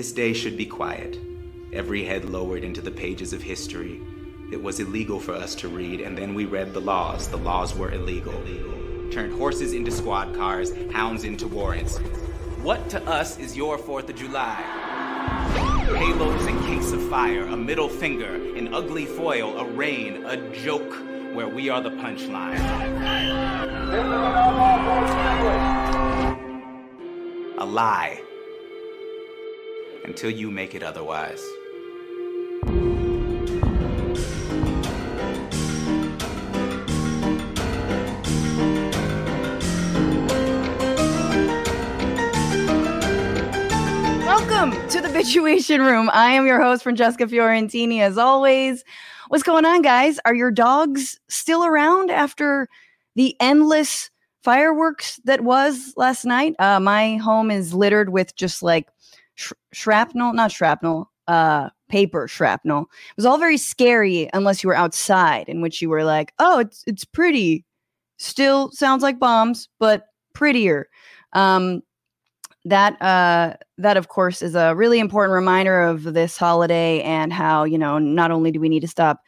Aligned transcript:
This 0.00 0.12
day 0.12 0.32
should 0.32 0.56
be 0.56 0.64
quiet, 0.64 1.18
every 1.74 2.02
head 2.06 2.24
lowered 2.24 2.64
into 2.64 2.80
the 2.80 2.90
pages 2.90 3.34
of 3.34 3.42
history. 3.42 4.00
It 4.50 4.62
was 4.62 4.80
illegal 4.80 5.20
for 5.20 5.34
us 5.34 5.54
to 5.56 5.68
read, 5.68 6.00
and 6.00 6.16
then 6.16 6.34
we 6.34 6.46
read 6.46 6.72
the 6.72 6.80
laws. 6.80 7.28
The 7.28 7.36
laws 7.36 7.76
were 7.76 7.92
illegal. 7.92 8.32
Turned 9.10 9.34
horses 9.34 9.74
into 9.74 9.90
squad 9.90 10.34
cars, 10.34 10.72
hounds 10.90 11.24
into 11.24 11.46
warrants. 11.46 11.98
What 12.62 12.88
to 12.88 13.06
us 13.06 13.38
is 13.38 13.58
your 13.58 13.76
4th 13.76 14.08
of 14.08 14.16
July? 14.16 14.62
Halos 15.94 16.46
and 16.46 16.58
cakes 16.64 16.92
of 16.92 17.06
fire, 17.10 17.42
a 17.42 17.56
middle 17.58 17.90
finger, 17.90 18.36
an 18.56 18.72
ugly 18.72 19.04
foil, 19.04 19.58
a 19.58 19.66
rain, 19.66 20.24
a 20.24 20.50
joke, 20.54 20.94
where 21.34 21.48
we 21.48 21.68
are 21.68 21.82
the 21.82 21.90
punchline. 21.90 22.58
A 27.58 27.66
lie. 27.66 28.22
Until 30.04 30.30
you 30.30 30.50
make 30.50 30.74
it 30.74 30.82
otherwise. 30.82 31.42
Welcome 44.24 44.72
to 44.88 45.00
the 45.00 45.08
Bitchuation 45.08 45.78
Room. 45.78 46.10
I 46.12 46.32
am 46.32 46.46
your 46.46 46.60
host, 46.60 46.82
Francesca 46.82 47.26
Fiorentini, 47.26 48.00
as 48.00 48.18
always. 48.18 48.84
What's 49.28 49.42
going 49.42 49.64
on, 49.64 49.82
guys? 49.82 50.18
Are 50.24 50.34
your 50.34 50.50
dogs 50.50 51.20
still 51.28 51.64
around 51.64 52.10
after 52.10 52.68
the 53.16 53.36
endless 53.38 54.10
fireworks 54.42 55.20
that 55.24 55.42
was 55.42 55.94
last 55.96 56.24
night? 56.24 56.54
Uh, 56.58 56.80
my 56.80 57.16
home 57.16 57.50
is 57.50 57.74
littered 57.74 58.10
with 58.10 58.34
just 58.34 58.62
like 58.62 58.88
sh- 59.40 59.52
shrapnel, 59.72 60.32
not 60.34 60.52
shrapnel, 60.52 61.10
uh, 61.26 61.70
paper 61.88 62.28
shrapnel. 62.28 62.82
It 62.82 63.16
was 63.16 63.26
all 63.26 63.38
very 63.38 63.56
scary 63.56 64.28
unless 64.34 64.62
you 64.62 64.68
were 64.68 64.76
outside, 64.76 65.48
in 65.48 65.60
which 65.62 65.80
you 65.82 65.88
were 65.88 66.04
like, 66.04 66.32
"Oh, 66.38 66.60
it's 66.60 66.84
it's 66.86 67.04
pretty." 67.04 67.64
Still 68.18 68.70
sounds 68.72 69.02
like 69.02 69.18
bombs, 69.18 69.68
but 69.78 70.06
prettier. 70.34 70.88
Um, 71.32 71.82
that 72.66 73.00
uh 73.00 73.56
that 73.78 73.96
of 73.96 74.08
course 74.08 74.42
is 74.42 74.54
a 74.54 74.74
really 74.74 74.98
important 75.00 75.32
reminder 75.34 75.80
of 75.82 76.02
this 76.14 76.36
holiday 76.36 77.00
and 77.02 77.32
how 77.32 77.64
you 77.64 77.78
know 77.78 77.98
not 77.98 78.30
only 78.30 78.50
do 78.50 78.60
we 78.60 78.68
need 78.68 78.80
to 78.80 78.88
stop 78.88 79.20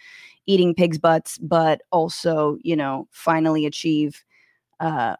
eating 0.46 0.74
pigs 0.74 0.98
butts 0.98 1.38
but 1.38 1.80
also 1.92 2.58
you 2.62 2.76
know 2.76 3.08
finally 3.10 3.64
achieve 3.64 4.22
uh 4.80 5.16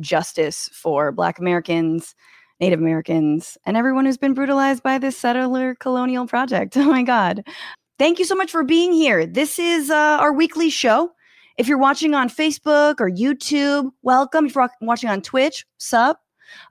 justice 0.00 0.70
for 0.72 1.10
black 1.10 1.40
americans 1.40 2.14
native 2.60 2.80
americans 2.80 3.56
and 3.64 3.76
everyone 3.76 4.04
who's 4.04 4.18
been 4.18 4.34
brutalized 4.34 4.82
by 4.82 4.98
this 4.98 5.16
settler 5.16 5.74
colonial 5.76 6.26
project. 6.26 6.76
Oh 6.76 6.90
my 6.90 7.02
god. 7.02 7.46
Thank 7.98 8.18
you 8.18 8.24
so 8.24 8.34
much 8.36 8.52
for 8.52 8.62
being 8.62 8.92
here. 8.92 9.26
This 9.26 9.58
is 9.58 9.90
uh, 9.90 10.18
our 10.20 10.32
weekly 10.32 10.70
show. 10.70 11.10
If 11.56 11.66
you're 11.66 11.78
watching 11.78 12.14
on 12.14 12.28
facebook 12.28 13.00
or 13.00 13.10
youtube 13.10 13.90
welcome. 14.02 14.46
If 14.46 14.54
you're 14.54 14.68
watching 14.80 15.10
on 15.10 15.22
twitch 15.22 15.64
sup 15.78 16.20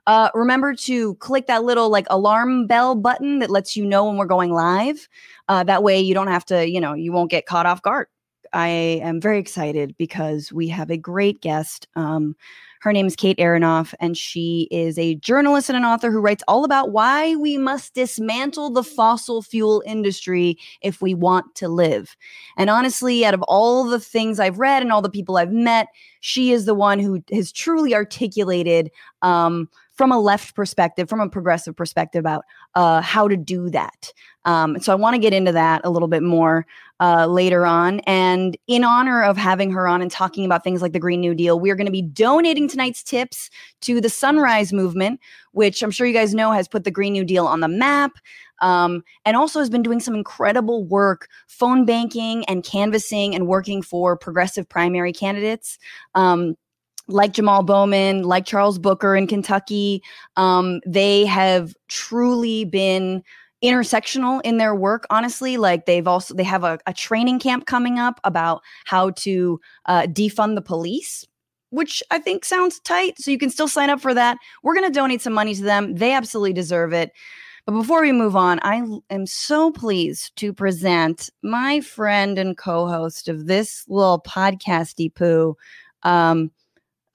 uh, 0.06 0.30
remember 0.34 0.74
to 0.74 1.14
click 1.16 1.46
that 1.46 1.64
little 1.64 1.90
like 1.90 2.06
alarm 2.10 2.66
bell 2.66 2.94
button 2.94 3.38
that 3.40 3.50
lets 3.50 3.76
you 3.76 3.84
know 3.84 4.04
when 4.04 4.16
we're 4.16 4.26
going 4.26 4.52
live. 4.52 5.08
Uh, 5.48 5.64
that 5.64 5.82
way 5.82 6.00
you 6.00 6.14
don't 6.14 6.28
have 6.28 6.44
to, 6.46 6.68
you 6.68 6.80
know, 6.80 6.94
you 6.94 7.12
won't 7.12 7.30
get 7.30 7.46
caught 7.46 7.66
off 7.66 7.82
guard. 7.82 8.08
I 8.52 8.68
am 9.02 9.20
very 9.20 9.38
excited 9.38 9.96
because 9.98 10.52
we 10.52 10.68
have 10.68 10.90
a 10.90 10.96
great 10.96 11.40
guest. 11.40 11.86
Um, 11.96 12.36
her 12.80 12.92
name 12.92 13.06
is 13.06 13.16
Kate 13.16 13.38
Aronoff, 13.38 13.92
and 13.98 14.16
she 14.16 14.68
is 14.70 14.98
a 14.98 15.16
journalist 15.16 15.68
and 15.68 15.76
an 15.76 15.84
author 15.84 16.12
who 16.12 16.20
writes 16.20 16.44
all 16.46 16.64
about 16.64 16.92
why 16.92 17.34
we 17.34 17.58
must 17.58 17.94
dismantle 17.94 18.70
the 18.70 18.84
fossil 18.84 19.42
fuel 19.42 19.82
industry 19.84 20.56
if 20.80 21.02
we 21.02 21.12
want 21.12 21.54
to 21.56 21.68
live. 21.68 22.16
And 22.56 22.70
honestly, 22.70 23.24
out 23.24 23.34
of 23.34 23.42
all 23.42 23.84
the 23.84 23.98
things 23.98 24.38
I've 24.38 24.60
read 24.60 24.82
and 24.82 24.92
all 24.92 25.02
the 25.02 25.10
people 25.10 25.36
I've 25.36 25.52
met, 25.52 25.88
she 26.20 26.52
is 26.52 26.66
the 26.66 26.74
one 26.74 27.00
who 27.00 27.22
has 27.32 27.50
truly 27.50 27.94
articulated 27.94 28.90
um, 29.22 29.68
from 29.98 30.12
a 30.12 30.18
left 30.18 30.54
perspective, 30.54 31.08
from 31.08 31.20
a 31.20 31.28
progressive 31.28 31.76
perspective 31.76 32.20
about 32.20 32.44
uh, 32.76 33.02
how 33.02 33.26
to 33.26 33.36
do 33.36 33.68
that. 33.68 34.12
Um, 34.44 34.78
so 34.80 34.92
I 34.92 34.94
want 34.94 35.14
to 35.14 35.20
get 35.20 35.34
into 35.34 35.50
that 35.52 35.82
a 35.84 35.90
little 35.90 36.06
bit 36.06 36.22
more 36.22 36.64
uh, 37.00 37.26
later 37.26 37.66
on. 37.66 37.98
And 38.00 38.56
in 38.68 38.84
honor 38.84 39.22
of 39.22 39.36
having 39.36 39.72
her 39.72 39.88
on 39.88 40.00
and 40.00 40.10
talking 40.10 40.44
about 40.44 40.62
things 40.62 40.80
like 40.80 40.92
the 40.92 41.00
Green 41.00 41.20
New 41.20 41.34
Deal, 41.34 41.58
we 41.58 41.70
are 41.70 41.74
going 41.74 41.86
to 41.86 41.92
be 41.92 42.00
donating 42.00 42.68
tonight's 42.68 43.02
tips 43.02 43.50
to 43.82 44.00
the 44.00 44.08
Sunrise 44.08 44.72
Movement, 44.72 45.20
which 45.50 45.82
I'm 45.82 45.90
sure 45.90 46.06
you 46.06 46.14
guys 46.14 46.32
know 46.32 46.52
has 46.52 46.68
put 46.68 46.84
the 46.84 46.90
Green 46.92 47.12
New 47.12 47.24
Deal 47.24 47.46
on 47.46 47.60
the 47.60 47.68
map. 47.68 48.12
Um, 48.60 49.04
and 49.24 49.36
also 49.36 49.60
has 49.60 49.70
been 49.70 49.82
doing 49.82 50.00
some 50.00 50.16
incredible 50.16 50.84
work 50.84 51.28
phone 51.46 51.84
banking 51.84 52.44
and 52.46 52.64
canvassing 52.64 53.34
and 53.34 53.46
working 53.46 53.82
for 53.82 54.16
progressive 54.16 54.68
primary 54.68 55.12
candidates. 55.12 55.78
Um, 56.16 56.56
like 57.08 57.32
Jamal 57.32 57.62
Bowman, 57.62 58.22
like 58.22 58.46
Charles 58.46 58.78
Booker 58.78 59.16
in 59.16 59.26
Kentucky, 59.26 60.02
um, 60.36 60.80
they 60.86 61.24
have 61.24 61.74
truly 61.88 62.64
been 62.64 63.22
intersectional 63.64 64.40
in 64.44 64.58
their 64.58 64.74
work 64.74 65.06
honestly. 65.10 65.56
Like 65.56 65.86
they've 65.86 66.06
also 66.06 66.34
they 66.34 66.44
have 66.44 66.64
a, 66.64 66.78
a 66.86 66.92
training 66.92 67.40
camp 67.40 67.66
coming 67.66 67.98
up 67.98 68.20
about 68.24 68.62
how 68.84 69.10
to 69.10 69.60
uh, 69.86 70.02
defund 70.02 70.54
the 70.54 70.62
police 70.62 71.26
which 71.70 72.02
i 72.10 72.18
think 72.18 72.46
sounds 72.46 72.80
tight 72.80 73.18
so 73.18 73.30
you 73.30 73.36
can 73.36 73.50
still 73.50 73.68
sign 73.68 73.90
up 73.90 74.00
for 74.00 74.14
that. 74.14 74.38
We're 74.62 74.74
going 74.74 74.86
to 74.86 74.92
donate 74.92 75.20
some 75.20 75.34
money 75.34 75.54
to 75.54 75.62
them. 75.62 75.94
They 75.96 76.12
absolutely 76.12 76.54
deserve 76.54 76.92
it. 76.92 77.12
But 77.66 77.72
before 77.72 78.00
we 78.00 78.12
move 78.12 78.34
on 78.36 78.60
i 78.62 78.82
am 79.10 79.26
so 79.26 79.70
pleased 79.70 80.34
to 80.36 80.54
present 80.54 81.28
my 81.42 81.80
friend 81.80 82.38
and 82.38 82.56
co-host 82.56 83.28
of 83.28 83.46
this 83.46 83.84
little 83.88 84.22
podcasty 84.22 85.14
poo 85.14 85.54
um, 86.02 86.50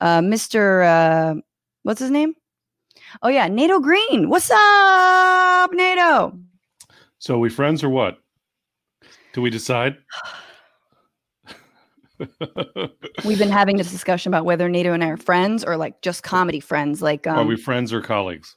uh, 0.03 0.19
Mr. 0.19 0.85
Uh, 0.85 1.41
what's 1.83 2.01
his 2.01 2.11
name? 2.11 2.35
Oh 3.21 3.29
yeah, 3.29 3.47
Nato 3.47 3.79
Green. 3.79 4.29
What's 4.29 4.51
up, 4.51 5.71
Nato? 5.73 6.37
So 7.19 7.35
are 7.35 7.39
we 7.39 7.49
friends 7.49 7.83
or 7.83 7.89
what? 7.89 8.17
Do 9.31 9.41
we 9.41 9.49
decide? 9.49 9.95
We've 13.25 13.39
been 13.39 13.49
having 13.49 13.77
this 13.77 13.91
discussion 13.91 14.29
about 14.29 14.43
whether 14.45 14.67
Nato 14.67 14.91
and 14.91 15.03
I 15.03 15.07
are 15.07 15.17
friends 15.17 15.63
or 15.63 15.77
like 15.77 16.01
just 16.01 16.21
comedy 16.21 16.59
friends. 16.59 17.01
Like, 17.01 17.25
um, 17.25 17.39
are 17.39 17.45
we 17.45 17.55
friends 17.55 17.93
or 17.93 18.01
colleagues? 18.01 18.55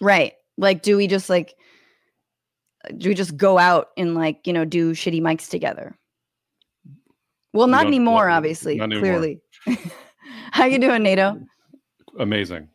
Right. 0.00 0.32
Like, 0.56 0.82
do 0.82 0.96
we 0.96 1.06
just 1.06 1.28
like 1.28 1.54
do 2.96 3.10
we 3.10 3.14
just 3.14 3.36
go 3.36 3.58
out 3.58 3.88
and 3.98 4.14
like 4.14 4.46
you 4.46 4.54
know 4.54 4.64
do 4.64 4.92
shitty 4.92 5.20
mics 5.20 5.50
together? 5.50 5.98
Well, 7.52 7.66
not 7.66 7.86
anymore, 7.86 8.30
obviously. 8.30 8.76
Not 8.76 8.84
anymore. 8.84 9.02
Clearly. 9.02 9.40
How 10.52 10.66
you 10.66 10.78
doing, 10.78 11.02
Nato? 11.02 11.40
Amazing. 12.18 12.68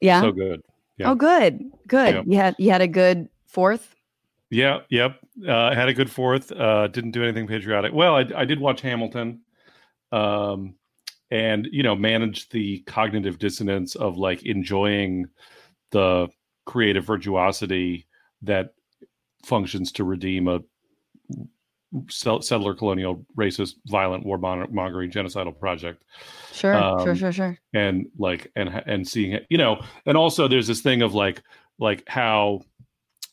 Yeah. 0.00 0.20
So 0.20 0.30
good. 0.30 0.60
Yeah. 0.98 1.10
Oh, 1.10 1.14
good. 1.14 1.64
Good. 1.88 2.24
You 2.26 2.36
had 2.36 2.54
you 2.58 2.70
had 2.70 2.82
a 2.82 2.86
good 2.86 3.28
fourth. 3.46 3.94
Yeah. 4.50 4.80
Yep. 4.90 5.16
Uh, 5.48 5.74
had 5.74 5.88
a 5.88 5.94
good 5.94 6.10
fourth. 6.10 6.52
Uh, 6.52 6.86
didn't 6.88 7.12
do 7.12 7.22
anything 7.22 7.46
patriotic. 7.46 7.94
Well, 7.94 8.14
I, 8.14 8.26
I 8.36 8.44
did 8.44 8.60
watch 8.60 8.82
Hamilton, 8.82 9.40
um, 10.12 10.74
and 11.30 11.66
you 11.72 11.82
know, 11.82 11.96
manage 11.96 12.50
the 12.50 12.80
cognitive 12.80 13.38
dissonance 13.38 13.96
of 13.96 14.18
like 14.18 14.44
enjoying 14.44 15.26
the 15.92 16.28
creative 16.66 17.06
virtuosity 17.06 18.06
that 18.42 18.74
functions 19.42 19.92
to 19.92 20.04
redeem 20.04 20.48
a 20.48 20.60
settler 22.08 22.74
colonial 22.74 23.24
racist 23.36 23.74
violent 23.86 24.24
warmongering 24.24 25.12
genocidal 25.12 25.58
project. 25.58 26.04
Sure 26.52 26.74
um, 26.74 27.04
sure 27.04 27.14
sure. 27.14 27.32
sure 27.32 27.58
and 27.72 28.06
like 28.18 28.50
and 28.56 28.68
and 28.86 29.06
seeing 29.06 29.32
it 29.32 29.46
you 29.50 29.58
know 29.58 29.82
and 30.06 30.16
also 30.16 30.48
there's 30.48 30.66
this 30.66 30.80
thing 30.80 31.02
of 31.02 31.14
like 31.14 31.42
like 31.78 32.04
how 32.06 32.60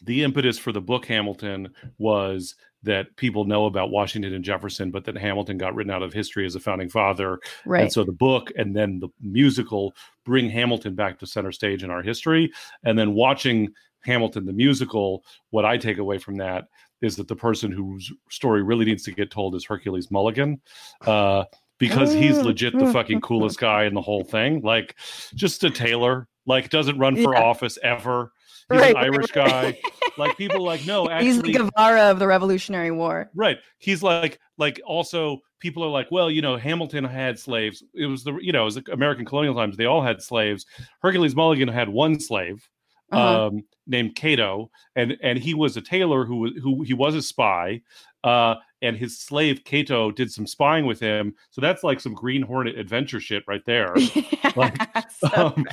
the 0.01 0.23
impetus 0.23 0.57
for 0.57 0.71
the 0.71 0.81
book 0.81 1.05
hamilton 1.05 1.69
was 1.99 2.55
that 2.81 3.15
people 3.17 3.45
know 3.45 3.65
about 3.65 3.91
washington 3.91 4.33
and 4.33 4.43
jefferson 4.43 4.89
but 4.89 5.05
that 5.05 5.15
hamilton 5.15 5.57
got 5.57 5.75
written 5.75 5.91
out 5.91 6.01
of 6.01 6.11
history 6.11 6.45
as 6.45 6.55
a 6.55 6.59
founding 6.59 6.89
father. 6.89 7.39
Right. 7.65 7.83
and 7.83 7.93
so 7.93 8.03
the 8.03 8.11
book 8.11 8.51
and 8.57 8.75
then 8.75 8.99
the 8.99 9.09
musical 9.21 9.93
bring 10.25 10.49
hamilton 10.49 10.95
back 10.95 11.19
to 11.19 11.27
center 11.27 11.51
stage 11.51 11.83
in 11.83 11.91
our 11.91 12.01
history. 12.01 12.51
And 12.83 12.97
then 12.97 13.13
watching 13.13 13.71
hamilton 14.03 14.45
the 14.45 14.53
musical 14.53 15.23
what 15.51 15.63
i 15.63 15.77
take 15.77 15.99
away 15.99 16.17
from 16.17 16.37
that 16.37 16.65
is 17.01 17.15
that 17.15 17.27
the 17.27 17.35
person 17.35 17.71
whose 17.71 18.11
story 18.29 18.63
really 18.63 18.85
needs 18.85 19.03
to 19.03 19.11
get 19.11 19.31
told 19.31 19.55
is 19.55 19.65
Hercules 19.65 20.11
Mulligan. 20.11 20.61
Uh, 21.05 21.45
because 21.77 22.13
he's 22.13 22.37
oh. 22.37 22.43
legit 22.43 22.73
the 22.73 22.85
mm, 22.85 22.93
fucking 22.93 23.17
mm, 23.17 23.23
coolest 23.23 23.57
guy 23.59 23.85
in 23.85 23.95
the 23.95 24.01
whole 24.01 24.23
thing. 24.23 24.61
Like, 24.61 24.95
just 25.33 25.63
a 25.63 25.69
tailor, 25.71 26.27
like 26.45 26.69
doesn't 26.69 26.99
run 26.99 27.15
for 27.15 27.33
yeah. 27.33 27.41
office 27.41 27.79
ever. 27.83 28.31
He's 28.71 28.79
right, 28.79 28.91
an 28.91 28.97
Irish 28.97 29.35
right, 29.35 29.75
guy. 29.75 29.79
like 30.17 30.37
people 30.37 30.63
like 30.63 30.85
no, 30.85 31.09
actually, 31.09 31.25
he's 31.31 31.41
the 31.41 31.53
Guevara 31.53 32.11
of 32.11 32.19
the 32.19 32.27
Revolutionary 32.27 32.91
War. 32.91 33.29
Right. 33.35 33.57
He's 33.79 34.03
like 34.03 34.39
like 34.57 34.79
also 34.85 35.39
people 35.59 35.83
are 35.83 35.89
like, 35.89 36.07
well, 36.11 36.29
you 36.29 36.41
know, 36.41 36.57
Hamilton 36.57 37.03
had 37.03 37.37
slaves. 37.37 37.83
It 37.93 38.05
was 38.05 38.23
the 38.23 38.35
you 38.35 38.51
know, 38.51 38.61
it 38.61 38.65
was 38.65 38.79
American 38.91 39.25
colonial 39.25 39.55
times. 39.55 39.75
They 39.75 39.85
all 39.85 40.01
had 40.01 40.21
slaves. 40.21 40.65
Hercules 41.01 41.35
Mulligan 41.35 41.67
had 41.67 41.89
one 41.89 42.19
slave 42.19 42.67
Uh-huh. 43.11 43.47
um, 43.47 43.63
named 43.87 44.15
Cato, 44.15 44.69
and 44.95 45.17
and 45.21 45.37
he 45.37 45.53
was 45.53 45.75
a 45.77 45.81
tailor 45.81 46.25
who 46.25 46.51
who 46.61 46.81
he 46.83 46.93
was 46.93 47.13
a 47.15 47.21
spy, 47.21 47.81
uh, 48.23 48.55
and 48.81 48.95
his 48.95 49.19
slave 49.19 49.63
Cato 49.65 50.11
did 50.11 50.31
some 50.31 50.47
spying 50.47 50.85
with 50.85 50.99
him. 50.99 51.33
So 51.49 51.59
that's 51.61 51.83
like 51.83 51.99
some 51.99 52.13
Green 52.13 52.41
Hornet 52.41 52.77
adventure 52.77 53.19
shit 53.19 53.43
right 53.47 53.63
there. 53.65 53.93
like, 54.55 54.77
So 55.11 55.53
um, 55.57 55.65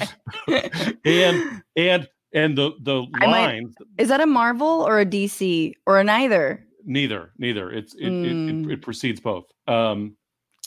and 1.04 1.62
and 1.76 2.08
and 2.32 2.58
the 2.58 2.72
the 2.80 3.02
line 3.26 3.72
is 3.98 4.08
that 4.08 4.20
a 4.20 4.26
Marvel 4.26 4.66
or 4.86 5.00
a 5.00 5.06
DC 5.06 5.74
or 5.86 5.98
a 6.00 6.04
neither? 6.04 6.64
neither 6.84 7.32
neither 7.36 7.70
it's 7.70 7.94
it, 7.94 8.06
it, 8.06 8.12
Mm. 8.12 8.64
it, 8.66 8.72
it 8.72 8.82
precedes 8.82 9.20
both. 9.20 9.44
Um, 9.66 10.16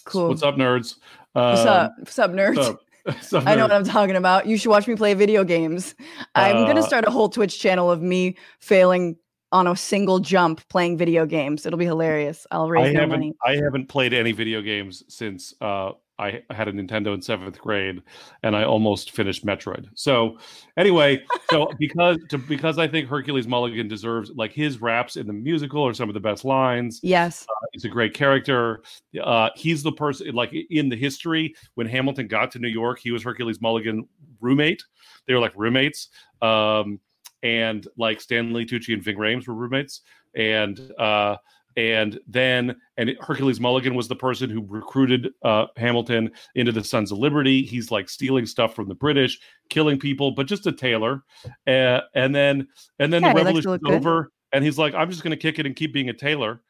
Cool. 0.05 0.29
What's 0.29 0.41
up, 0.41 0.55
nerds? 0.55 0.95
What's 1.33 1.61
Um, 1.61 1.67
up? 1.67 1.93
What's 1.99 2.17
up, 2.19 2.31
nerds? 2.31 2.55
what's 2.55 2.69
up? 2.69 2.79
I 3.33 3.55
know 3.55 3.63
what? 3.63 3.71
I'm 3.71 3.83
talking 3.83 4.15
about. 4.15 4.47
You 4.47 4.57
should 4.57 4.69
watch 4.69 4.87
me 4.87 4.95
play 4.95 5.13
video 5.13 5.43
games. 5.43 5.95
I'm 6.35 6.65
gonna 6.65 6.81
Uh, 6.81 6.85
start 6.85 7.05
a 7.05 7.11
whole 7.11 7.29
Twitch 7.29 7.59
channel 7.59 7.89
of 7.89 8.01
me 8.01 8.37
failing 8.59 9.17
on 9.51 9.67
a 9.67 9.75
single 9.75 10.19
jump 10.19 10.67
playing 10.69 10.97
video 10.97 11.25
games. 11.25 11.65
It'll 11.65 11.79
be 11.79 11.85
hilarious. 11.85 12.47
I'll 12.51 12.67
I 12.67 12.69
raise 12.69 12.93
no 12.93 13.01
haven't 13.01 13.19
money. 13.19 13.33
I 13.45 13.55
haven't 13.55 13.87
played 13.87 14.13
any 14.13 14.31
video 14.31 14.61
games 14.61 15.03
since 15.09 15.53
uh, 15.61 15.91
I 16.21 16.43
had 16.51 16.67
a 16.67 16.71
Nintendo 16.71 17.13
in 17.15 17.21
seventh 17.21 17.59
grade, 17.59 18.01
and 18.43 18.55
I 18.55 18.63
almost 18.63 19.11
finished 19.11 19.45
Metroid. 19.45 19.89
So 19.95 20.37
anyway, 20.77 21.23
so 21.49 21.71
because 21.79 22.17
to, 22.29 22.37
because 22.37 22.77
I 22.77 22.87
think 22.87 23.09
Hercules 23.09 23.47
Mulligan 23.47 23.87
deserves 23.87 24.31
like 24.35 24.53
his 24.53 24.81
raps 24.81 25.15
in 25.15 25.25
the 25.25 25.33
musical 25.33 25.85
are 25.85 25.93
some 25.93 26.09
of 26.09 26.13
the 26.13 26.19
best 26.19 26.45
lines. 26.45 26.99
Yes. 27.01 27.47
He's 27.73 27.85
a 27.85 27.89
great 27.89 28.13
character. 28.13 28.83
Uh, 29.21 29.49
he's 29.55 29.81
the 29.81 29.91
person 29.91 30.33
like 30.35 30.53
in 30.69 30.89
the 30.89 30.95
history 30.95 31.55
when 31.73 31.87
Hamilton 31.87 32.27
got 32.27 32.51
to 32.51 32.59
New 32.59 32.69
York, 32.69 32.99
he 32.99 33.11
was 33.11 33.23
Hercules 33.23 33.59
Mulligan 33.59 34.07
roommate. 34.39 34.83
They 35.27 35.33
were 35.33 35.39
like 35.39 35.53
roommates. 35.55 36.09
Um, 36.41 36.99
and 37.43 37.87
like 37.97 38.21
Stanley 38.21 38.65
Tucci 38.65 38.93
and 38.93 39.03
Ving 39.03 39.17
Rhames 39.17 39.47
were 39.47 39.55
roommates. 39.55 40.01
And 40.35 40.79
uh, 40.99 41.37
and 41.77 42.19
then 42.27 42.75
and 42.97 43.15
Hercules 43.21 43.59
Mulligan 43.59 43.95
was 43.95 44.07
the 44.07 44.15
person 44.15 44.49
who 44.49 44.65
recruited 44.67 45.29
uh, 45.43 45.67
Hamilton 45.77 46.31
into 46.55 46.71
the 46.71 46.83
Sons 46.83 47.11
of 47.11 47.17
Liberty. 47.17 47.63
He's 47.63 47.91
like 47.91 48.09
stealing 48.09 48.45
stuff 48.45 48.75
from 48.75 48.87
the 48.87 48.95
British, 48.95 49.39
killing 49.69 49.99
people, 49.99 50.31
but 50.31 50.47
just 50.47 50.67
a 50.67 50.71
tailor. 50.71 51.23
Uh, 51.67 52.01
and 52.15 52.33
then 52.35 52.67
and 52.99 53.11
then 53.11 53.23
Yeah, 53.23 53.33
the 53.33 53.39
he 53.39 53.43
likes 53.43 53.61
to 53.61 53.69
revolution's 53.69 53.81
look 53.81 53.81
good. 53.83 53.93
over, 53.93 54.31
and 54.51 54.63
he's 54.63 54.77
like, 54.77 54.93
I'm 54.93 55.09
just 55.09 55.23
going 55.23 55.31
to 55.31 55.37
kick 55.37 55.59
it 55.59 55.65
and 55.65 55.75
keep 55.75 55.93
being 55.93 56.09
a 56.09 56.13
tailor. 56.13 56.61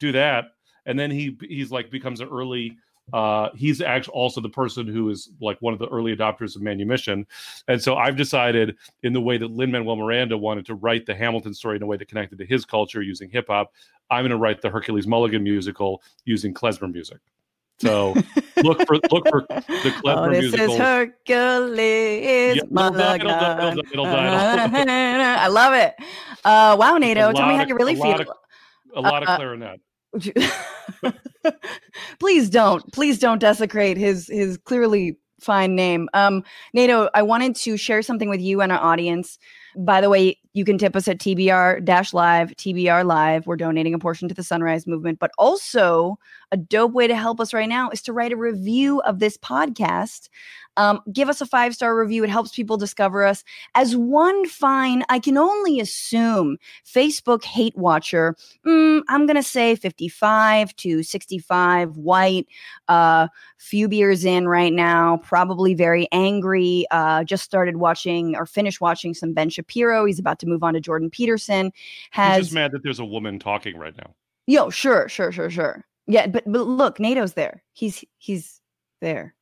Do 0.00 0.12
that, 0.12 0.46
and 0.86 0.98
then 0.98 1.10
he 1.10 1.36
he's 1.48 1.70
like 1.70 1.90
becomes 1.90 2.20
an 2.20 2.28
early. 2.28 2.76
Uh, 3.12 3.50
he's 3.54 3.80
actually 3.80 4.14
also 4.14 4.40
the 4.40 4.48
person 4.48 4.86
who 4.86 5.08
is 5.10 5.30
like 5.40 5.60
one 5.60 5.72
of 5.72 5.78
the 5.78 5.88
early 5.88 6.14
adopters 6.16 6.56
of 6.56 6.62
manumission, 6.62 7.26
and 7.68 7.80
so 7.82 7.96
I've 7.96 8.16
decided 8.16 8.76
in 9.02 9.12
the 9.12 9.20
way 9.20 9.38
that 9.38 9.50
Lin 9.50 9.70
Manuel 9.70 9.96
Miranda 9.96 10.36
wanted 10.36 10.66
to 10.66 10.74
write 10.74 11.06
the 11.06 11.14
Hamilton 11.14 11.54
story 11.54 11.76
in 11.76 11.82
a 11.82 11.86
way 11.86 11.96
that 11.96 12.08
connected 12.08 12.38
to 12.38 12.46
his 12.46 12.64
culture 12.64 13.02
using 13.02 13.30
hip 13.30 13.46
hop. 13.48 13.72
I'm 14.10 14.22
going 14.22 14.30
to 14.30 14.36
write 14.36 14.60
the 14.62 14.70
Hercules 14.70 15.06
Mulligan 15.06 15.42
musical 15.42 16.02
using 16.24 16.54
klezmer 16.54 16.92
music. 16.92 17.18
So 17.80 18.14
look 18.62 18.86
for 18.86 18.98
look 19.10 19.26
for 19.28 19.44
the 19.48 19.64
oh, 19.68 20.00
clever 20.00 20.30
this 20.30 20.52
musical. 20.52 20.74
is 20.74 20.78
Hercules. 20.78 22.56
Yeah, 22.56 22.62
die. 22.90 23.18
I 25.40 25.48
love 25.48 25.74
it. 25.74 25.94
Uh, 26.44 26.76
wow, 26.78 26.96
NATO, 26.98 27.32
tell 27.32 27.48
me 27.48 27.56
how 27.56 27.66
you 27.66 27.74
really 27.74 27.96
feel. 27.96 28.20
of- 28.20 28.28
a 28.94 29.00
lot 29.00 29.26
Uh, 29.26 29.32
of 29.32 29.36
clarinet. 29.36 29.80
please 32.18 32.50
don't 32.50 32.92
please 32.92 33.18
don't 33.18 33.38
desecrate 33.38 33.96
his 33.96 34.28
his 34.28 34.58
clearly 34.58 35.16
fine 35.40 35.74
name. 35.74 36.08
Um 36.14 36.44
nato 36.72 37.08
i 37.14 37.22
wanted 37.22 37.56
to 37.56 37.76
share 37.76 38.02
something 38.02 38.28
with 38.28 38.40
you 38.40 38.60
and 38.60 38.70
our 38.72 38.80
audience. 38.80 39.38
By 39.76 40.00
the 40.00 40.10
way 40.10 40.38
you 40.52 40.66
can 40.66 40.76
tip 40.76 40.94
us 40.94 41.08
at 41.08 41.18
tbr 41.18 41.82
dash 41.84 42.12
live 42.12 42.50
tbr 42.50 43.04
live. 43.04 43.46
We're 43.46 43.56
donating 43.56 43.94
a 43.94 43.98
portion 43.98 44.28
to 44.28 44.34
the 44.34 44.42
sunrise 44.42 44.86
movement 44.86 45.18
but 45.18 45.30
also 45.38 46.18
a 46.52 46.56
dope 46.56 46.92
way 46.92 47.06
to 47.06 47.16
help 47.16 47.40
us 47.40 47.54
right 47.54 47.68
now 47.68 47.88
is 47.90 48.02
to 48.02 48.12
write 48.12 48.32
a 48.32 48.36
review 48.36 49.00
of 49.00 49.18
this 49.18 49.38
podcast 49.38 50.28
um, 50.76 51.00
give 51.12 51.28
us 51.28 51.40
a 51.40 51.46
five 51.46 51.74
star 51.74 51.98
review 51.98 52.24
it 52.24 52.30
helps 52.30 52.54
people 52.54 52.76
discover 52.76 53.24
us 53.24 53.44
as 53.74 53.96
one 53.96 54.46
fine 54.46 55.02
i 55.08 55.18
can 55.18 55.36
only 55.36 55.80
assume 55.80 56.56
facebook 56.86 57.44
hate 57.44 57.76
watcher 57.76 58.36
mm, 58.66 59.02
I'm 59.08 59.26
gonna 59.26 59.42
say 59.42 59.76
55 59.76 60.74
to 60.76 61.02
65, 61.02 61.96
white, 61.96 62.46
uh, 62.88 63.28
few 63.58 63.88
beers 63.88 64.24
in 64.24 64.48
right 64.48 64.72
now, 64.72 65.18
probably 65.18 65.74
very 65.74 66.08
angry. 66.12 66.86
Uh, 66.90 67.24
just 67.24 67.44
started 67.44 67.76
watching 67.76 68.36
or 68.36 68.46
finished 68.46 68.80
watching 68.80 69.14
some 69.14 69.32
Ben 69.32 69.50
Shapiro. 69.50 70.04
He's 70.04 70.18
about 70.18 70.38
to 70.40 70.46
move 70.46 70.62
on 70.62 70.74
to 70.74 70.80
Jordan 70.80 71.10
Peterson. 71.10 71.66
I'm 71.66 71.72
Has 72.12 72.38
just 72.44 72.54
mad 72.54 72.72
that 72.72 72.82
there's 72.82 73.00
a 73.00 73.04
woman 73.04 73.38
talking 73.38 73.76
right 73.76 73.96
now. 73.96 74.14
yo, 74.46 74.70
sure, 74.70 75.08
sure, 75.08 75.32
sure, 75.32 75.50
sure. 75.50 75.84
Yeah, 76.06 76.26
but 76.26 76.44
but 76.46 76.62
look, 76.62 76.98
NATO's 76.98 77.34
there. 77.34 77.62
He's 77.72 78.04
he's 78.18 78.60
there. 79.00 79.34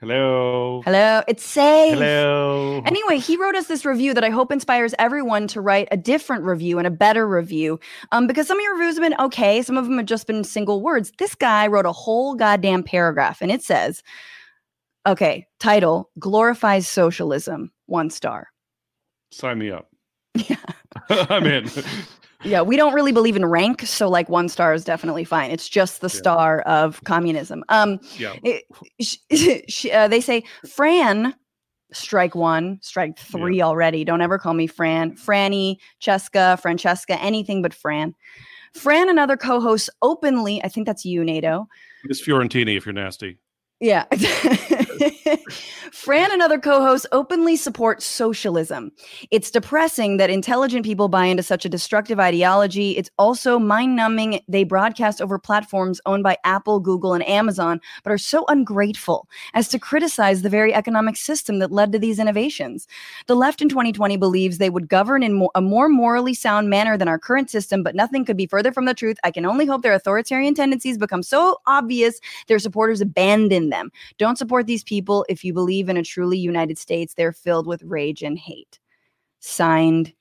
Hello. 0.00 0.80
Hello, 0.84 1.22
it's 1.26 1.44
safe. 1.44 1.94
Hello. 1.94 2.80
Anyway, 2.86 3.18
he 3.18 3.36
wrote 3.36 3.56
us 3.56 3.66
this 3.66 3.84
review 3.84 4.14
that 4.14 4.22
I 4.22 4.30
hope 4.30 4.52
inspires 4.52 4.94
everyone 4.96 5.48
to 5.48 5.60
write 5.60 5.88
a 5.90 5.96
different 5.96 6.44
review 6.44 6.78
and 6.78 6.86
a 6.86 6.90
better 6.90 7.26
review. 7.26 7.80
Um, 8.12 8.28
because 8.28 8.46
some 8.46 8.58
of 8.58 8.62
your 8.62 8.74
reviews 8.74 8.94
have 8.94 9.02
been 9.02 9.20
okay, 9.20 9.60
some 9.60 9.76
of 9.76 9.86
them 9.86 9.96
have 9.96 10.06
just 10.06 10.28
been 10.28 10.44
single 10.44 10.82
words. 10.82 11.10
This 11.18 11.34
guy 11.34 11.66
wrote 11.66 11.84
a 11.84 11.90
whole 11.90 12.36
goddamn 12.36 12.84
paragraph, 12.84 13.42
and 13.42 13.50
it 13.50 13.60
says, 13.60 14.04
"Okay, 15.04 15.48
title 15.58 16.10
glorifies 16.16 16.86
socialism, 16.86 17.72
one 17.86 18.08
star." 18.08 18.50
Sign 19.32 19.58
me 19.58 19.70
up. 19.70 19.90
Yeah. 20.48 20.56
I'm 21.08 21.44
in. 21.44 21.68
Yeah, 22.44 22.62
we 22.62 22.76
don't 22.76 22.94
really 22.94 23.12
believe 23.12 23.34
in 23.36 23.44
rank, 23.44 23.82
so 23.82 24.08
like 24.08 24.28
one 24.28 24.48
star 24.48 24.72
is 24.72 24.84
definitely 24.84 25.24
fine. 25.24 25.50
It's 25.50 25.68
just 25.68 26.00
the 26.00 26.06
Yeah. 26.06 26.18
star 26.18 26.60
of 26.62 27.02
communism. 27.04 27.64
Um, 27.68 27.98
Yeah. 28.16 28.34
it, 28.44 28.64
uh, 29.92 30.08
they 30.08 30.20
say 30.20 30.44
Fran, 30.68 31.34
strike 31.92 32.34
one, 32.36 32.78
strike 32.80 33.18
three 33.18 33.60
already. 33.60 34.04
Don't 34.04 34.20
ever 34.20 34.38
call 34.38 34.54
me 34.54 34.66
Fran. 34.68 35.16
Franny, 35.16 35.76
Cheska, 36.00 36.60
Francesca, 36.60 37.20
anything 37.20 37.60
but 37.60 37.74
Fran. 37.74 38.14
Fran 38.74 39.08
and 39.08 39.18
other 39.18 39.36
co-hosts 39.36 39.90
openly, 40.02 40.62
I 40.62 40.68
think 40.68 40.86
that's 40.86 41.04
you, 41.04 41.24
NATO. 41.24 41.66
Miss 42.04 42.22
Fiorentini, 42.24 42.76
if 42.76 42.86
you're 42.86 42.92
nasty. 42.92 43.38
Yeah. 43.80 44.04
Fran 45.92 46.32
and 46.32 46.42
other 46.42 46.58
co 46.58 46.80
hosts 46.80 47.06
openly 47.12 47.56
support 47.56 48.02
socialism. 48.02 48.92
It's 49.30 49.50
depressing 49.50 50.16
that 50.16 50.30
intelligent 50.30 50.84
people 50.84 51.08
buy 51.08 51.26
into 51.26 51.42
such 51.42 51.64
a 51.64 51.68
destructive 51.68 52.20
ideology. 52.20 52.96
It's 52.96 53.10
also 53.18 53.58
mind 53.58 53.96
numbing. 53.96 54.40
They 54.48 54.64
broadcast 54.64 55.20
over 55.20 55.38
platforms 55.38 56.00
owned 56.06 56.22
by 56.22 56.36
Apple, 56.44 56.80
Google, 56.80 57.14
and 57.14 57.26
Amazon, 57.28 57.80
but 58.04 58.12
are 58.12 58.18
so 58.18 58.44
ungrateful 58.48 59.28
as 59.54 59.68
to 59.68 59.78
criticize 59.78 60.42
the 60.42 60.50
very 60.50 60.74
economic 60.74 61.16
system 61.16 61.58
that 61.58 61.72
led 61.72 61.92
to 61.92 61.98
these 61.98 62.18
innovations. 62.18 62.86
The 63.26 63.36
left 63.36 63.62
in 63.62 63.68
2020 63.68 64.16
believes 64.16 64.58
they 64.58 64.70
would 64.70 64.88
govern 64.88 65.22
in 65.22 65.34
mo- 65.34 65.50
a 65.54 65.60
more 65.60 65.88
morally 65.88 66.34
sound 66.34 66.70
manner 66.70 66.96
than 66.96 67.08
our 67.08 67.18
current 67.18 67.50
system, 67.50 67.82
but 67.82 67.94
nothing 67.94 68.24
could 68.24 68.36
be 68.36 68.46
further 68.46 68.72
from 68.72 68.84
the 68.84 68.94
truth. 68.94 69.16
I 69.24 69.30
can 69.30 69.46
only 69.46 69.66
hope 69.66 69.82
their 69.82 69.94
authoritarian 69.94 70.54
tendencies 70.54 70.98
become 70.98 71.22
so 71.22 71.58
obvious 71.66 72.20
their 72.46 72.58
supporters 72.58 73.00
abandon 73.00 73.70
them. 73.70 73.90
Don't 74.18 74.38
support 74.38 74.66
these 74.66 74.82
people 74.88 75.24
if 75.28 75.44
you 75.44 75.52
believe 75.52 75.88
in 75.90 75.96
a 75.98 76.02
truly 76.02 76.38
United 76.38 76.78
States. 76.78 77.12
They're 77.14 77.32
filled 77.32 77.66
with 77.66 77.82
rage 77.82 78.22
and 78.22 78.38
hate. 78.38 78.78
Signed, 79.40 80.12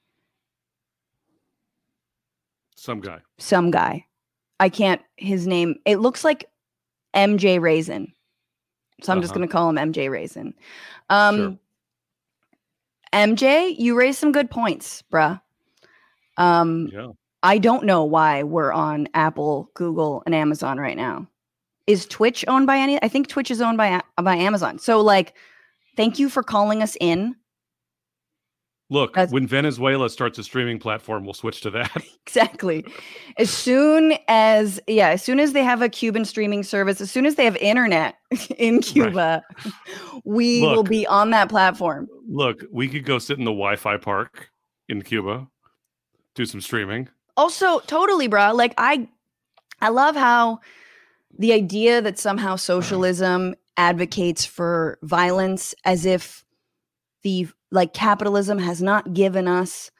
Some 2.75 2.99
guy. 2.99 3.21
some 3.39 3.71
guy. 3.71 4.05
I 4.59 4.69
can't, 4.69 5.01
his 5.17 5.47
name, 5.47 5.75
it 5.85 5.97
looks 5.97 6.23
like 6.23 6.45
MJ 7.15 7.59
Raisin. 7.59 8.11
So 9.03 9.13
I'm 9.13 9.21
just 9.21 9.31
Uh-huh. 9.31 9.39
going 9.39 9.47
to 9.47 9.51
call 9.51 9.69
him 9.69 9.77
MJ 9.77 10.09
Raisin. 10.09 10.53
Um, 11.09 11.35
Sure. 11.37 11.59
MJ, 13.13 13.75
you 13.79 13.95
raised 13.97 14.19
some 14.19 14.31
good 14.31 14.49
points, 14.51 15.03
bruh. 15.11 15.39
Um, 16.37 16.89
Yeah. 16.91 17.07
I 17.43 17.57
don't 17.59 17.85
know 17.85 18.03
why 18.03 18.43
we're 18.43 18.73
on 18.73 19.07
Apple, 19.13 19.69
Google, 19.75 20.23
and 20.25 20.35
Amazon 20.35 20.77
right 20.79 20.97
now. 20.97 21.27
Is 21.87 22.05
Twitch 22.05 22.43
owned 22.47 22.67
by 22.67 22.77
any? 22.77 23.01
I 23.01 23.07
think 23.07 23.27
Twitch 23.27 23.49
is 23.49 23.61
owned 23.61 23.77
by 23.77 24.01
by 24.21 24.35
Amazon. 24.35 24.77
So 24.77 25.01
like, 25.01 25.33
thank 25.95 26.19
you 26.19 26.29
for 26.29 26.43
calling 26.43 26.83
us 26.83 26.95
in. 26.99 27.35
Look, 28.89 29.15
That's- 29.15 29.33
when 29.33 29.47
Venezuela 29.47 30.09
starts 30.09 30.37
a 30.39 30.43
streaming 30.43 30.79
platform, 30.79 31.25
we'll 31.25 31.33
switch 31.33 31.61
to 31.61 31.69
that. 31.71 31.91
Exactly. 32.27 32.83
As 33.37 33.49
soon 33.49 34.13
as 34.27 34.81
yeah, 34.85 35.07
as 35.11 35.23
soon 35.23 35.39
as 35.39 35.53
they 35.53 35.63
have 35.63 35.81
a 35.81 35.87
Cuban 35.87 36.25
streaming 36.25 36.61
service, 36.61 36.99
as 36.99 37.09
soon 37.09 37.25
as 37.25 37.35
they 37.35 37.45
have 37.45 37.55
internet 37.55 38.15
in 38.57 38.81
Cuba, 38.81 39.41
we 40.25 40.61
will 40.61 40.83
be 40.83 41.07
on 41.07 41.29
that 41.29 41.47
platform. 41.47 42.09
Look, 42.27 42.65
we 42.69 42.89
could 42.89 43.05
go 43.05 43.17
sit 43.17 43.39
in 43.39 43.45
the 43.45 43.51
Wi-Fi 43.51 43.95
park 43.97 44.49
in 44.89 45.01
Cuba, 45.03 45.47
do 46.35 46.45
some 46.45 46.59
streaming. 46.59 47.07
also 47.37 47.79
totally 47.79 48.27
bro 48.27 48.53
like 48.53 48.73
i 48.77 49.07
i 49.81 49.87
love 49.87 50.15
how 50.17 50.59
the 51.37 51.53
idea 51.53 52.01
that 52.01 52.19
somehow 52.19 52.55
socialism 52.55 53.55
advocates 53.77 54.45
for 54.45 54.97
violence 55.03 55.75
as 55.85 56.05
if 56.05 56.43
the 57.23 57.47
like 57.71 57.93
capitalism 57.93 58.57
has 58.59 58.81
not 58.81 59.13
given 59.13 59.47
us 59.47 59.91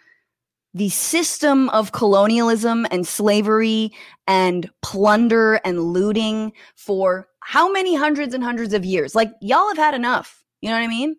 the 0.74 0.90
system 0.90 1.70
of 1.70 1.92
colonialism 1.92 2.86
and 2.92 3.08
slavery 3.08 3.92
and 4.28 4.70
plunder 4.82 5.56
and 5.66 5.82
looting 5.82 6.54
for 6.76 7.28
how 7.40 7.72
many 7.72 7.96
hundreds 7.96 8.34
and 8.34 8.44
hundreds 8.44 8.74
of 8.74 8.86
years? 8.86 9.16
Like 9.16 9.32
y'all 9.42 9.70
have 9.70 9.78
had 9.78 9.94
enough. 9.96 10.44
You 10.62 10.70
know 10.70 10.76
what 10.76 10.84
I 10.84 10.88
mean? 10.88 11.16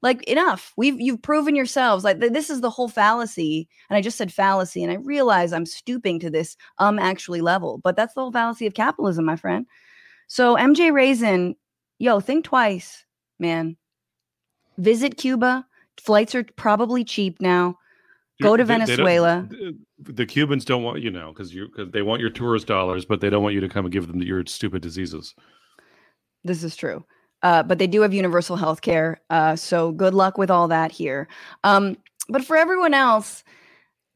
Like 0.00 0.22
enough. 0.24 0.72
We've 0.76 1.00
you've 1.00 1.22
proven 1.22 1.56
yourselves. 1.56 2.04
Like 2.04 2.20
th- 2.20 2.32
this 2.32 2.50
is 2.50 2.60
the 2.60 2.70
whole 2.70 2.88
fallacy. 2.88 3.68
And 3.90 3.96
I 3.96 4.00
just 4.00 4.16
said 4.16 4.32
fallacy, 4.32 4.82
and 4.84 4.92
I 4.92 4.96
realize 4.96 5.52
I'm 5.52 5.66
stooping 5.66 6.20
to 6.20 6.30
this 6.30 6.56
um 6.78 6.98
actually 6.98 7.40
level, 7.40 7.80
but 7.82 7.96
that's 7.96 8.14
the 8.14 8.20
whole 8.20 8.32
fallacy 8.32 8.66
of 8.66 8.74
capitalism, 8.74 9.24
my 9.24 9.36
friend. 9.36 9.66
So 10.28 10.56
MJ 10.56 10.92
Raisin, 10.92 11.56
yo, 11.98 12.20
think 12.20 12.44
twice, 12.44 13.04
man. 13.40 13.76
Visit 14.76 15.16
Cuba. 15.16 15.66
Flights 16.00 16.34
are 16.36 16.44
probably 16.56 17.02
cheap 17.02 17.40
now. 17.40 17.76
Go 18.40 18.56
to 18.56 18.62
They- 18.62 18.74
they 18.74 18.84
Venezuela. 18.86 19.48
the 19.98 20.26
Cubans 20.26 20.64
don't 20.64 20.84
want 20.84 21.02
you 21.02 21.10
know 21.10 21.32
because 21.32 21.52
you 21.52 21.66
because 21.66 21.90
they 21.90 22.02
want 22.02 22.20
your 22.20 22.30
tourist 22.30 22.68
dollars, 22.68 23.04
but 23.04 23.20
they 23.20 23.30
don't 23.30 23.42
want 23.42 23.56
you 23.56 23.60
to 23.62 23.68
come 23.68 23.84
and 23.84 23.92
give 23.92 24.06
them 24.06 24.22
your 24.22 24.46
stupid 24.46 24.80
diseases. 24.80 25.34
This 26.44 26.62
is 26.62 26.76
true. 26.76 27.04
Uh, 27.42 27.62
but 27.62 27.78
they 27.78 27.86
do 27.86 28.02
have 28.02 28.12
universal 28.12 28.56
health 28.56 28.80
care. 28.82 29.20
Uh, 29.30 29.54
so 29.54 29.92
good 29.92 30.14
luck 30.14 30.38
with 30.38 30.50
all 30.50 30.68
that 30.68 30.90
here. 30.90 31.28
Um, 31.64 31.96
but 32.28 32.44
for 32.44 32.56
everyone 32.56 32.94
else, 32.94 33.44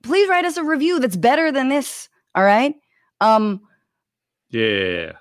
please 0.02 0.29
write 0.29 0.45
us 0.45 0.57
a 0.57 0.64
review 0.64 0.99
that's 0.99 1.17
better 1.17 1.52
than 1.52 1.69
this. 1.69 2.09
All 2.35 2.45
right. 2.45 2.75
Um, 3.21 3.62
Yeah, 4.50 5.12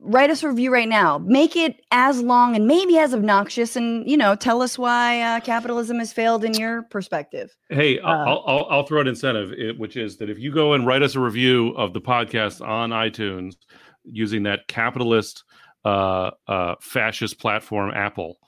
write 0.00 0.30
us 0.30 0.42
a 0.42 0.48
review 0.48 0.72
right 0.72 0.88
now. 0.88 1.18
Make 1.18 1.56
it 1.56 1.82
as 1.90 2.22
long 2.22 2.56
and 2.56 2.66
maybe 2.66 2.96
as 2.98 3.12
obnoxious, 3.12 3.76
and 3.76 4.08
you 4.08 4.16
know, 4.16 4.34
tell 4.34 4.62
us 4.62 4.78
why 4.78 5.20
uh, 5.20 5.40
capitalism 5.40 5.98
has 5.98 6.12
failed 6.12 6.44
in 6.44 6.54
your 6.54 6.82
perspective. 6.84 7.54
Hey, 7.68 7.98
Uh, 7.98 8.08
I'll, 8.08 8.44
I'll 8.46 8.66
I'll 8.70 8.86
throw 8.86 9.00
an 9.00 9.08
incentive, 9.08 9.76
which 9.78 9.96
is 9.96 10.16
that 10.18 10.30
if 10.30 10.38
you 10.38 10.52
go 10.52 10.72
and 10.74 10.86
write 10.86 11.02
us 11.02 11.16
a 11.16 11.20
review 11.20 11.70
of 11.70 11.92
the 11.92 12.00
podcast 12.00 12.66
on 12.66 12.90
iTunes 12.90 13.56
using 14.04 14.44
that 14.44 14.66
capitalist, 14.68 15.44
uh, 15.84 16.30
uh, 16.46 16.74
fascist 16.80 17.38
platform, 17.38 17.92
Apple, 17.94 18.38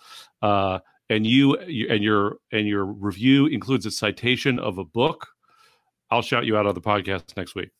uh, 0.42 0.80
and 1.08 1.26
you, 1.26 1.60
you 1.66 1.88
and 1.88 2.02
your 2.02 2.36
and 2.50 2.66
your 2.66 2.84
review 2.84 3.46
includes 3.46 3.86
a 3.86 3.90
citation 3.90 4.58
of 4.58 4.78
a 4.78 4.84
book, 4.84 5.26
I'll 6.10 6.22
shout 6.22 6.46
you 6.46 6.56
out 6.56 6.66
on 6.66 6.74
the 6.74 6.80
podcast 6.80 7.36
next 7.36 7.54
week. 7.54 7.70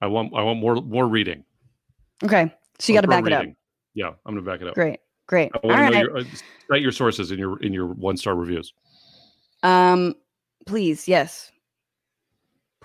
I 0.00 0.06
want 0.06 0.32
I 0.34 0.42
want 0.42 0.60
more 0.60 0.76
more 0.76 1.06
reading. 1.06 1.44
Okay, 2.24 2.52
so 2.78 2.92
you 2.92 2.96
got 2.96 3.02
to 3.02 3.08
back 3.08 3.26
it 3.26 3.32
up. 3.32 3.46
Yeah, 3.94 4.08
I'm 4.24 4.34
gonna 4.34 4.42
back 4.42 4.60
it 4.60 4.68
up. 4.68 4.74
Great, 4.74 5.00
great. 5.26 5.50
I 5.54 5.58
All 5.58 5.70
want 5.70 5.78
to 5.78 5.84
know 5.84 5.90
right. 5.90 6.04
your 6.04 6.18
uh, 6.18 6.24
cite 6.70 6.82
your 6.82 6.92
sources 6.92 7.30
in 7.30 7.38
your 7.38 7.58
in 7.62 7.72
your 7.72 7.86
one 7.86 8.16
star 8.16 8.34
reviews. 8.34 8.72
Um, 9.62 10.14
please, 10.66 11.08
yes. 11.08 11.50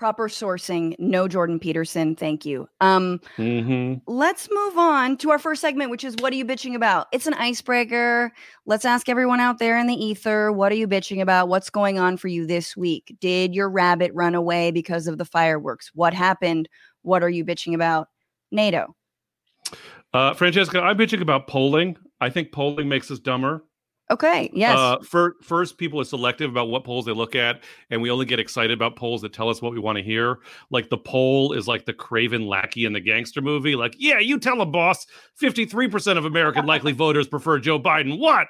Proper 0.02 0.26
sourcing. 0.26 0.96
No 0.98 1.28
Jordan 1.28 1.60
Peterson. 1.60 2.16
Thank 2.16 2.44
you. 2.44 2.68
Um, 2.80 3.20
Mm-hmm. 3.38 4.00
let's 4.12 4.48
move 4.50 4.76
on 4.76 5.16
to 5.18 5.30
our 5.30 5.38
first 5.38 5.60
segment, 5.60 5.92
which 5.92 6.02
is 6.02 6.16
what 6.18 6.32
are 6.32 6.36
you 6.36 6.44
bitching 6.44 6.74
about? 6.74 7.06
It's 7.12 7.28
an 7.28 7.34
icebreaker. 7.34 8.32
Let's 8.66 8.84
ask 8.84 9.08
everyone 9.08 9.38
out 9.38 9.60
there 9.60 9.78
in 9.78 9.86
the 9.86 9.94
ether, 9.94 10.50
what 10.50 10.72
are 10.72 10.74
you 10.74 10.88
bitching 10.88 11.22
about? 11.22 11.48
What's 11.48 11.70
going 11.70 12.00
on 12.00 12.16
for 12.16 12.26
you 12.26 12.48
this 12.48 12.76
week? 12.76 13.14
Did 13.20 13.54
your 13.54 13.70
rabbit 13.70 14.10
run 14.12 14.34
away 14.34 14.72
because 14.72 15.06
of 15.06 15.18
the 15.18 15.24
fireworks? 15.24 15.92
What 15.94 16.14
happened? 16.14 16.68
What 17.02 17.22
are 17.22 17.30
you 17.30 17.44
bitching 17.44 17.72
about? 17.76 18.08
NATO. 18.50 18.96
Uh, 20.12 20.34
Francesca, 20.34 20.80
I'm 20.80 20.98
bitching 20.98 21.20
about 21.20 21.46
polling. 21.46 21.96
I 22.20 22.28
think 22.28 22.50
polling 22.50 22.88
makes 22.88 23.08
us 23.12 23.20
dumber. 23.20 23.62
Okay. 24.10 24.50
Yes. 24.52 24.76
Uh, 24.76 24.98
fir- 25.00 25.36
first, 25.42 25.78
people 25.78 25.98
are 26.00 26.04
selective 26.04 26.50
about 26.50 26.68
what 26.68 26.84
polls 26.84 27.06
they 27.06 27.12
look 27.12 27.34
at, 27.34 27.62
and 27.88 28.02
we 28.02 28.10
only 28.10 28.26
get 28.26 28.38
excited 28.38 28.72
about 28.72 28.94
polls 28.94 29.22
that 29.22 29.32
tell 29.32 29.48
us 29.48 29.62
what 29.62 29.72
we 29.72 29.78
want 29.78 29.96
to 29.96 30.04
hear. 30.04 30.40
Like 30.70 30.90
the 30.90 30.98
poll 30.98 31.52
is 31.52 31.66
like 31.66 31.86
the 31.86 31.94
Craven 31.94 32.46
lackey 32.46 32.84
in 32.84 32.92
the 32.92 33.00
gangster 33.00 33.40
movie. 33.40 33.74
Like, 33.74 33.94
yeah, 33.98 34.18
you 34.18 34.38
tell 34.38 34.60
a 34.60 34.66
boss. 34.66 35.06
Fifty-three 35.36 35.88
percent 35.88 36.18
of 36.18 36.26
American 36.26 36.66
likely 36.66 36.92
voters 36.92 37.26
prefer 37.26 37.58
Joe 37.58 37.78
Biden. 37.80 38.18
What? 38.18 38.48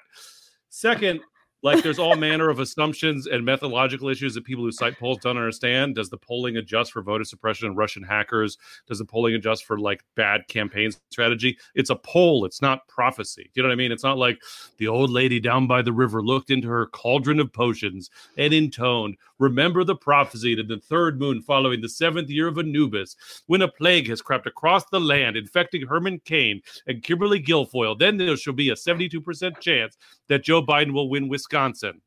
Second, 0.68 1.21
like 1.62 1.83
there's 1.83 1.99
all 1.99 2.16
manner 2.23 2.49
of 2.49 2.61
assumptions 2.61 3.26
and 3.26 3.45
methodological 3.45 4.09
issues 4.09 4.35
that 4.35 4.45
people 4.45 4.64
who 4.64 4.73
cite 4.73 4.99
polls 4.99 5.19
don't 5.19 5.37
understand. 5.37 5.95
Does 5.95 6.11
the 6.11 6.16
polling 6.16 6.57
adjust 6.57 6.92
for 6.92 7.02
voter 7.02 7.25
suppression 7.25 7.69
and 7.69 7.76
Russian 7.76 8.02
hackers? 8.02 8.59
Does 8.87 8.99
the 8.99 9.04
polling 9.04 9.35
adjust 9.35 9.64
for 9.64 9.78
like 9.78 10.04
bad 10.14 10.47
campaign 10.49 10.90
strategy? 11.11 11.57
It's 11.75 11.90
a 11.90 11.97
poll. 11.97 12.45
It's 12.45 12.62
not 12.62 12.87
prophecy. 12.88 13.45
Do 13.45 13.61
you 13.61 13.62
know 13.62 13.69
what 13.69 13.75
I 13.75 13.76
mean? 13.76 13.92
It's 13.92 14.04
not 14.04 14.19
like 14.19 14.40
the 14.78 14.88
old 14.88 15.11
lady 15.11 15.40
down 15.40 15.66
by 15.66 15.83
the 15.83 15.92
river 15.92 16.23
looked 16.23 16.50
into 16.50 16.69
her 16.69 16.87
cauldron 16.87 17.40
of 17.40 17.52
potions 17.52 18.11
and 18.37 18.52
intoned, 18.52 19.16
Remember 19.42 19.82
the 19.82 19.96
prophecy 19.96 20.54
that 20.54 20.68
the 20.68 20.78
third 20.78 21.18
moon 21.18 21.42
following 21.42 21.80
the 21.80 21.88
seventh 21.88 22.30
year 22.30 22.46
of 22.46 22.58
Anubis, 22.58 23.16
when 23.46 23.62
a 23.62 23.66
plague 23.66 24.08
has 24.08 24.22
crept 24.22 24.46
across 24.46 24.84
the 24.84 25.00
land, 25.00 25.37
infecting 25.37 25.84
Herman 25.84 26.20
Cain 26.25 26.62
and 26.87 27.02
Kimberly 27.02 27.42
Guilfoyle, 27.42 27.99
then 27.99 28.16
there 28.16 28.37
shall 28.37 28.52
be 28.52 28.68
a 28.68 28.76
72% 28.76 29.58
chance 29.58 29.96
that 30.28 30.44
Joe 30.44 30.64
Biden 30.64 30.92
will 30.92 31.11
win 31.11 31.26
Wisconsin. 31.26 32.00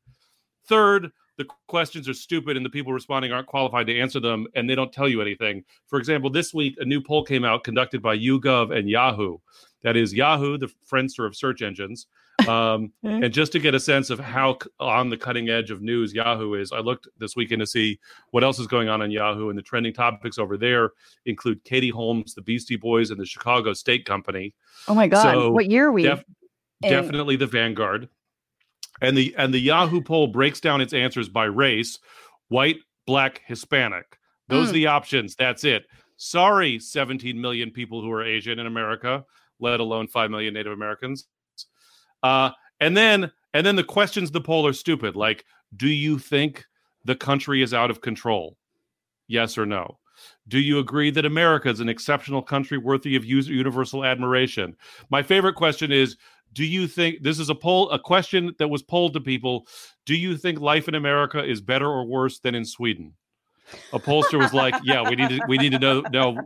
Third, 0.66 1.10
the 1.36 1.46
questions 1.68 2.08
are 2.08 2.14
stupid 2.14 2.56
and 2.56 2.64
the 2.64 2.70
people 2.70 2.94
responding 2.94 3.32
aren't 3.32 3.48
qualified 3.48 3.86
to 3.88 4.00
answer 4.00 4.18
them 4.18 4.46
and 4.54 4.68
they 4.68 4.74
don't 4.74 4.90
tell 4.90 5.06
you 5.06 5.20
anything. 5.20 5.62
For 5.88 5.98
example, 5.98 6.30
this 6.30 6.54
week, 6.54 6.76
a 6.78 6.86
new 6.86 7.02
poll 7.02 7.22
came 7.22 7.44
out 7.44 7.64
conducted 7.64 8.00
by 8.00 8.16
YouGov 8.16 8.74
and 8.74 8.88
Yahoo. 8.88 9.36
That 9.82 9.94
is 9.94 10.14
Yahoo, 10.14 10.56
the 10.56 10.72
Friendster 10.90 11.26
of 11.26 11.36
search 11.36 11.60
engines. 11.60 12.06
Um, 12.46 12.92
and 13.02 13.32
just 13.32 13.52
to 13.52 13.58
get 13.58 13.74
a 13.74 13.80
sense 13.80 14.10
of 14.10 14.18
how 14.18 14.58
on 14.78 15.08
the 15.10 15.16
cutting 15.16 15.48
edge 15.48 15.70
of 15.70 15.80
news 15.82 16.12
Yahoo 16.12 16.54
is, 16.54 16.72
I 16.72 16.78
looked 16.80 17.08
this 17.18 17.34
weekend 17.36 17.60
to 17.60 17.66
see 17.66 17.98
what 18.30 18.44
else 18.44 18.58
is 18.58 18.66
going 18.66 18.88
on 18.88 19.00
on 19.02 19.10
Yahoo. 19.10 19.48
And 19.48 19.58
the 19.58 19.62
trending 19.62 19.92
topics 19.94 20.38
over 20.38 20.56
there 20.56 20.90
include 21.24 21.64
Katie 21.64 21.88
Holmes, 21.90 22.34
the 22.34 22.42
Beastie 22.42 22.76
Boys, 22.76 23.10
and 23.10 23.18
the 23.20 23.26
Chicago 23.26 23.72
State 23.72 24.04
Company. 24.04 24.54
oh 24.88 24.94
my 24.94 25.06
God. 25.08 25.22
so 25.22 25.50
what 25.52 25.70
year 25.70 25.86
are 25.88 25.92
we? 25.92 26.02
def- 26.02 26.24
in? 26.82 26.90
definitely 26.90 27.36
the 27.36 27.46
vanguard 27.46 28.08
and 29.00 29.16
the 29.16 29.34
and 29.38 29.52
the 29.54 29.58
yahoo 29.58 30.00
poll 30.02 30.26
breaks 30.26 30.60
down 30.60 30.82
its 30.82 30.92
answers 30.92 31.26
by 31.28 31.44
race 31.46 31.98
white 32.48 32.76
black 33.06 33.40
hispanic 33.46 34.18
those 34.48 34.66
Mm. 34.66 34.70
are 34.70 34.72
the 34.74 34.86
options 34.88 35.34
that's 35.36 35.64
it 35.64 35.86
sorry 36.18 36.78
17 36.78 37.40
million 37.40 37.70
people 37.70 38.02
who 38.02 38.10
are 38.12 38.22
asian 38.22 38.58
in 38.58 38.66
america 38.66 39.24
let 39.58 39.80
alone 39.80 40.06
5 40.06 40.30
million 40.30 40.52
native 40.52 40.72
americans 40.74 41.26
uh 42.22 42.50
and 42.80 42.96
then 42.96 43.30
and 43.54 43.66
then 43.66 43.76
the 43.76 43.84
questions 43.84 44.30
the 44.30 44.40
poll 44.40 44.66
are 44.66 44.72
stupid 44.72 45.16
like 45.16 45.44
do 45.74 45.88
you 45.88 46.18
think 46.18 46.64
the 47.04 47.16
country 47.16 47.62
is 47.62 47.72
out 47.72 47.90
of 47.90 48.00
control? 48.00 48.56
Yes 49.28 49.56
or 49.56 49.66
no. 49.66 49.98
Do 50.48 50.58
you 50.58 50.78
agree 50.78 51.10
that 51.10 51.26
america 51.26 51.68
is 51.68 51.80
an 51.80 51.88
exceptional 51.88 52.42
country 52.42 52.78
worthy 52.78 53.16
of 53.16 53.24
universal 53.24 54.04
admiration? 54.04 54.76
My 55.10 55.22
favorite 55.22 55.54
question 55.54 55.92
is 55.92 56.16
do 56.52 56.64
you 56.64 56.86
think 56.86 57.22
this 57.22 57.38
is 57.38 57.50
a 57.50 57.54
poll 57.54 57.90
a 57.90 57.98
question 57.98 58.54
that 58.58 58.68
was 58.68 58.82
polled 58.82 59.12
to 59.14 59.20
people 59.20 59.66
do 60.06 60.16
you 60.16 60.36
think 60.36 60.60
life 60.60 60.88
in 60.88 60.94
america 60.94 61.44
is 61.44 61.60
better 61.60 61.86
or 61.86 62.04
worse 62.04 62.38
than 62.38 62.54
in 62.54 62.64
sweden? 62.64 63.12
A 63.92 63.98
pollster 63.98 64.38
was 64.38 64.54
like 64.54 64.74
yeah 64.84 65.08
we 65.08 65.16
need 65.16 65.28
to 65.30 65.40
we 65.48 65.58
need 65.58 65.72
to 65.72 65.78
know 65.78 66.00
know 66.12 66.38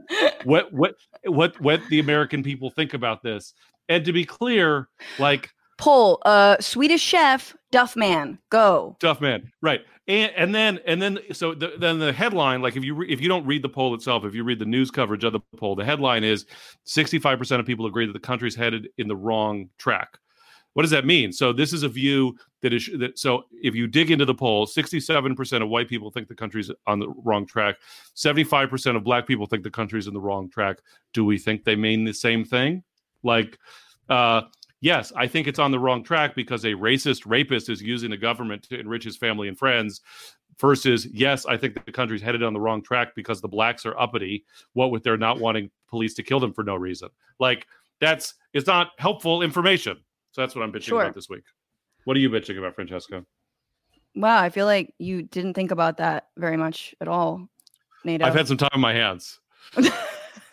what 0.45 0.73
what 0.73 0.95
what 1.25 1.61
what 1.61 1.81
the 1.91 2.00
american 2.00 2.43
people 2.43 2.71
think 2.71 2.95
about 2.95 3.23
this. 3.23 3.55
And 3.89 4.05
to 4.05 4.12
be 4.12 4.25
clear 4.25 4.89
like 5.19 5.50
Poll. 5.80 6.20
Uh, 6.25 6.56
Swedish 6.60 7.02
chef, 7.02 7.56
Duff 7.70 7.96
Man. 7.96 8.38
Go. 8.50 8.96
tough 9.00 9.20
man 9.20 9.50
right 9.60 9.80
and 10.08 10.32
and 10.37 10.54
then 10.54 10.80
and 10.87 11.00
then 11.00 11.18
so 11.32 11.54
the, 11.54 11.75
then 11.78 11.99
the 11.99 12.12
headline 12.12 12.60
like 12.60 12.76
if 12.76 12.84
you 12.84 12.94
re, 12.94 13.08
if 13.08 13.20
you 13.20 13.28
don't 13.28 13.46
read 13.46 13.62
the 13.62 13.68
poll 13.68 13.94
itself 13.94 14.25
if 14.25 14.34
you 14.34 14.42
read 14.44 14.58
the 14.58 14.64
news 14.64 14.90
coverage 14.90 15.25
of 15.25 15.32
the 15.32 15.40
poll 15.56 15.75
the 15.75 15.84
headline 15.84 16.25
is 16.25 16.46
65% 16.87 17.60
of 17.60 17.66
people 17.66 17.87
agree 17.87 18.06
that 18.06 18.12
the 18.12 18.18
country's 18.18 18.54
headed 18.56 18.88
in 18.99 19.08
the 19.08 19.16
wrong 19.16 19.68
track 19.78 20.18
what 20.72 20.82
does 20.82 20.90
that 20.90 21.06
mean 21.06 21.32
so 21.32 21.52
this 21.52 21.72
is 21.72 21.82
a 21.82 21.88
view 21.88 22.37
that 22.62 22.72
is 22.72 22.90
that 22.99 23.18
so 23.18 23.44
if 23.62 23.75
you 23.75 23.87
dig 23.87 24.10
into 24.10 24.25
the 24.25 24.34
poll 24.34 24.66
67% 24.66 25.62
of 25.62 25.68
white 25.68 25.88
people 25.88 26.10
think 26.10 26.28
the 26.28 26.34
country's 26.34 26.70
on 26.87 26.99
the 26.99 27.08
wrong 27.25 27.46
track 27.46 27.76
75% 28.16 28.96
of 28.96 29.04
black 29.04 29.26
people 29.26 29.46
think 29.46 29.62
the 29.62 29.70
country's 29.70 30.06
in 30.06 30.14
the 30.14 30.20
wrong 30.20 30.50
track 30.50 30.78
do 31.12 31.25
we 31.25 31.38
think 31.38 31.64
they 31.64 31.76
mean 31.76 32.04
the 32.04 32.12
same 32.14 32.44
thing 32.44 32.82
like 33.22 33.58
uh 34.08 34.42
yes, 34.80 35.12
I 35.16 35.26
think 35.26 35.46
it's 35.46 35.58
on 35.58 35.70
the 35.70 35.78
wrong 35.78 36.02
track 36.02 36.34
because 36.34 36.64
a 36.64 36.72
racist 36.72 37.22
rapist 37.26 37.68
is 37.68 37.82
using 37.82 38.10
the 38.10 38.16
government 38.16 38.62
to 38.64 38.78
enrich 38.78 39.04
his 39.04 39.16
family 39.16 39.49
and 39.49 39.58
friends. 39.58 40.00
Versus, 40.58 41.06
yes, 41.06 41.46
I 41.46 41.56
think 41.56 41.87
the 41.87 41.92
country's 41.92 42.20
headed 42.20 42.42
on 42.42 42.52
the 42.52 42.60
wrong 42.60 42.82
track 42.82 43.14
because 43.14 43.40
the 43.40 43.49
blacks 43.49 43.87
are 43.87 43.99
uppity. 43.99 44.44
What 44.75 44.90
with 44.90 45.02
their 45.02 45.16
not 45.16 45.40
wanting 45.40 45.70
police 45.88 46.12
to 46.14 46.22
kill 46.22 46.38
them 46.38 46.52
for 46.52 46.62
no 46.62 46.75
reason? 46.75 47.08
Like 47.38 47.66
that's 47.99 48.34
it's 48.52 48.66
not 48.66 48.90
helpful 48.99 49.40
information. 49.40 49.96
So 50.32 50.42
that's 50.42 50.54
what 50.54 50.62
I'm 50.62 50.70
bitching 50.70 50.82
Sure. 50.82 51.02
about 51.02 51.14
this 51.14 51.30
week. 51.30 51.44
What 52.04 52.16
are 52.16 52.20
you 52.20 52.28
bitching 52.28 52.58
about, 52.58 52.75
Francesca? 52.75 53.25
Wow. 54.14 54.38
I 54.42 54.50
feel 54.50 54.66
like 54.66 54.92
you 54.99 55.22
didn't 55.22 55.54
think 55.54 55.70
about 55.70 55.96
that 55.96 56.28
very 56.37 56.58
much 56.58 56.94
at 57.00 57.08
all, 57.08 57.49
NATO. 58.04 58.26
I've 58.26 58.34
had 58.34 58.46
some 58.46 58.58
time 58.58 58.70
on 58.75 58.80
my 58.80 58.92
hands. 58.92 59.40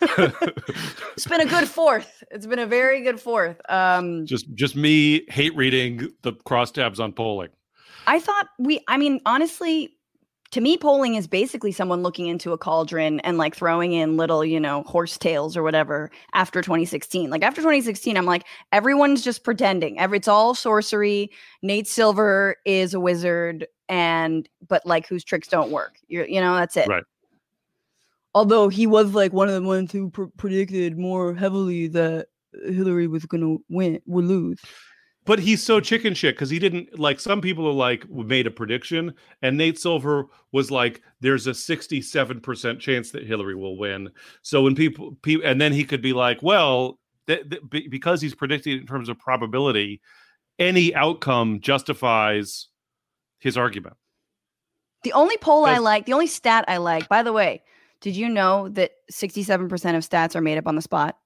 it's 0.00 1.26
been 1.26 1.40
a 1.40 1.46
good 1.46 1.68
fourth. 1.68 2.22
It's 2.30 2.46
been 2.46 2.58
a 2.58 2.66
very 2.66 3.02
good 3.02 3.20
fourth. 3.20 3.60
Um, 3.68 4.26
just 4.26 4.52
just 4.54 4.76
me 4.76 5.24
hate 5.28 5.54
reading 5.56 6.08
the 6.22 6.32
crosstabs 6.32 7.00
on 7.00 7.12
polling. 7.12 7.50
I 8.06 8.20
thought 8.20 8.48
we. 8.58 8.80
I 8.88 8.96
mean, 8.96 9.20
honestly, 9.26 9.98
to 10.52 10.60
me, 10.60 10.76
polling 10.78 11.14
is 11.14 11.26
basically 11.26 11.72
someone 11.72 12.02
looking 12.02 12.26
into 12.26 12.52
a 12.52 12.58
cauldron 12.58 13.20
and 13.20 13.36
like 13.36 13.54
throwing 13.54 13.92
in 13.92 14.16
little, 14.16 14.44
you 14.44 14.58
know, 14.58 14.82
horse 14.84 15.18
tails 15.18 15.56
or 15.56 15.62
whatever 15.62 16.10
after 16.32 16.62
2016. 16.62 17.28
Like 17.28 17.42
after 17.42 17.60
2016, 17.60 18.16
I'm 18.16 18.24
like, 18.24 18.44
everyone's 18.72 19.22
just 19.22 19.44
pretending. 19.44 19.98
Every, 19.98 20.18
it's 20.18 20.28
all 20.28 20.54
sorcery. 20.54 21.30
Nate 21.62 21.86
Silver 21.86 22.56
is 22.64 22.94
a 22.94 23.00
wizard, 23.00 23.66
and 23.88 24.48
but 24.66 24.86
like 24.86 25.06
whose 25.06 25.24
tricks 25.24 25.48
don't 25.48 25.70
work. 25.70 25.98
You're, 26.08 26.26
you 26.26 26.40
know, 26.40 26.54
that's 26.54 26.76
it. 26.76 26.88
Right. 26.88 27.04
Although 28.34 28.68
he 28.68 28.86
was 28.86 29.14
like 29.14 29.32
one 29.32 29.48
of 29.48 29.54
the 29.54 29.66
ones 29.66 29.90
who 29.90 30.10
pr- 30.10 30.24
predicted 30.36 30.98
more 30.98 31.34
heavily 31.34 31.88
that 31.88 32.26
Hillary 32.66 33.06
was 33.06 33.26
going 33.26 33.40
to 33.40 33.64
win, 33.68 34.00
would 34.06 34.24
lose. 34.24 34.60
But 35.24 35.38
he's 35.38 35.62
so 35.62 35.78
chicken 35.78 36.14
shit 36.14 36.34
because 36.34 36.48
he 36.48 36.58
didn't 36.58 36.98
like 36.98 37.20
some 37.20 37.42
people 37.42 37.66
are 37.68 37.72
like 37.72 38.08
made 38.08 38.46
a 38.46 38.50
prediction 38.50 39.12
and 39.42 39.58
nate 39.58 39.78
silver 39.78 40.24
was 40.52 40.70
like 40.70 41.02
there's 41.20 41.46
a 41.46 41.50
67% 41.50 42.80
chance 42.80 43.10
that 43.10 43.26
hillary 43.26 43.54
will 43.54 43.76
win. 43.76 44.08
So 44.40 44.62
when 44.62 44.74
people, 44.74 45.18
people 45.20 45.46
and 45.46 45.60
then 45.60 45.74
he 45.74 45.84
could 45.84 46.00
be 46.00 46.14
like 46.14 46.42
well 46.42 46.98
th- 47.26 47.44
th- 47.70 47.90
because 47.90 48.22
he's 48.22 48.34
predicting 48.34 48.78
in 48.78 48.86
terms 48.86 49.10
of 49.10 49.18
probability 49.18 50.00
any 50.58 50.94
outcome 50.94 51.60
justifies 51.60 52.68
his 53.38 53.58
argument. 53.58 53.96
The 55.04 55.12
only 55.12 55.36
poll 55.36 55.66
i 55.66 55.76
like 55.76 56.06
the 56.06 56.14
only 56.14 56.26
stat 56.26 56.64
i 56.68 56.78
like 56.78 57.06
by 57.08 57.22
the 57.22 57.34
way 57.34 57.62
did 58.00 58.16
you 58.16 58.28
know 58.28 58.68
that 58.70 58.92
67% 59.10 59.62
of 59.96 60.08
stats 60.08 60.36
are 60.36 60.40
made 60.40 60.58
up 60.58 60.66
on 60.66 60.76
the 60.76 60.82
spot 60.82 61.18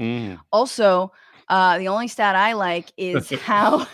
mm. 0.00 0.38
also 0.52 1.12
uh, 1.48 1.78
the 1.78 1.88
only 1.88 2.08
stat 2.08 2.36
I 2.36 2.54
like 2.54 2.92
is 2.96 3.30
how 3.42 3.86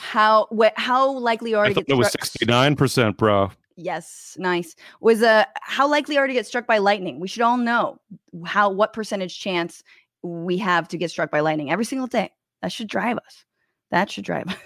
how 0.00 0.46
wh- 0.56 0.76
how 0.76 1.10
likely 1.18 1.54
are 1.54 1.64
I 1.64 1.68
to 1.68 1.74
get 1.74 1.88
it 1.88 1.94
was 1.94 2.08
struck- 2.08 2.24
sixty 2.24 2.46
nine 2.46 2.76
percent, 2.76 3.16
bro. 3.16 3.50
Yes, 3.76 4.36
nice. 4.38 4.74
Was 5.00 5.22
uh 5.22 5.44
how 5.54 5.88
likely 5.88 6.18
are 6.18 6.26
to 6.26 6.32
get 6.32 6.46
struck 6.46 6.66
by 6.66 6.78
lightning? 6.78 7.20
We 7.20 7.28
should 7.28 7.42
all 7.42 7.56
know 7.56 7.98
how 8.44 8.70
what 8.70 8.92
percentage 8.92 9.38
chance 9.38 9.82
we 10.22 10.58
have 10.58 10.88
to 10.88 10.98
get 10.98 11.10
struck 11.10 11.30
by 11.30 11.40
lightning 11.40 11.70
every 11.70 11.84
single 11.84 12.06
day. 12.06 12.30
That 12.60 12.72
should 12.72 12.88
drive 12.88 13.16
us. 13.18 13.44
That 13.90 14.10
should 14.10 14.24
drive 14.24 14.46
us. 14.48 14.56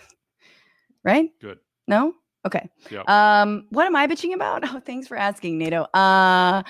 right? 1.04 1.30
Good. 1.40 1.58
No? 1.86 2.14
Okay. 2.46 2.70
Yeah. 2.90 3.02
Um, 3.08 3.66
what 3.70 3.86
am 3.86 3.96
I 3.96 4.06
bitching 4.06 4.32
about? 4.32 4.62
Oh, 4.76 4.80
thanks 4.80 5.06
for 5.06 5.16
asking, 5.16 5.58
NATO. 5.58 5.82
Uh 5.92 6.62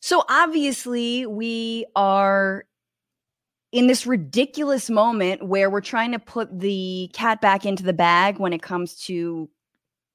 so 0.00 0.24
obviously 0.28 1.26
we 1.26 1.86
are 1.94 2.64
in 3.70 3.86
this 3.86 4.04
ridiculous 4.06 4.90
moment 4.90 5.46
where 5.46 5.70
we're 5.70 5.80
trying 5.80 6.10
to 6.12 6.18
put 6.18 6.58
the 6.58 7.08
cat 7.12 7.40
back 7.40 7.64
into 7.64 7.84
the 7.84 7.92
bag 7.92 8.38
when 8.38 8.52
it 8.52 8.62
comes 8.62 8.96
to 8.96 9.48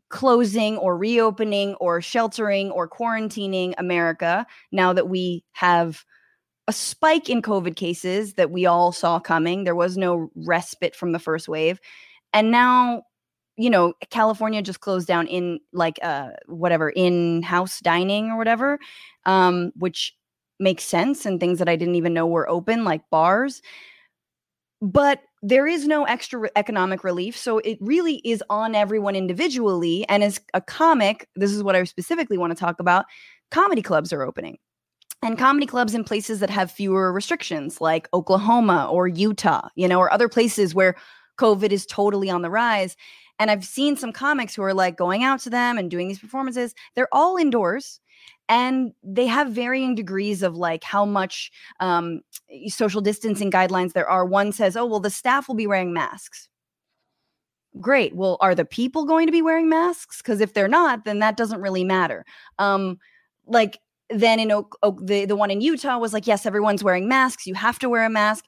closing 0.10 0.78
or 0.78 0.98
reopening 0.98 1.74
or 1.76 2.02
sheltering 2.02 2.70
or 2.72 2.88
quarantining 2.88 3.74
America 3.78 4.46
now 4.72 4.94
that 4.94 5.10
we 5.10 5.44
have 5.54 6.04
a 6.68 6.74
spike 6.74 7.30
in 7.30 7.42
COVID 7.42 7.76
cases 7.76 8.34
that 8.34 8.52
we 8.52 8.66
all 8.66 8.92
saw 8.92 9.20
coming. 9.20 9.64
There 9.64 9.76
was 9.76 9.98
no 9.98 10.30
respite 10.36 10.96
from 10.96 11.14
the 11.14 11.20
first 11.20 11.48
wave. 11.48 11.80
And 12.34 12.52
now, 12.52 13.04
you 13.58 13.70
know, 13.70 13.94
California 14.10 14.62
just 14.62 14.82
closed 14.82 15.08
down 15.08 15.28
in 15.28 15.60
like 15.74 16.00
uh 16.04 16.30
whatever 16.46 16.90
in-house 16.90 17.80
dining 17.82 18.30
or 18.30 18.38
whatever, 18.38 18.80
um, 19.26 19.72
which 19.76 20.14
makes 20.60 20.84
sense 20.84 21.26
and 21.26 21.40
things 21.40 21.60
that 21.60 21.70
I 21.70 21.76
didn't 21.76 21.96
even 21.96 22.14
know 22.14 22.28
were 22.28 22.50
open, 22.50 22.84
like 22.84 23.02
bars. 23.10 23.62
But 24.82 25.22
there 25.42 25.68
is 25.68 25.88
no 25.88 26.04
extra 26.04 26.50
economic 26.56 27.04
relief. 27.04 27.38
So 27.38 27.60
it 27.60 27.78
really 27.82 28.16
is 28.24 28.44
on 28.50 28.76
everyone 28.76 29.16
individually. 29.16 30.06
And 30.10 30.24
as 30.24 30.40
a 30.54 30.62
comic, 30.62 31.28
this 31.36 31.52
is 31.52 31.64
what 31.64 31.76
I 31.76 31.84
specifically 31.84 32.38
want 32.38 32.52
to 32.52 32.60
talk 32.60 32.80
about 32.80 33.06
comedy 33.52 33.82
clubs 33.82 34.12
are 34.12 34.24
opening. 34.24 34.58
And 35.24 35.38
comedy 35.38 35.66
clubs 35.66 35.96
in 35.96 36.04
places 36.04 36.40
that 36.42 36.50
have 36.52 36.72
fewer 36.72 37.12
restrictions, 37.12 37.82
like 37.82 38.08
Oklahoma 38.14 38.88
or 38.92 39.08
Utah, 39.08 39.68
you 39.76 39.88
know, 39.88 40.00
or 40.00 40.14
other 40.14 40.30
places 40.30 40.76
where 40.76 40.96
COVID 41.40 41.72
is 41.72 41.86
totally 41.86 42.30
on 42.30 42.42
the 42.44 42.50
rise. 42.50 42.96
And 43.40 43.52
I've 43.52 43.66
seen 43.66 43.96
some 43.96 44.12
comics 44.12 44.56
who 44.56 44.64
are 44.64 44.74
like 44.74 44.98
going 44.98 45.24
out 45.24 45.40
to 45.42 45.50
them 45.50 45.78
and 45.78 45.92
doing 45.92 46.08
these 46.08 46.20
performances. 46.20 46.74
They're 46.96 47.14
all 47.14 47.38
indoors 47.38 48.00
and 48.50 48.94
they 49.04 49.28
have 49.28 49.52
varying 49.52 49.96
degrees 49.96 50.42
of 50.42 50.56
like 50.56 50.84
how 50.84 51.06
much 51.06 51.52
um, 51.80 52.22
social 52.68 53.02
distancing 53.02 53.52
guidelines 53.52 53.94
there 53.94 54.10
are. 54.10 54.26
One 54.26 54.52
says 54.52 54.76
oh 54.78 54.86
well 54.86 55.00
the 55.00 55.10
staff 55.10 55.48
will 55.48 55.56
be 55.56 55.68
wearing 55.68 55.94
masks. 55.94 56.50
Great 57.80 58.16
well 58.16 58.38
are 58.40 58.56
the 58.56 58.66
people 58.66 59.06
going 59.06 59.28
to 59.28 59.32
be 59.32 59.42
wearing 59.42 59.70
masks? 59.70 60.22
Because 60.22 60.42
if 60.42 60.54
they're 60.54 60.68
not 60.68 61.06
then 61.06 61.20
that 61.20 61.38
doesn't 61.38 61.62
really 61.62 61.84
matter. 61.84 62.26
Um 62.60 62.98
like 63.46 63.80
then 64.10 64.40
in 64.40 64.52
Oak, 64.52 64.78
Oak, 64.84 65.00
the 65.06 65.26
the 65.26 65.36
one 65.36 65.52
in 65.52 65.62
Utah 65.62 65.98
was 65.98 66.14
like 66.14 66.28
yes 66.28 66.46
everyone's 66.46 66.84
wearing 66.84 67.08
masks. 67.08 67.46
You 67.46 67.56
have 67.56 67.80
to 67.80 67.90
wear 67.90 68.06
a 68.06 68.10
mask. 68.10 68.46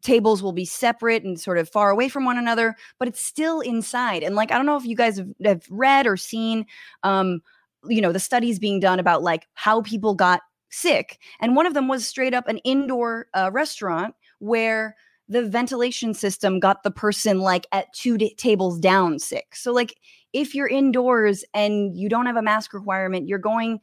Tables 0.00 0.42
will 0.42 0.52
be 0.52 0.64
separate 0.64 1.22
and 1.22 1.38
sort 1.38 1.58
of 1.58 1.68
far 1.68 1.90
away 1.90 2.08
from 2.08 2.24
one 2.24 2.38
another 2.38 2.76
but 2.98 3.08
it's 3.08 3.24
still 3.24 3.60
inside. 3.60 4.22
And 4.22 4.34
like 4.34 4.50
I 4.50 4.56
don't 4.56 4.66
know 4.66 4.76
if 4.76 4.86
you 4.86 4.96
guys 4.96 5.18
have, 5.18 5.28
have 5.44 5.62
read 5.70 6.06
or 6.06 6.16
seen 6.16 6.66
um 7.02 7.42
you 7.88 8.00
know 8.00 8.12
the 8.12 8.20
studies 8.20 8.58
being 8.58 8.80
done 8.80 8.98
about 8.98 9.22
like 9.22 9.46
how 9.54 9.82
people 9.82 10.14
got 10.14 10.40
sick. 10.70 11.18
And 11.40 11.54
one 11.56 11.66
of 11.66 11.74
them 11.74 11.88
was 11.88 12.06
straight 12.06 12.32
up 12.32 12.48
an 12.48 12.58
indoor 12.58 13.26
uh, 13.34 13.50
restaurant 13.52 14.14
where 14.38 14.96
the 15.28 15.46
ventilation 15.46 16.14
system 16.14 16.58
got 16.58 16.82
the 16.82 16.90
person 16.90 17.38
like 17.40 17.66
at 17.72 17.92
two 17.92 18.16
d- 18.18 18.34
tables 18.36 18.78
down 18.78 19.18
sick. 19.18 19.54
So 19.54 19.72
like 19.72 19.94
if 20.32 20.54
you're 20.54 20.68
indoors 20.68 21.44
and 21.52 21.96
you 21.96 22.08
don't 22.08 22.26
have 22.26 22.36
a 22.36 22.42
mask 22.42 22.72
requirement 22.72 23.28
you're 23.28 23.38
going 23.38 23.80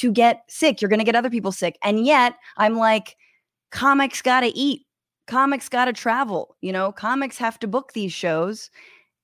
to 0.00 0.10
get 0.12 0.42
sick 0.48 0.80
you're 0.80 0.88
going 0.88 0.98
to 0.98 1.04
get 1.04 1.16
other 1.16 1.30
people 1.30 1.52
sick 1.52 1.78
and 1.82 2.04
yet 2.04 2.34
i'm 2.56 2.76
like 2.76 3.16
comics 3.70 4.22
got 4.22 4.40
to 4.40 4.48
eat 4.48 4.86
comics 5.26 5.68
got 5.68 5.84
to 5.84 5.92
travel 5.92 6.56
you 6.60 6.72
know 6.72 6.90
comics 6.92 7.38
have 7.38 7.58
to 7.58 7.66
book 7.66 7.92
these 7.92 8.12
shows 8.12 8.70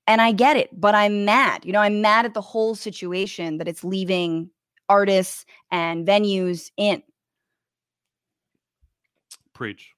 and 0.07 0.21
I 0.21 0.33
get 0.33 0.57
it, 0.57 0.69
but 0.79 0.95
I'm 0.95 1.25
mad. 1.25 1.65
You 1.65 1.73
know, 1.73 1.81
I'm 1.81 2.01
mad 2.01 2.25
at 2.25 2.35
the 2.35 2.41
whole 2.41 2.75
situation 2.75 3.59
that 3.59 3.69
it's 3.69 3.83
leaving 3.83 4.51
artists 4.89 5.45
and 5.71 6.07
venues 6.07 6.71
in. 6.77 7.03
Preach. 9.53 9.93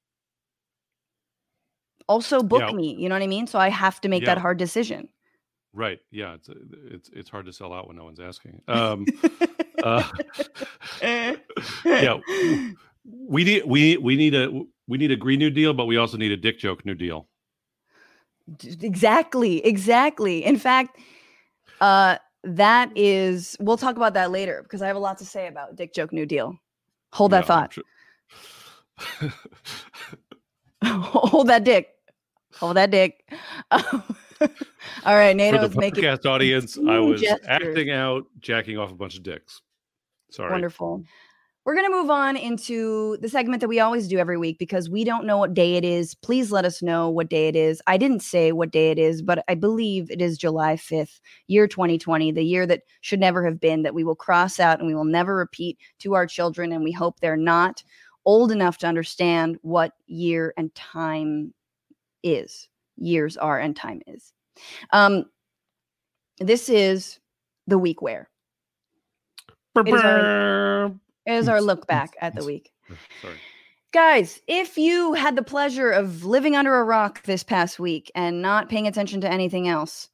Also 2.09 2.43
book 2.43 2.63
Yeah. 2.63 2.73
me, 2.73 2.97
you 2.99 3.09
know 3.09 3.15
what 3.15 3.23
I 3.23 3.27
mean? 3.27 3.47
So 3.47 3.59
I 3.59 3.69
have 3.69 4.01
to 4.01 4.09
make 4.09 4.25
that 4.25 4.39
hard 4.39 4.57
decision. 4.57 5.09
Right. 5.75 6.01
Yeah. 6.11 6.35
It's 6.35 6.49
it's 6.91 7.11
it's 7.13 7.29
hard 7.29 7.45
to 7.47 7.53
sell 7.53 7.75
out 7.75 7.87
when 7.87 7.97
no 7.97 8.05
one's 8.05 8.21
asking. 8.21 8.63
Um, 8.67 9.05
uh, 9.85 10.03
yeah. 11.87 12.19
We 13.05 13.45
need 13.45 13.65
we 13.67 13.97
we 13.97 14.17
need 14.17 14.35
a 14.35 14.51
we 14.87 14.99
need 14.99 15.11
a 15.11 15.17
green 15.17 15.39
new 15.39 15.51
deal, 15.51 15.73
but 15.75 15.87
we 15.87 15.97
also 15.97 16.17
need 16.17 16.33
a 16.33 16.37
dick 16.37 16.59
joke 16.59 16.85
new 16.85 16.95
deal. 16.95 17.29
Exactly, 18.83 19.65
exactly. 19.65 20.45
In 20.45 20.57
fact, 20.59 20.99
uh 21.81 22.17
that 22.45 22.91
is 22.97 23.57
we'll 23.61 23.77
talk 23.77 23.97
about 23.97 24.15
that 24.15 24.31
later 24.31 24.63
because 24.63 24.81
I 24.83 24.87
have 24.87 24.97
a 24.97 25.01
lot 25.01 25.19
to 25.19 25.25
say 25.25 25.49
about 25.49 25.77
Dick 25.77 25.93
Joke 25.93 26.13
New 26.13 26.25
Deal. 26.27 26.57
Hold 27.13 27.33
that 27.33 27.45
Yeah, 27.45 27.47
thought. 27.47 27.73
sure- 27.75 29.33
Hold 30.85 31.49
that 31.49 31.65
dick. 31.65 31.89
Hold 32.57 32.77
that 32.77 32.91
dick. 32.91 33.29
All 33.71 33.81
right, 35.05 35.35
NATO 35.37 35.59
For 35.59 35.65
is 35.65 35.73
the 35.73 35.81
making 35.81 36.05
podcast 36.05 36.27
audience, 36.27 36.79
I 36.79 36.99
was 36.99 37.21
gestures. 37.21 37.47
acting 37.49 37.91
out, 37.91 38.25
jacking 38.41 38.79
off 38.79 38.91
a 38.93 38.95
bunch 38.95 39.17
of 39.17 39.23
dicks. 39.25 39.61
Sorry. 40.31 40.51
Wonderful. 40.51 41.05
We're 41.65 41.75
going 41.75 41.91
to 41.91 41.95
move 41.95 42.09
on 42.09 42.39
into 42.39 43.19
the 43.19 43.29
segment 43.29 43.61
that 43.61 43.69
we 43.69 43.79
always 43.79 44.09
do 44.09 44.17
every 44.17 44.39
week 44.39 44.59
because 44.59 44.89
we 44.89 45.05
don't 45.05 45.27
know 45.27 45.37
what 45.37 45.53
day 45.53 45.77
it 45.77 45.85
is. 45.85 46.15
Please 46.15 46.51
let 46.51 46.65
us 46.65 46.81
know 46.81 47.11
what 47.11 47.29
day 47.29 47.47
it 47.49 47.57
is. 47.57 47.83
I 47.87 47.99
didn't 47.99 48.21
say 48.21 48.53
what 48.53 48.71
day 48.71 48.91
it 48.91 48.99
is, 48.99 49.21
but 49.21 49.45
I 49.49 49.55
believe 49.55 50.11
it 50.11 50.23
is 50.23 50.39
July 50.39 50.77
5th, 50.77 51.21
year 51.47 51.69
2020, 51.69 52.33
the 52.33 52.43
year 52.43 52.67
that 52.67 52.85
should 53.03 53.21
never 53.21 53.45
have 53.45 53.61
been, 53.61 53.83
that 53.83 53.93
we 53.93 54.03
will 54.03 54.15
cross 54.15 54.59
out 54.59 54.79
and 54.79 54.87
we 54.87 54.95
will 54.95 55.05
never 55.05 55.37
repeat 55.37 55.77
to 55.99 56.15
our 56.15 56.27
children. 56.27 56.73
And 56.73 56.83
we 56.83 56.93
hope 56.93 57.21
they're 57.21 57.37
not 57.37 57.83
old 58.25 58.51
enough 58.51 58.79
to 58.79 58.87
understand 58.87 59.59
what 59.61 59.93
year 60.07 60.55
and 60.57 60.75
time 60.75 61.53
is, 62.23 62.71
years 62.97 63.37
are 63.37 63.59
and 63.59 63.77
time 63.77 64.01
is. 64.07 64.33
Um, 64.95 65.27
this 66.39 66.71
is 66.71 67.21
the 67.67 67.79
week 67.79 68.01
where. 68.01 68.31
It 69.77 69.89
is 69.89 70.03
our- 70.03 70.87
It 71.27 71.33
is 71.35 71.49
our 71.49 71.61
look 71.61 71.87
back 71.87 72.17
at 72.21 72.35
the 72.35 72.45
week. 72.45 72.73
Sorry. 73.23 73.35
Guys, 73.93 74.41
if 74.47 74.77
you 74.77 75.15
had 75.15 75.35
the 75.37 75.43
pleasure 75.43 75.91
of 75.91 76.25
living 76.25 76.55
under 76.57 76.75
a 76.77 76.85
rock 76.85 77.23
this 77.23 77.43
past 77.43 77.79
week 77.79 78.11
and 78.15 78.43
not 78.43 78.69
paying 78.69 78.87
attention 78.87 79.21
to 79.23 79.31
anything 79.31 79.67
else, 79.69 80.09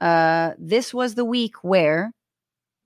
uh, 0.00 0.52
this 0.58 0.92
was 0.92 1.14
the 1.14 1.24
week 1.24 1.62
where 1.62 2.12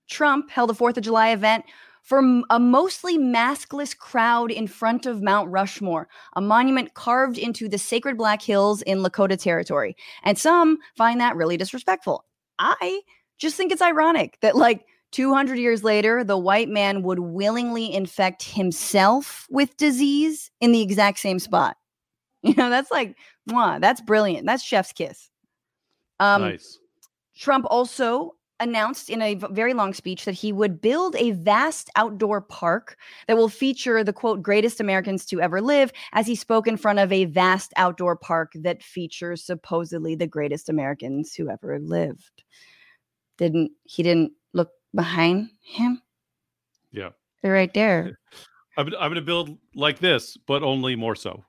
Trump 0.09 0.49
held 0.49 0.69
a 0.69 0.73
Fourth 0.73 0.97
of 0.97 1.03
July 1.03 1.29
event 1.29 1.65
for 2.01 2.19
m- 2.19 2.43
a 2.49 2.59
mostly 2.59 3.17
maskless 3.17 3.95
crowd 3.97 4.51
in 4.51 4.67
front 4.67 5.05
of 5.05 5.21
Mount 5.21 5.49
Rushmore, 5.51 6.07
a 6.35 6.41
monument 6.41 6.93
carved 6.93 7.37
into 7.37 7.67
the 7.69 7.77
sacred 7.77 8.17
Black 8.17 8.41
Hills 8.41 8.81
in 8.81 8.99
Lakota 8.99 9.37
territory. 9.37 9.95
And 10.23 10.37
some 10.37 10.77
find 10.97 11.19
that 11.21 11.35
really 11.35 11.57
disrespectful. 11.57 12.25
I 12.57 13.01
just 13.37 13.55
think 13.55 13.71
it's 13.71 13.81
ironic 13.81 14.37
that, 14.41 14.55
like, 14.55 14.85
200 15.11 15.59
years 15.59 15.83
later, 15.83 16.23
the 16.23 16.37
white 16.37 16.69
man 16.69 17.03
would 17.03 17.19
willingly 17.19 17.93
infect 17.93 18.43
himself 18.43 19.45
with 19.49 19.75
disease 19.77 20.51
in 20.61 20.71
the 20.71 20.81
exact 20.81 21.19
same 21.19 21.39
spot. 21.39 21.77
You 22.43 22.55
know, 22.55 22.71
that's 22.71 22.89
like, 22.89 23.15
mwah, 23.47 23.79
that's 23.79 24.01
brilliant. 24.01 24.47
That's 24.47 24.63
chef's 24.63 24.93
kiss. 24.93 25.29
Um, 26.19 26.41
nice. 26.41 26.79
Trump 27.35 27.67
also 27.69 28.33
announced 28.61 29.09
in 29.09 29.21
a 29.21 29.35
very 29.35 29.73
long 29.73 29.93
speech 29.93 30.25
that 30.25 30.33
he 30.33 30.53
would 30.53 30.81
build 30.81 31.15
a 31.17 31.31
vast 31.31 31.89
outdoor 31.95 32.39
park 32.39 32.95
that 33.27 33.35
will 33.35 33.49
feature 33.49 34.03
the 34.03 34.13
quote 34.13 34.41
greatest 34.41 34.79
Americans 34.79 35.25
to 35.25 35.41
ever 35.41 35.61
live 35.61 35.91
as 36.13 36.27
he 36.27 36.35
spoke 36.35 36.67
in 36.67 36.77
front 36.77 36.99
of 36.99 37.11
a 37.11 37.25
vast 37.25 37.73
outdoor 37.75 38.15
park 38.15 38.51
that 38.55 38.83
features 38.83 39.43
supposedly 39.43 40.15
the 40.15 40.27
greatest 40.27 40.69
Americans 40.69 41.33
who 41.33 41.49
ever 41.49 41.79
lived. 41.79 42.43
Didn't 43.37 43.71
he 43.83 44.03
didn't 44.03 44.31
behind 44.93 45.49
him? 45.61 46.01
Yeah. 46.91 47.09
They're 47.41 47.53
right 47.53 47.73
there. 47.73 48.19
I'm, 48.77 48.87
I'm 48.87 49.09
going 49.09 49.15
to 49.15 49.21
build 49.21 49.57
like 49.75 49.99
this, 49.99 50.37
but 50.47 50.63
only 50.63 50.95
more 50.95 51.15
so. 51.15 51.43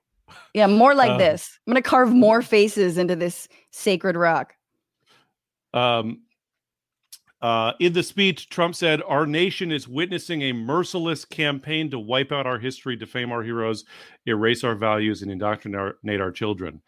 Yeah, 0.54 0.66
more 0.66 0.94
like 0.94 1.10
Uh, 1.12 1.18
this. 1.18 1.58
I'm 1.66 1.72
going 1.72 1.82
to 1.82 1.88
carve 1.88 2.10
more 2.12 2.42
faces 2.42 2.98
into 2.98 3.14
this 3.14 3.48
sacred 3.70 4.16
rock. 4.16 4.54
Um, 5.74 6.22
uh, 7.40 7.72
in 7.80 7.92
the 7.92 8.02
speech, 8.02 8.48
Trump 8.50 8.74
said, 8.74 9.02
Our 9.06 9.26
nation 9.26 9.72
is 9.72 9.88
witnessing 9.88 10.42
a 10.42 10.52
merciless 10.52 11.24
campaign 11.24 11.90
to 11.90 11.98
wipe 11.98 12.32
out 12.32 12.46
our 12.46 12.58
history, 12.58 12.96
defame 12.96 13.32
our 13.32 13.42
heroes, 13.42 13.84
erase 14.26 14.64
our 14.64 14.74
values, 14.74 15.22
and 15.22 15.30
indoctrinate 15.30 16.20
our 16.20 16.30
children. 16.30 16.80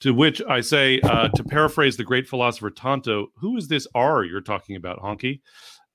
To 0.00 0.12
which 0.12 0.42
I 0.46 0.60
say, 0.60 1.00
uh, 1.00 1.28
to 1.28 1.42
paraphrase 1.44 1.96
the 1.96 2.04
great 2.04 2.28
philosopher 2.28 2.70
Tonto, 2.70 3.28
who 3.36 3.56
is 3.56 3.68
this 3.68 3.86
R 3.94 4.24
you're 4.24 4.42
talking 4.42 4.76
about, 4.76 5.00
honky? 5.00 5.40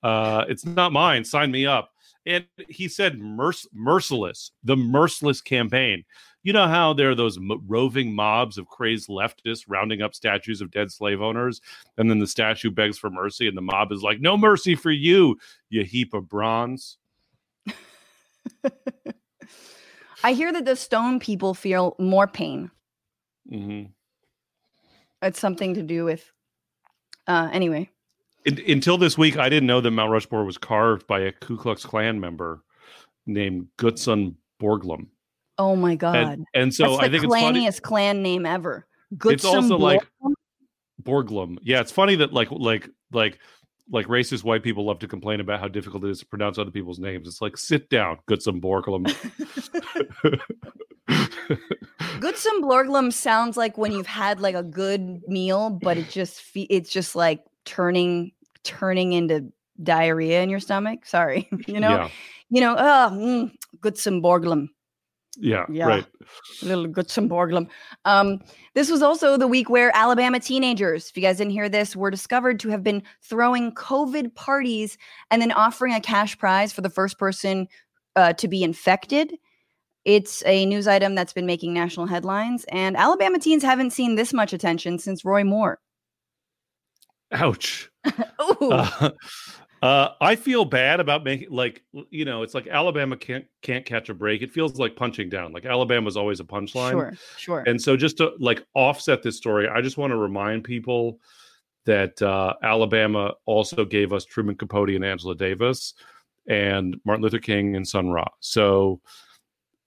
Uh, 0.02 0.44
it's 0.48 0.64
not 0.66 0.92
mine. 0.92 1.24
Sign 1.24 1.50
me 1.50 1.66
up. 1.66 1.90
And 2.26 2.46
he 2.68 2.88
said, 2.88 3.18
Merc- 3.18 3.66
merciless, 3.72 4.52
the 4.62 4.76
merciless 4.76 5.40
campaign. 5.40 6.04
You 6.44 6.52
know 6.52 6.66
how 6.66 6.92
there 6.92 7.10
are 7.10 7.14
those 7.14 7.36
m- 7.36 7.62
roving 7.66 8.14
mobs 8.14 8.58
of 8.58 8.66
crazed 8.68 9.08
leftists 9.08 9.64
rounding 9.68 10.02
up 10.02 10.14
statues 10.14 10.60
of 10.60 10.70
dead 10.70 10.90
slave 10.90 11.20
owners? 11.20 11.60
And 11.98 12.08
then 12.10 12.18
the 12.18 12.26
statue 12.26 12.70
begs 12.70 12.98
for 12.98 13.10
mercy, 13.10 13.48
and 13.48 13.56
the 13.56 13.62
mob 13.62 13.92
is 13.92 14.02
like, 14.02 14.20
No 14.20 14.36
mercy 14.36 14.74
for 14.74 14.90
you, 14.90 15.38
you 15.68 15.84
heap 15.84 16.14
of 16.14 16.28
bronze. 16.28 16.98
I 20.24 20.32
hear 20.32 20.52
that 20.52 20.64
the 20.64 20.76
stone 20.76 21.18
people 21.18 21.54
feel 21.54 21.96
more 21.98 22.26
pain. 22.28 22.70
hmm 23.48 23.84
It's 25.20 25.40
something 25.40 25.74
to 25.74 25.82
do 25.82 26.04
with. 26.04 26.30
Uh, 27.26 27.48
anyway, 27.52 27.88
In, 28.44 28.60
until 28.68 28.98
this 28.98 29.16
week, 29.16 29.36
I 29.36 29.48
didn't 29.48 29.66
know 29.66 29.80
that 29.80 29.90
Mount 29.90 30.10
Rushmore 30.10 30.44
was 30.44 30.58
carved 30.58 31.06
by 31.06 31.20
a 31.20 31.32
Ku 31.32 31.56
Klux 31.56 31.84
Klan 31.84 32.18
member 32.20 32.62
named 33.26 33.68
Gutzon 33.78 34.34
Borglum. 34.60 35.06
oh 35.58 35.76
my 35.76 35.94
god, 35.94 36.16
And, 36.16 36.46
and 36.54 36.74
so 36.74 36.90
that's 36.96 36.98
I 37.04 37.08
think 37.08 37.24
it's 37.24 37.32
funny. 37.34 37.42
clanniest 37.60 37.82
clan 37.82 38.22
name 38.22 38.46
ever. 38.46 38.86
Good 39.18 39.34
It's 39.34 39.44
also 39.44 39.76
like- 39.78 40.06
Borglum. 41.02 41.58
Yeah, 41.62 41.80
it's 41.80 41.92
funny 41.92 42.14
that 42.16 42.32
like 42.32 42.48
like 42.50 42.88
like 43.12 43.38
like 43.90 44.06
racist 44.06 44.44
white 44.44 44.62
people 44.62 44.84
love 44.86 45.00
to 45.00 45.08
complain 45.08 45.40
about 45.40 45.60
how 45.60 45.68
difficult 45.68 46.04
it 46.04 46.10
is 46.10 46.20
to 46.20 46.26
pronounce 46.26 46.58
other 46.58 46.70
people's 46.70 46.98
names. 47.00 47.26
It's 47.28 47.42
like 47.42 47.56
sit 47.56 47.90
down, 47.90 48.18
Gutzon 48.28 48.60
Borglum. 48.60 49.04
Good 52.20 52.34
Borglum 52.36 53.12
sounds 53.12 53.56
like 53.56 53.76
when 53.76 53.92
you've 53.92 54.06
had 54.06 54.40
like 54.40 54.54
a 54.54 54.62
good 54.62 55.20
meal, 55.26 55.70
but 55.70 55.96
it 55.98 56.08
just 56.08 56.40
fe- 56.40 56.68
it's 56.70 56.90
just 56.90 57.16
like 57.16 57.42
turning 57.64 58.32
turning 58.64 59.12
into 59.12 59.52
diarrhea 59.82 60.42
in 60.42 60.50
your 60.50 60.60
stomach. 60.60 61.06
Sorry, 61.06 61.48
you 61.66 61.80
know, 61.80 61.90
yeah, 61.90 62.08
you 62.50 62.60
know, 62.60 62.76
oh, 62.78 63.10
mm, 63.12 63.52
good 63.80 63.98
some 63.98 64.22
borglum. 64.22 64.68
yeah, 65.38 65.64
Yeah. 65.70 65.86
right. 65.86 66.06
little 66.62 66.86
good 66.86 67.10
some 67.10 67.28
borglum. 67.28 67.68
Um, 68.04 68.40
this 68.74 68.90
was 68.90 69.02
also 69.02 69.36
the 69.36 69.48
week 69.48 69.70
where 69.70 69.90
Alabama 69.96 70.38
teenagers, 70.38 71.08
if 71.08 71.16
you 71.16 71.22
guys 71.22 71.38
didn't 71.38 71.52
hear 71.52 71.68
this, 71.68 71.96
were 71.96 72.10
discovered 72.10 72.60
to 72.60 72.68
have 72.68 72.82
been 72.82 73.02
throwing 73.22 73.72
COVID 73.72 74.34
parties 74.34 74.98
and 75.30 75.40
then 75.40 75.52
offering 75.52 75.94
a 75.94 76.00
cash 76.00 76.36
prize 76.38 76.72
for 76.72 76.82
the 76.82 76.90
first 76.90 77.18
person 77.18 77.66
uh, 78.16 78.34
to 78.34 78.46
be 78.46 78.62
infected. 78.62 79.34
It's 80.04 80.42
a 80.46 80.66
news 80.66 80.86
item 80.88 81.14
that's 81.14 81.32
been 81.32 81.46
making 81.46 81.72
national 81.72 82.06
headlines, 82.06 82.64
and 82.68 82.96
Alabama 82.96 83.38
teens 83.38 83.62
haven't 83.62 83.92
seen 83.92 84.16
this 84.16 84.32
much 84.32 84.52
attention 84.52 84.98
since 84.98 85.24
Roy 85.24 85.44
Moore. 85.44 85.78
Ouch. 87.32 87.90
Ooh, 88.40 88.70
Uh, 88.70 89.10
uh, 89.82 90.08
I 90.20 90.36
feel 90.36 90.64
bad 90.64 91.00
about 91.00 91.24
making 91.24 91.50
like 91.50 91.82
you 92.10 92.24
know 92.24 92.42
it's 92.42 92.54
like 92.54 92.66
Alabama 92.66 93.16
can't 93.16 93.44
can't 93.62 93.84
catch 93.84 94.08
a 94.08 94.14
break. 94.14 94.42
It 94.42 94.52
feels 94.52 94.78
like 94.78 94.96
punching 94.96 95.28
down. 95.28 95.52
Like 95.52 95.64
Alabama's 95.64 96.16
always 96.16 96.40
a 96.40 96.44
punchline. 96.44 96.92
sure, 96.92 97.14
sure. 97.36 97.64
And 97.66 97.80
so 97.80 97.96
just 97.96 98.18
to 98.18 98.32
like 98.38 98.64
offset 98.74 99.22
this 99.22 99.36
story, 99.36 99.68
I 99.68 99.80
just 99.80 99.96
want 99.96 100.10
to 100.10 100.16
remind 100.16 100.64
people 100.64 101.18
that 101.84 102.20
uh, 102.22 102.54
Alabama 102.62 103.32
also 103.46 103.84
gave 103.84 104.12
us 104.12 104.24
Truman 104.24 104.56
Capote 104.56 104.90
and 104.90 105.04
Angela 105.04 105.34
Davis 105.34 105.94
and 106.48 106.96
Martin 107.04 107.22
Luther 107.22 107.38
King 107.38 107.76
and 107.76 107.86
Sun 107.86 108.10
Ra. 108.10 108.26
So 108.40 109.00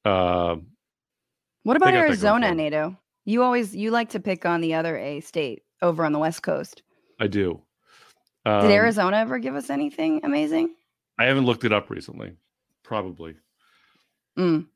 uh, 0.03 0.55
what 1.63 1.77
about 1.77 1.87
got 1.87 1.91
that 1.91 2.21
going 2.21 2.43
Arizona. 2.43 2.53
NATO? 2.53 2.97
You 3.25 3.43
always 3.43 3.75
you 3.75 3.91
like 3.91 4.09
to 4.09 4.19
pick 4.19 4.45
on 4.45 4.61
the 4.61 4.73
other 4.75 4.97
A 4.97 5.19
state 5.21 5.63
over 5.81 6.05
on 6.05 6.11
the 6.11 6.19
West 6.19 6.43
Coast. 6.43 6.83
I 7.19 7.27
do. 7.27 7.61
Did 8.45 8.51
Um, 8.51 8.69
Arizona 8.71 9.17
ever 9.17 9.39
give 9.39 9.55
us 9.55 9.69
anything 9.69 10.21
amazing? 10.23 10.75
I 11.17 11.25
haven't 11.25 11.45
looked 11.45 11.63
it 11.63 11.73
up 11.73 11.89
recently. 11.89 12.33
Probably. 12.83 13.35
Mm. 14.37 14.67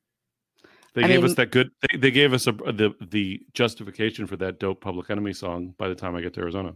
They 0.95 1.03
I 1.03 1.07
gave 1.07 1.23
us 1.23 1.35
that 1.35 1.51
good. 1.51 1.69
They, 1.81 1.97
they 1.97 2.11
gave 2.11 2.33
us 2.33 2.47
a, 2.47 2.51
the 2.51 2.95
the 2.99 3.41
justification 3.53 4.25
for 4.25 4.37
that 4.37 4.59
dope 4.59 4.81
Public 4.81 5.09
Enemy 5.09 5.33
song. 5.33 5.75
By 5.77 5.87
the 5.87 5.95
time 5.95 6.15
I 6.15 6.21
get 6.21 6.33
to 6.33 6.41
Arizona, 6.41 6.75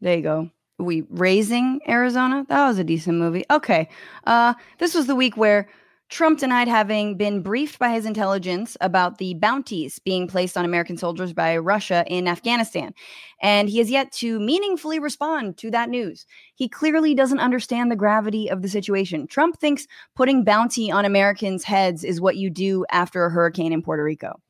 There 0.00 0.16
you 0.16 0.22
go. 0.22 0.50
We 0.78 1.02
raising 1.10 1.80
Arizona. 1.88 2.46
That 2.48 2.66
was 2.68 2.78
a 2.78 2.84
decent 2.84 3.18
movie. 3.18 3.44
Okay. 3.50 3.88
Uh, 4.24 4.54
this 4.78 4.94
was 4.94 5.06
the 5.06 5.16
week 5.16 5.36
where 5.36 5.68
Trump 6.08 6.38
denied 6.38 6.68
having 6.68 7.16
been 7.16 7.42
briefed 7.42 7.78
by 7.78 7.90
his 7.90 8.06
intelligence 8.06 8.78
about 8.80 9.18
the 9.18 9.34
bounties 9.34 9.98
being 9.98 10.26
placed 10.26 10.56
on 10.56 10.64
American 10.64 10.96
soldiers 10.96 11.34
by 11.34 11.56
Russia 11.58 12.04
in 12.06 12.26
Afghanistan. 12.26 12.94
And 13.42 13.68
he 13.68 13.78
has 13.78 13.90
yet 13.90 14.10
to 14.12 14.40
meaningfully 14.40 14.98
respond 14.98 15.58
to 15.58 15.70
that 15.70 15.90
news. 15.90 16.24
He 16.54 16.66
clearly 16.66 17.14
doesn't 17.14 17.40
understand 17.40 17.90
the 17.90 17.96
gravity 17.96 18.50
of 18.50 18.62
the 18.62 18.68
situation. 18.68 19.26
Trump 19.26 19.60
thinks 19.60 19.86
putting 20.16 20.44
bounty 20.44 20.90
on 20.90 21.04
Americans' 21.04 21.64
heads 21.64 22.04
is 22.04 22.22
what 22.22 22.36
you 22.36 22.48
do 22.48 22.86
after 22.90 23.26
a 23.26 23.30
hurricane 23.30 23.72
in 23.72 23.82
Puerto 23.82 24.02
Rico. 24.02 24.40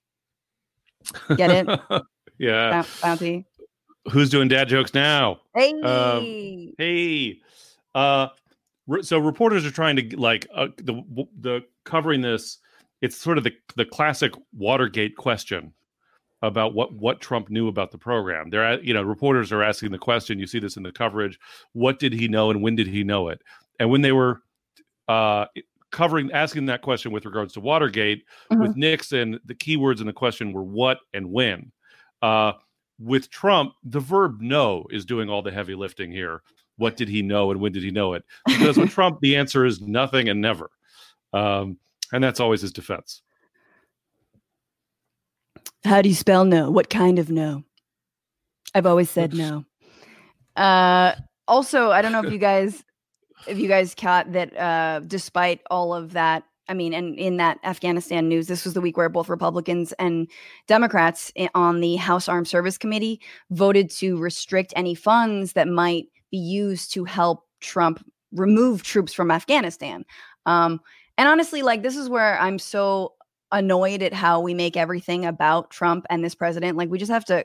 Get 1.37 1.51
it? 1.51 1.81
yeah. 2.38 2.83
Bou- 2.83 2.88
bounty. 3.03 3.47
Who's 4.12 4.31
doing 4.31 4.49
dad 4.49 4.68
jokes 4.68 4.94
now? 4.94 5.40
Hey. 5.55 6.73
Hey, 6.79 7.40
uh, 7.94 8.29
so 9.03 9.18
reporters 9.18 9.66
are 9.66 9.70
trying 9.70 9.96
to 9.96 10.16
like 10.16 10.46
uh, 10.55 10.68
the 10.79 11.03
the 11.40 11.61
covering 11.85 12.20
this. 12.20 12.59
It's 13.01 13.16
sort 13.16 13.38
of 13.38 13.44
the 13.44 13.53
the 13.77 13.85
classic 13.85 14.33
Watergate 14.53 15.16
question 15.16 15.72
about 16.42 16.74
what 16.74 16.92
what 16.94 17.20
Trump 17.20 17.51
knew 17.51 17.68
about 17.68 17.90
the 17.90 17.98
program. 17.98 18.51
They're 18.51 18.81
you 18.81 18.94
know 18.94 19.03
reporters 19.03 19.53
are 19.53 19.62
asking 19.62 19.92
the 19.92 19.98
question. 19.98 20.38
You 20.38 20.46
see 20.46 20.59
this 20.59 20.77
in 20.77 20.83
the 20.83 20.92
coverage. 20.92 21.38
What 21.72 21.98
did 21.98 22.12
he 22.12 22.29
know 22.29 22.51
and 22.51 22.62
when 22.62 22.77
did 22.77 22.87
he 22.87 23.05
know 23.05 23.29
it? 23.29 23.42
And 23.79 23.90
when 23.90 24.03
they 24.03 24.12
were 24.12 24.42
uh, 25.07 25.46
covering 25.90 26.33
asking 26.33 26.66
that 26.66 26.83
question 26.83 27.12
with 27.12 27.24
regards 27.24 27.55
to 27.55 27.61
Watergate 27.61 28.24
with 28.51 28.77
Nixon, 28.77 29.38
the 29.44 29.55
keywords 29.55 30.01
in 30.01 30.07
the 30.07 30.12
question 30.12 30.53
were 30.53 30.64
what 30.64 30.98
and 31.12 31.31
when. 31.31 31.72
Uh, 32.22 32.53
with 32.98 33.31
Trump, 33.31 33.74
the 33.85 34.01
verb 34.01 34.40
know 34.40 34.85
is 34.90 35.05
doing 35.05 35.31
all 35.31 35.42
the 35.42 35.53
heavy 35.53 35.74
lifting 35.74 36.11
here. 36.11 36.42
What 36.78 36.96
did 36.96 37.08
he 37.08 37.22
know 37.22 37.50
and 37.50 37.60
when 37.60 37.72
did 37.72 37.82
he 37.82 37.90
know 37.90 38.14
it? 38.14 38.24
Because 38.46 38.78
with 38.78 38.90
Trump, 38.94 39.20
the 39.20 39.36
answer 39.36 39.66
is 39.66 39.80
nothing 39.80 40.28
and 40.28 40.40
never. 40.40 40.70
Um, 41.32 41.76
and 42.12 42.24
that's 42.24 42.40
always 42.40 42.62
his 42.62 42.72
defense. 42.72 43.20
How 45.84 46.02
do 46.02 46.08
you 46.08 46.14
spell 46.14 46.44
no? 46.44 46.70
What 46.70 46.88
kind 46.88 47.18
of 47.18 47.30
no? 47.30 47.64
I've 48.74 48.86
always 48.86 49.10
said 49.10 49.34
no. 49.34 49.64
Uh, 50.56 51.14
also, 51.46 51.92
I 51.92 52.02
don't 52.02 52.10
know 52.10 52.24
if 52.24 52.32
you 52.32 52.38
guys, 52.40 52.82
if 53.46 53.60
you 53.60 53.68
guys 53.68 53.94
caught 53.94 54.32
that. 54.32 54.56
Uh, 54.56 54.98
despite 55.06 55.60
all 55.70 55.94
of 55.94 56.14
that, 56.14 56.42
I 56.68 56.74
mean, 56.74 56.92
and 56.92 57.16
in 57.16 57.36
that 57.36 57.60
Afghanistan 57.62 58.28
news, 58.28 58.48
this 58.48 58.64
was 58.64 58.74
the 58.74 58.80
week 58.80 58.96
where 58.96 59.08
both 59.08 59.28
Republicans 59.28 59.92
and 60.00 60.28
Democrats 60.66 61.32
on 61.54 61.78
the 61.78 61.94
House 61.94 62.28
Armed 62.28 62.48
Service 62.48 62.76
Committee 62.76 63.20
voted 63.50 63.88
to 63.90 64.18
restrict 64.18 64.72
any 64.74 64.96
funds 64.96 65.52
that 65.52 65.68
might 65.68 66.08
be 66.30 66.38
used 66.38 66.92
to 66.94 67.04
help 67.04 67.44
Trump 67.60 68.04
remove 68.32 68.82
troops 68.82 69.12
from 69.12 69.30
Afghanistan. 69.30 70.04
Um, 70.46 70.80
and 71.16 71.28
honestly, 71.28 71.62
like 71.62 71.82
this 71.82 71.96
is 71.96 72.08
where 72.08 72.38
I'm 72.40 72.58
so 72.58 73.14
annoyed 73.50 74.02
at 74.02 74.12
how 74.12 74.40
we 74.40 74.54
make 74.54 74.76
everything 74.76 75.24
about 75.24 75.70
Trump 75.70 76.06
and 76.10 76.22
this 76.22 76.34
president. 76.34 76.76
Like 76.76 76.90
we 76.90 76.98
just 76.98 77.10
have 77.10 77.24
to 77.26 77.44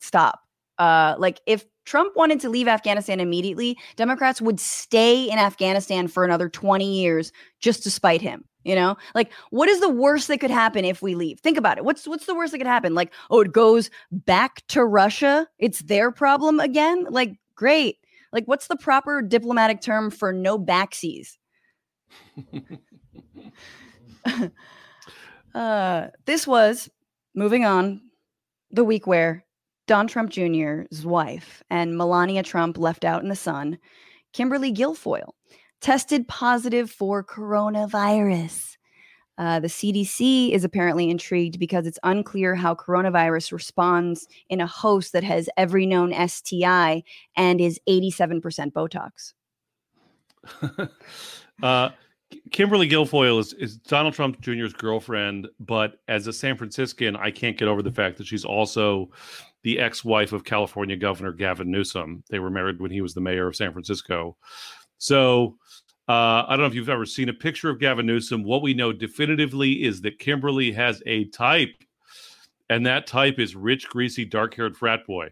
stop. 0.00 0.40
Uh, 0.78 1.14
like 1.18 1.40
if 1.46 1.64
Trump 1.84 2.14
wanted 2.16 2.40
to 2.40 2.48
leave 2.48 2.68
Afghanistan 2.68 3.18
immediately, 3.20 3.76
Democrats 3.96 4.40
would 4.40 4.60
stay 4.60 5.24
in 5.24 5.38
Afghanistan 5.38 6.06
for 6.06 6.24
another 6.24 6.48
20 6.48 6.84
years 6.84 7.32
just 7.60 7.82
to 7.82 7.90
spite 7.90 8.20
him. 8.20 8.44
You 8.64 8.74
know, 8.74 8.98
like 9.14 9.32
what 9.50 9.68
is 9.70 9.80
the 9.80 9.88
worst 9.88 10.28
that 10.28 10.40
could 10.40 10.50
happen 10.50 10.84
if 10.84 11.00
we 11.00 11.14
leave? 11.14 11.40
Think 11.40 11.56
about 11.56 11.78
it. 11.78 11.84
What's 11.84 12.06
what's 12.06 12.26
the 12.26 12.34
worst 12.34 12.52
that 12.52 12.58
could 12.58 12.66
happen? 12.66 12.94
Like, 12.94 13.14
oh, 13.30 13.40
it 13.40 13.52
goes 13.52 13.88
back 14.10 14.62
to 14.68 14.84
Russia. 14.84 15.48
It's 15.58 15.80
their 15.80 16.10
problem 16.12 16.60
again. 16.60 17.06
Like, 17.08 17.38
great. 17.54 17.96
Like, 18.32 18.44
what's 18.46 18.68
the 18.68 18.76
proper 18.76 19.22
diplomatic 19.22 19.80
term 19.80 20.10
for 20.10 20.32
no 20.32 20.58
backsies? 20.58 21.36
uh, 25.54 26.08
this 26.26 26.46
was 26.46 26.90
moving 27.34 27.64
on 27.64 28.00
the 28.70 28.84
week 28.84 29.06
where 29.06 29.44
Don 29.86 30.06
Trump 30.06 30.30
Jr.'s 30.30 31.06
wife 31.06 31.62
and 31.70 31.96
Melania 31.96 32.42
Trump 32.42 32.76
left 32.76 33.04
out 33.04 33.22
in 33.22 33.28
the 33.28 33.36
sun, 33.36 33.78
Kimberly 34.32 34.72
Guilfoyle, 34.72 35.32
tested 35.80 36.28
positive 36.28 36.90
for 36.90 37.24
coronavirus. 37.24 38.76
Uh, 39.38 39.60
the 39.60 39.68
CDC 39.68 40.50
is 40.50 40.64
apparently 40.64 41.08
intrigued 41.08 41.58
because 41.58 41.86
it's 41.86 41.98
unclear 42.02 42.54
how 42.56 42.74
coronavirus 42.74 43.52
responds 43.52 44.26
in 44.48 44.60
a 44.60 44.66
host 44.66 45.12
that 45.12 45.22
has 45.24 45.48
every 45.56 45.86
known 45.86 46.12
STI 46.28 47.04
and 47.36 47.60
is 47.60 47.80
87% 47.88 48.72
Botox. 48.72 49.34
uh, 51.62 51.90
Kimberly 52.50 52.88
Guilfoyle 52.88 53.38
is, 53.38 53.52
is 53.54 53.76
Donald 53.76 54.14
Trump 54.14 54.40
Jr.'s 54.40 54.72
girlfriend, 54.72 55.48
but 55.60 56.00
as 56.08 56.26
a 56.26 56.32
San 56.32 56.56
Franciscan, 56.56 57.16
I 57.16 57.30
can't 57.30 57.56
get 57.56 57.68
over 57.68 57.82
the 57.82 57.92
fact 57.92 58.18
that 58.18 58.26
she's 58.26 58.44
also 58.44 59.10
the 59.62 59.78
ex-wife 59.78 60.32
of 60.32 60.44
California 60.44 60.96
Governor 60.96 61.32
Gavin 61.32 61.70
Newsom. 61.70 62.22
They 62.28 62.38
were 62.38 62.50
married 62.50 62.80
when 62.80 62.90
he 62.90 63.00
was 63.00 63.14
the 63.14 63.20
mayor 63.20 63.46
of 63.46 63.56
San 63.56 63.72
Francisco. 63.72 64.36
So 64.98 65.56
uh, 66.08 66.44
I 66.46 66.50
don't 66.50 66.60
know 66.60 66.66
if 66.66 66.74
you've 66.74 66.88
ever 66.88 67.06
seen 67.06 67.28
a 67.28 67.34
picture 67.34 67.68
of 67.68 67.78
Gavin 67.78 68.06
Newsom. 68.06 68.42
What 68.42 68.62
we 68.62 68.74
know 68.74 68.92
definitively 68.92 69.84
is 69.84 70.00
that 70.02 70.18
Kimberly 70.18 70.72
has 70.72 71.02
a 71.06 71.26
type, 71.26 71.74
and 72.70 72.86
that 72.86 73.06
type 73.06 73.38
is 73.38 73.54
rich, 73.54 73.88
greasy, 73.88 74.24
dark-haired 74.24 74.76
frat 74.76 75.06
boy. 75.06 75.30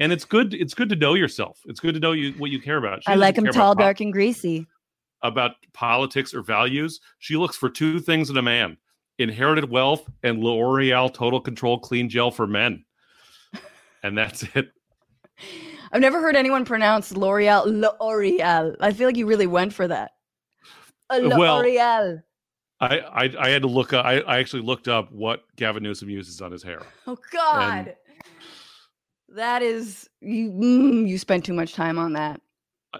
And 0.00 0.12
it's 0.12 0.24
good. 0.24 0.54
It's 0.54 0.74
good 0.74 0.88
to 0.90 0.96
know 0.96 1.14
yourself. 1.14 1.60
It's 1.66 1.80
good 1.80 1.94
to 1.94 2.00
know 2.00 2.12
you 2.12 2.32
what 2.34 2.50
you 2.50 2.60
care 2.60 2.76
about. 2.76 3.02
She 3.04 3.12
I 3.12 3.16
like 3.16 3.36
him 3.36 3.46
tall, 3.46 3.74
dark, 3.74 4.00
and 4.00 4.12
greasy. 4.12 4.66
About 5.22 5.52
politics 5.72 6.32
or 6.34 6.42
values, 6.42 7.00
she 7.18 7.36
looks 7.36 7.56
for 7.56 7.68
two 7.68 7.98
things 7.98 8.30
in 8.30 8.36
a 8.36 8.42
man: 8.42 8.76
inherited 9.18 9.68
wealth 9.68 10.08
and 10.22 10.38
L'Oreal 10.38 11.12
Total 11.12 11.40
Control 11.40 11.80
Clean 11.80 12.08
Gel 12.08 12.30
for 12.30 12.46
Men 12.46 12.84
and 14.02 14.16
that's 14.16 14.44
it. 14.54 14.72
I've 15.92 16.00
never 16.00 16.20
heard 16.20 16.36
anyone 16.36 16.64
pronounce 16.64 17.12
L'Oreal 17.12 17.64
L'Oreal. 17.66 18.76
I 18.80 18.92
feel 18.92 19.08
like 19.08 19.16
you 19.16 19.26
really 19.26 19.46
went 19.46 19.72
for 19.72 19.88
that. 19.88 20.12
L'Oreal. 21.10 21.38
Well, 21.38 22.22
I, 22.80 22.98
I, 22.98 23.34
I 23.40 23.48
had 23.48 23.62
to 23.62 23.68
look 23.68 23.92
up. 23.92 24.04
I, 24.04 24.20
I 24.20 24.38
actually 24.38 24.62
looked 24.62 24.88
up 24.88 25.10
what 25.10 25.44
Gavin 25.56 25.82
Newsom 25.82 26.08
uses 26.08 26.40
on 26.40 26.52
his 26.52 26.62
hair. 26.62 26.82
Oh 27.06 27.18
God, 27.32 27.88
and 27.88 29.36
that 29.36 29.62
is 29.62 30.08
you. 30.20 30.50
Mm, 30.50 31.08
you 31.08 31.18
spent 31.18 31.44
too 31.44 31.54
much 31.54 31.74
time 31.74 31.98
on 31.98 32.12
that. 32.12 32.40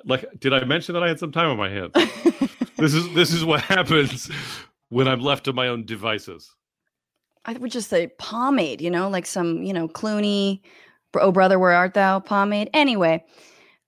Like, 0.04 0.26
did 0.40 0.52
I 0.52 0.64
mention 0.64 0.94
that 0.94 1.02
I 1.02 1.08
had 1.08 1.18
some 1.18 1.32
time 1.32 1.48
on 1.48 1.56
my 1.56 1.68
hands? 1.68 1.92
this 2.76 2.92
is 2.94 3.12
this 3.14 3.32
is 3.32 3.44
what 3.44 3.60
happens 3.60 4.30
when 4.88 5.06
I'm 5.06 5.20
left 5.20 5.44
to 5.44 5.52
my 5.52 5.68
own 5.68 5.84
devices. 5.84 6.54
I 7.44 7.52
would 7.52 7.70
just 7.70 7.88
say 7.88 8.08
pomade. 8.18 8.80
You 8.80 8.90
know, 8.90 9.08
like 9.08 9.26
some 9.26 9.62
you 9.62 9.72
know 9.72 9.86
Clooney 9.88 10.60
Oh, 11.14 11.32
brother, 11.32 11.58
where 11.58 11.72
art 11.72 11.94
thou? 11.94 12.20
Pomade. 12.20 12.70
Anyway, 12.74 13.24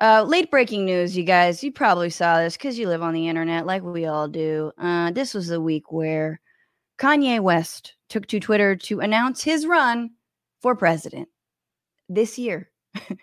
uh, 0.00 0.22
late 0.22 0.50
breaking 0.50 0.84
news, 0.84 1.16
you 1.16 1.24
guys. 1.24 1.62
You 1.62 1.70
probably 1.72 2.10
saw 2.10 2.38
this 2.38 2.56
because 2.56 2.78
you 2.78 2.88
live 2.88 3.02
on 3.02 3.12
the 3.12 3.28
internet 3.28 3.66
like 3.66 3.82
we 3.82 4.06
all 4.06 4.28
do. 4.28 4.72
Uh, 4.78 5.10
this 5.10 5.34
was 5.34 5.48
the 5.48 5.60
week 5.60 5.92
where 5.92 6.40
Kanye 6.98 7.40
West 7.40 7.94
took 8.08 8.26
to 8.28 8.40
Twitter 8.40 8.74
to 8.76 9.00
announce 9.00 9.42
his 9.42 9.66
run 9.66 10.10
for 10.60 10.74
president 10.74 11.28
this 12.08 12.38
year. 12.38 12.70
uh, 13.10 13.14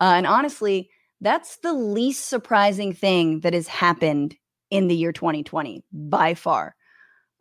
and 0.00 0.26
honestly, 0.26 0.90
that's 1.20 1.56
the 1.58 1.72
least 1.72 2.28
surprising 2.28 2.92
thing 2.92 3.40
that 3.40 3.52
has 3.52 3.68
happened 3.68 4.36
in 4.70 4.88
the 4.88 4.96
year 4.96 5.12
2020 5.12 5.84
by 5.92 6.34
far. 6.34 6.74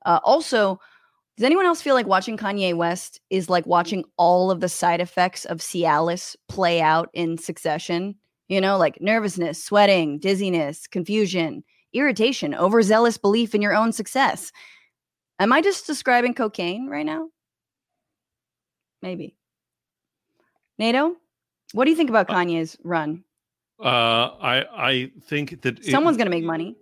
Uh, 0.05 0.19
also, 0.23 0.79
does 1.39 1.45
anyone 1.45 1.65
else 1.65 1.81
feel 1.81 1.95
like 1.95 2.05
watching 2.05 2.35
Kanye 2.35 2.73
West 2.73 3.21
is 3.29 3.49
like 3.49 3.65
watching 3.65 4.03
all 4.17 4.51
of 4.51 4.59
the 4.59 4.67
side 4.67 4.99
effects 4.99 5.45
of 5.45 5.59
Cialis 5.59 6.35
play 6.49 6.81
out 6.81 7.09
in 7.13 7.37
succession? 7.37 8.15
You 8.49 8.59
know, 8.59 8.77
like 8.77 8.99
nervousness, 8.99 9.63
sweating, 9.63 10.19
dizziness, 10.19 10.85
confusion, 10.85 11.63
irritation, 11.93 12.53
overzealous 12.53 13.17
belief 13.17 13.55
in 13.55 13.61
your 13.61 13.73
own 13.73 13.93
success. 13.93 14.51
Am 15.39 15.53
I 15.53 15.61
just 15.61 15.87
describing 15.87 16.33
cocaine 16.33 16.89
right 16.89 17.05
now? 17.05 17.29
Maybe. 19.01 19.37
NATO, 20.77 21.15
what 21.71 21.85
do 21.85 21.91
you 21.91 21.95
think 21.95 22.09
about 22.09 22.29
uh, 22.29 22.33
Kanye's 22.33 22.75
run? 22.83 23.23
Uh, 23.81 24.35
I 24.41 24.65
I 24.75 25.11
think 25.21 25.61
that 25.61 25.85
someone's 25.85 26.17
going 26.17 26.27
to 26.27 26.31
make 26.31 26.43
money. 26.43 26.75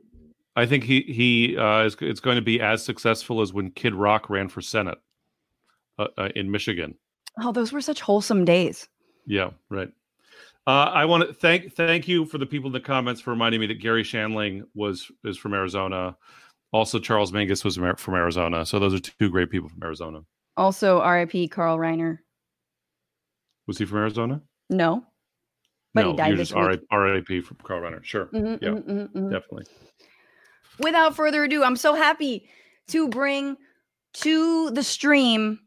I 0.58 0.66
think 0.66 0.84
he 0.84 1.02
he 1.02 1.56
uh, 1.56 1.84
is 1.84 1.96
it's 2.02 2.20
going 2.20 2.36
to 2.36 2.42
be 2.42 2.60
as 2.60 2.84
successful 2.84 3.42
as 3.42 3.54
when 3.54 3.70
Kid 3.72 3.94
Rock 3.94 4.28
ran 4.28 4.50
for 4.50 4.60
Senate 4.60 4.98
uh, 6.00 6.08
uh, 6.18 6.30
in 6.36 6.50
Michigan. 6.50 6.96
Oh, 7.40 7.52
those 7.52 7.72
were 7.72 7.80
such 7.80 8.02
wholesome 8.02 8.44
days. 8.44 8.90
Yeah, 9.28 9.52
right. 9.70 9.90
Uh, 10.66 10.92
I 10.94 11.06
want 11.06 11.28
to 11.28 11.34
thank 11.34 11.76
thank 11.76 12.08
you 12.08 12.26
for 12.26 12.40
the 12.40 12.46
people 12.48 12.68
in 12.68 12.74
the 12.74 12.80
comments 12.80 13.22
for 13.22 13.30
reminding 13.30 13.62
me 13.62 13.68
that 13.68 13.80
Garry 13.80 14.02
Shandling 14.02 14.64
was 14.74 15.12
is 15.24 15.38
from 15.38 15.54
Arizona. 15.54 16.18
Also, 16.74 17.00
Charles 17.00 17.32
Mingus 17.32 17.64
was 17.64 17.76
from 17.76 18.16
Arizona. 18.16 18.66
So 18.66 18.80
those 18.80 18.96
are 18.96 19.00
two 19.00 19.30
great 19.30 19.52
people 19.52 19.70
from 19.70 19.82
Arizona. 19.84 20.22
Also, 20.58 21.00
R.I.P. 21.00 21.50
Carl 21.50 21.78
Reiner. 21.78 22.18
Was 23.68 23.78
he 23.78 23.86
from 23.86 24.00
Arizona? 24.00 24.42
No, 24.72 25.06
but 25.94 26.02
no, 26.02 26.12
he 26.12 26.18
died 26.18 26.38
this 26.38 26.52
week. 26.52 26.82
R.I.P. 26.90 27.42
from 27.42 27.58
Carl 27.64 27.82
Reiner. 27.82 28.04
Sure, 28.04 28.26
mm-hmm, 28.26 28.64
yeah, 28.64 28.70
mm-hmm, 28.72 28.92
mm-hmm. 28.92 29.30
definitely 29.30 29.66
without 30.80 31.16
further 31.16 31.44
ado, 31.44 31.64
I'm 31.64 31.76
so 31.76 31.94
happy 31.94 32.50
to 32.88 33.08
bring 33.08 33.58
to 34.14 34.72
the 34.72 34.84
stream 34.84 35.60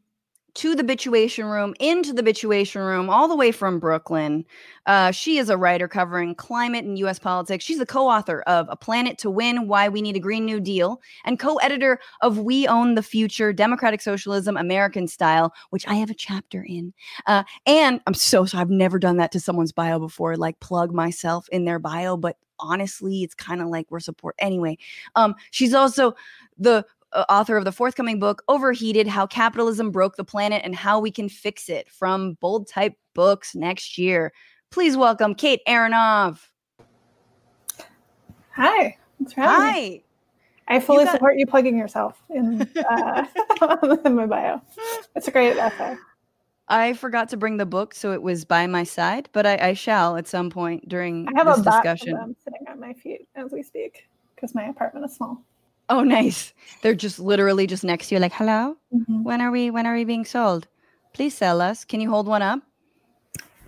to 0.53 0.75
the 0.75 0.83
Bitchuation 0.83 1.49
Room, 1.49 1.73
into 1.79 2.11
the 2.11 2.23
Bitchuation 2.23 2.85
Room, 2.85 3.09
all 3.09 3.27
the 3.27 3.35
way 3.35 3.51
from 3.51 3.79
Brooklyn. 3.79 4.43
Uh, 4.85 5.11
she 5.11 5.37
is 5.37 5.49
a 5.49 5.57
writer 5.57 5.87
covering 5.87 6.35
climate 6.35 6.83
and 6.83 6.99
U.S. 6.99 7.19
politics. 7.19 7.63
She's 7.63 7.77
the 7.77 7.85
co 7.85 8.09
author 8.09 8.41
of 8.41 8.67
A 8.69 8.75
Planet 8.75 9.17
to 9.19 9.29
Win 9.29 9.67
Why 9.67 9.87
We 9.87 10.01
Need 10.01 10.17
a 10.17 10.19
Green 10.19 10.45
New 10.45 10.59
Deal 10.59 10.99
and 11.23 11.39
co 11.39 11.55
editor 11.57 11.99
of 12.21 12.39
We 12.39 12.67
Own 12.67 12.95
the 12.95 13.03
Future 13.03 13.53
Democratic 13.53 14.01
Socialism 14.01 14.57
American 14.57 15.07
Style, 15.07 15.53
which 15.69 15.87
I 15.87 15.93
have 15.95 16.09
a 16.09 16.15
chapter 16.15 16.63
in. 16.63 16.93
Uh, 17.27 17.43
and 17.65 18.01
I'm 18.05 18.13
so 18.13 18.45
sorry, 18.45 18.61
I've 18.61 18.69
never 18.69 18.99
done 18.99 19.17
that 19.17 19.31
to 19.31 19.39
someone's 19.39 19.71
bio 19.71 19.99
before, 19.99 20.35
like 20.35 20.59
plug 20.59 20.93
myself 20.93 21.47
in 21.49 21.63
their 21.63 21.79
bio, 21.79 22.17
but 22.17 22.35
honestly, 22.61 23.23
it's 23.23 23.35
kind 23.35 23.61
of 23.61 23.67
like 23.67 23.87
we're 23.89 23.99
support 23.99 24.35
anyway. 24.39 24.77
Um, 25.15 25.35
she's 25.51 25.73
also 25.73 26.13
the 26.57 26.85
uh, 27.13 27.25
author 27.29 27.57
of 27.57 27.65
the 27.65 27.71
forthcoming 27.71 28.19
book, 28.19 28.43
Overheated 28.47 29.07
How 29.07 29.27
Capitalism 29.27 29.91
Broke 29.91 30.15
the 30.15 30.23
Planet 30.23 30.61
and 30.63 30.75
How 30.75 30.99
We 30.99 31.11
Can 31.11 31.27
Fix 31.27 31.69
It 31.69 31.89
from 31.89 32.33
Bold 32.35 32.67
Type 32.67 32.95
Books 33.13 33.55
next 33.55 33.97
year. 33.97 34.31
Please 34.69 34.95
welcome 34.95 35.35
Kate 35.35 35.61
Aronoff. 35.67 36.39
Hi. 38.51 38.97
Hi. 39.35 39.71
Me. 39.73 40.03
I 40.67 40.79
fully 40.79 40.99
you 40.99 41.05
got- 41.05 41.13
support 41.13 41.37
you 41.37 41.45
plugging 41.45 41.77
yourself 41.77 42.21
in, 42.29 42.61
uh, 42.89 43.25
in 44.05 44.15
my 44.15 44.25
bio. 44.25 44.61
It's 45.15 45.27
a 45.27 45.31
great 45.31 45.57
essay. 45.57 45.97
I 46.71 46.93
forgot 46.93 47.27
to 47.29 47.37
bring 47.37 47.57
the 47.57 47.65
book, 47.65 47.93
so 47.93 48.13
it 48.13 48.21
was 48.21 48.45
by 48.45 48.65
my 48.65 48.83
side, 48.83 49.27
but 49.33 49.45
I, 49.45 49.57
I 49.57 49.73
shall 49.73 50.15
at 50.15 50.25
some 50.25 50.49
point 50.49 50.87
during 50.87 51.27
I 51.27 51.31
have 51.35 51.47
this 51.47 51.59
a 51.59 51.63
discussion. 51.63 52.13
Of 52.13 52.19
them 52.21 52.35
sitting 52.43 52.65
on 52.69 52.79
my 52.79 52.93
feet 52.93 53.27
as 53.35 53.51
we 53.51 53.61
speak 53.61 54.07
because 54.33 54.55
my 54.55 54.63
apartment 54.63 55.05
is 55.05 55.13
small. 55.13 55.43
Oh, 55.89 56.03
nice. 56.03 56.53
They're 56.81 56.95
just 56.95 57.19
literally 57.19 57.67
just 57.67 57.83
next 57.83 58.07
to 58.07 58.15
you, 58.15 58.21
like, 58.21 58.31
hello. 58.31 58.77
Mm-hmm. 58.95 59.23
When 59.23 59.41
are 59.41 59.51
we? 59.51 59.69
When 59.69 59.85
are 59.85 59.93
we 59.93 60.05
being 60.05 60.23
sold? 60.23 60.69
Please 61.11 61.33
sell 61.33 61.59
us. 61.59 61.83
Can 61.83 61.99
you 61.99 62.09
hold 62.09 62.25
one 62.25 62.41
up? 62.41 62.61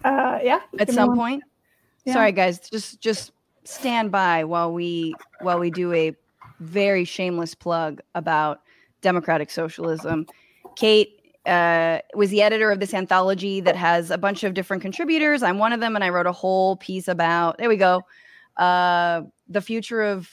Uh, 0.06 0.40
yeah. 0.42 0.62
At 0.80 0.90
some 0.90 1.16
point. 1.16 1.44
Yeah. 2.06 2.14
Sorry, 2.14 2.32
guys. 2.32 2.60
Just 2.60 3.02
just 3.02 3.34
stand 3.66 4.12
by 4.12 4.46
while 4.46 4.72
we 4.72 5.14
while 5.42 5.60
we 5.60 5.70
do 5.72 5.92
a 5.92 6.16
very 6.62 7.04
shameless 7.04 7.54
plug 7.54 8.00
about 8.16 8.62
democratic 9.02 9.52
socialism. 9.52 10.26
Kate 10.78 11.20
uh, 11.46 12.00
was 12.16 12.30
the 12.30 12.42
editor 12.42 12.72
of 12.72 12.80
this 12.80 12.94
anthology 12.94 13.60
that 13.62 13.76
has 13.76 14.12
a 14.12 14.18
bunch 14.18 14.44
of 14.44 14.54
different 14.54 14.82
contributors. 14.82 15.44
I'm 15.44 15.58
one 15.58 15.74
of 15.74 15.80
them, 15.80 15.96
and 15.96 16.04
I 16.04 16.10
wrote 16.10 16.28
a 16.28 16.32
whole 16.32 16.78
piece 16.78 17.08
about. 17.08 17.58
There 17.58 17.70
we 17.70 17.78
go. 17.78 18.02
Uh, 18.58 19.24
the 19.48 19.62
future 19.62 20.02
of 20.02 20.30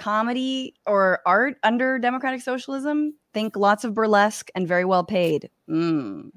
comedy 0.00 0.74
or 0.86 1.20
art 1.26 1.58
under 1.62 1.98
democratic 1.98 2.40
socialism. 2.40 3.14
Think 3.32 3.54
lots 3.54 3.84
of 3.84 3.94
burlesque 3.94 4.50
and 4.56 4.66
very 4.66 4.84
well 4.84 5.04
paid. 5.04 5.48
Mm. 5.68 6.30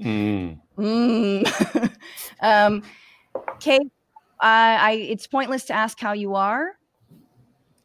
Mm. 0.00 0.60
Mm. 0.76 1.90
um, 2.42 2.82
Kate, 3.60 3.90
I, 4.40 4.76
I, 4.76 4.92
it's 4.92 5.26
pointless 5.26 5.64
to 5.66 5.72
ask 5.72 5.98
how 5.98 6.12
you 6.12 6.34
are, 6.34 6.72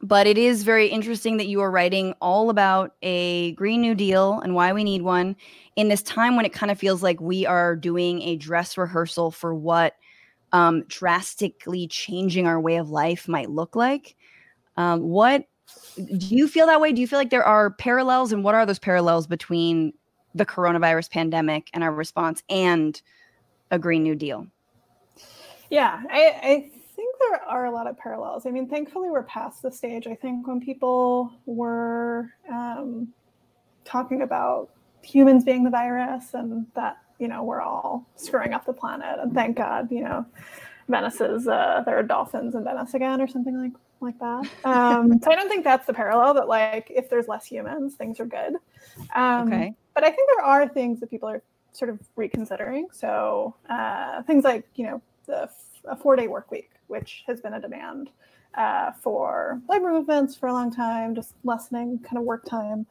but 0.02 0.26
it 0.26 0.36
is 0.36 0.62
very 0.62 0.88
interesting 0.88 1.38
that 1.38 1.46
you 1.46 1.60
are 1.60 1.70
writing 1.70 2.14
all 2.20 2.50
about 2.50 2.96
a 3.02 3.52
Green 3.52 3.80
New 3.80 3.94
Deal 3.94 4.40
and 4.40 4.54
why 4.54 4.72
we 4.72 4.84
need 4.84 5.02
one 5.02 5.36
in 5.80 5.88
this 5.88 6.02
time 6.02 6.36
when 6.36 6.44
it 6.44 6.52
kind 6.52 6.70
of 6.70 6.78
feels 6.78 7.02
like 7.02 7.18
we 7.22 7.46
are 7.46 7.74
doing 7.74 8.20
a 8.20 8.36
dress 8.36 8.76
rehearsal 8.76 9.30
for 9.30 9.54
what 9.54 9.94
um, 10.52 10.84
drastically 10.88 11.88
changing 11.88 12.46
our 12.46 12.60
way 12.60 12.76
of 12.76 12.90
life 12.90 13.26
might 13.26 13.48
look 13.48 13.74
like. 13.74 14.14
Um, 14.76 15.00
what 15.00 15.46
do 15.96 16.36
you 16.36 16.48
feel 16.48 16.66
that 16.66 16.82
way? 16.82 16.92
Do 16.92 17.00
you 17.00 17.06
feel 17.06 17.18
like 17.18 17.30
there 17.30 17.46
are 17.46 17.70
parallels, 17.70 18.30
and 18.30 18.44
what 18.44 18.54
are 18.54 18.66
those 18.66 18.78
parallels 18.78 19.26
between 19.26 19.94
the 20.34 20.44
coronavirus 20.44 21.10
pandemic 21.10 21.70
and 21.72 21.82
our 21.82 21.92
response 21.92 22.42
and 22.50 23.00
a 23.70 23.78
Green 23.78 24.02
New 24.02 24.14
Deal? 24.14 24.46
Yeah, 25.70 26.02
I, 26.10 26.40
I 26.42 26.70
think 26.94 27.16
there 27.20 27.40
are 27.48 27.64
a 27.64 27.70
lot 27.70 27.86
of 27.86 27.96
parallels. 27.96 28.44
I 28.44 28.50
mean, 28.50 28.68
thankfully, 28.68 29.08
we're 29.08 29.22
past 29.22 29.62
the 29.62 29.72
stage. 29.72 30.06
I 30.06 30.14
think 30.14 30.46
when 30.46 30.60
people 30.60 31.32
were 31.46 32.34
um, 32.52 33.08
talking 33.86 34.20
about 34.20 34.72
humans 35.02 35.44
being 35.44 35.64
the 35.64 35.70
virus 35.70 36.34
and 36.34 36.66
that 36.74 36.98
you 37.18 37.28
know 37.28 37.42
we're 37.42 37.60
all 37.60 38.06
screwing 38.16 38.52
up 38.52 38.64
the 38.66 38.72
planet, 38.72 39.18
and 39.20 39.32
thank 39.34 39.56
God, 39.56 39.90
you 39.90 40.02
know, 40.02 40.26
Venice 40.88 41.20
is 41.20 41.48
uh, 41.48 41.82
there 41.86 41.98
are 41.98 42.02
dolphins 42.02 42.54
in 42.54 42.64
Venice 42.64 42.94
again 42.94 43.20
or 43.20 43.28
something 43.28 43.58
like 43.58 43.72
like 44.00 44.18
that. 44.18 44.48
Um, 44.64 45.20
so 45.22 45.30
I 45.30 45.34
don't 45.34 45.48
think 45.48 45.64
that's 45.64 45.86
the 45.86 45.94
parallel. 45.94 46.34
That 46.34 46.48
like 46.48 46.90
if 46.90 47.10
there's 47.10 47.28
less 47.28 47.46
humans, 47.46 47.94
things 47.94 48.20
are 48.20 48.26
good. 48.26 48.56
Um, 49.14 49.48
okay. 49.48 49.74
But 49.94 50.04
I 50.04 50.10
think 50.10 50.28
there 50.34 50.44
are 50.44 50.68
things 50.68 51.00
that 51.00 51.10
people 51.10 51.28
are 51.28 51.42
sort 51.72 51.90
of 51.90 52.00
reconsidering. 52.16 52.88
So 52.92 53.54
uh, 53.68 54.22
things 54.22 54.44
like 54.44 54.66
you 54.74 54.86
know 54.86 55.02
the 55.26 55.48
a 55.84 55.96
four 55.96 56.16
day 56.16 56.28
work 56.28 56.50
week, 56.50 56.70
which 56.88 57.24
has 57.26 57.40
been 57.40 57.54
a 57.54 57.60
demand 57.60 58.10
uh, 58.54 58.92
for 58.92 59.60
labor 59.68 59.90
movements 59.90 60.36
for 60.36 60.48
a 60.48 60.52
long 60.52 60.74
time, 60.74 61.14
just 61.14 61.34
lessening 61.44 61.98
kind 62.00 62.18
of 62.18 62.24
work 62.24 62.44
time. 62.44 62.86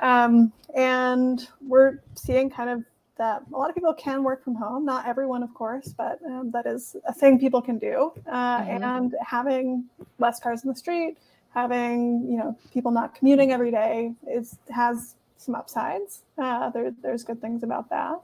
Um, 0.00 0.52
and 0.74 1.46
we're 1.66 2.00
seeing 2.14 2.50
kind 2.50 2.70
of 2.70 2.84
that 3.16 3.42
a 3.52 3.56
lot 3.56 3.68
of 3.68 3.76
people 3.76 3.94
can 3.94 4.24
work 4.24 4.42
from 4.42 4.54
home. 4.54 4.84
Not 4.84 5.06
everyone, 5.06 5.42
of 5.42 5.54
course, 5.54 5.94
but 5.96 6.18
um, 6.26 6.50
that 6.50 6.66
is 6.66 6.96
a 7.06 7.12
thing 7.12 7.38
people 7.38 7.62
can 7.62 7.78
do. 7.78 8.12
Uh, 8.26 8.60
mm-hmm. 8.60 8.82
And 8.82 9.14
having 9.24 9.84
less 10.18 10.40
cars 10.40 10.64
in 10.64 10.70
the 10.70 10.76
street, 10.76 11.16
having 11.50 12.26
you 12.28 12.36
know 12.36 12.56
people 12.72 12.90
not 12.90 13.14
commuting 13.14 13.52
every 13.52 13.70
day 13.70 14.12
is 14.26 14.58
has 14.70 15.14
some 15.36 15.54
upsides. 15.54 16.22
Uh, 16.38 16.70
there, 16.70 16.92
there's 17.02 17.22
good 17.22 17.40
things 17.40 17.62
about 17.62 17.88
that. 17.90 18.20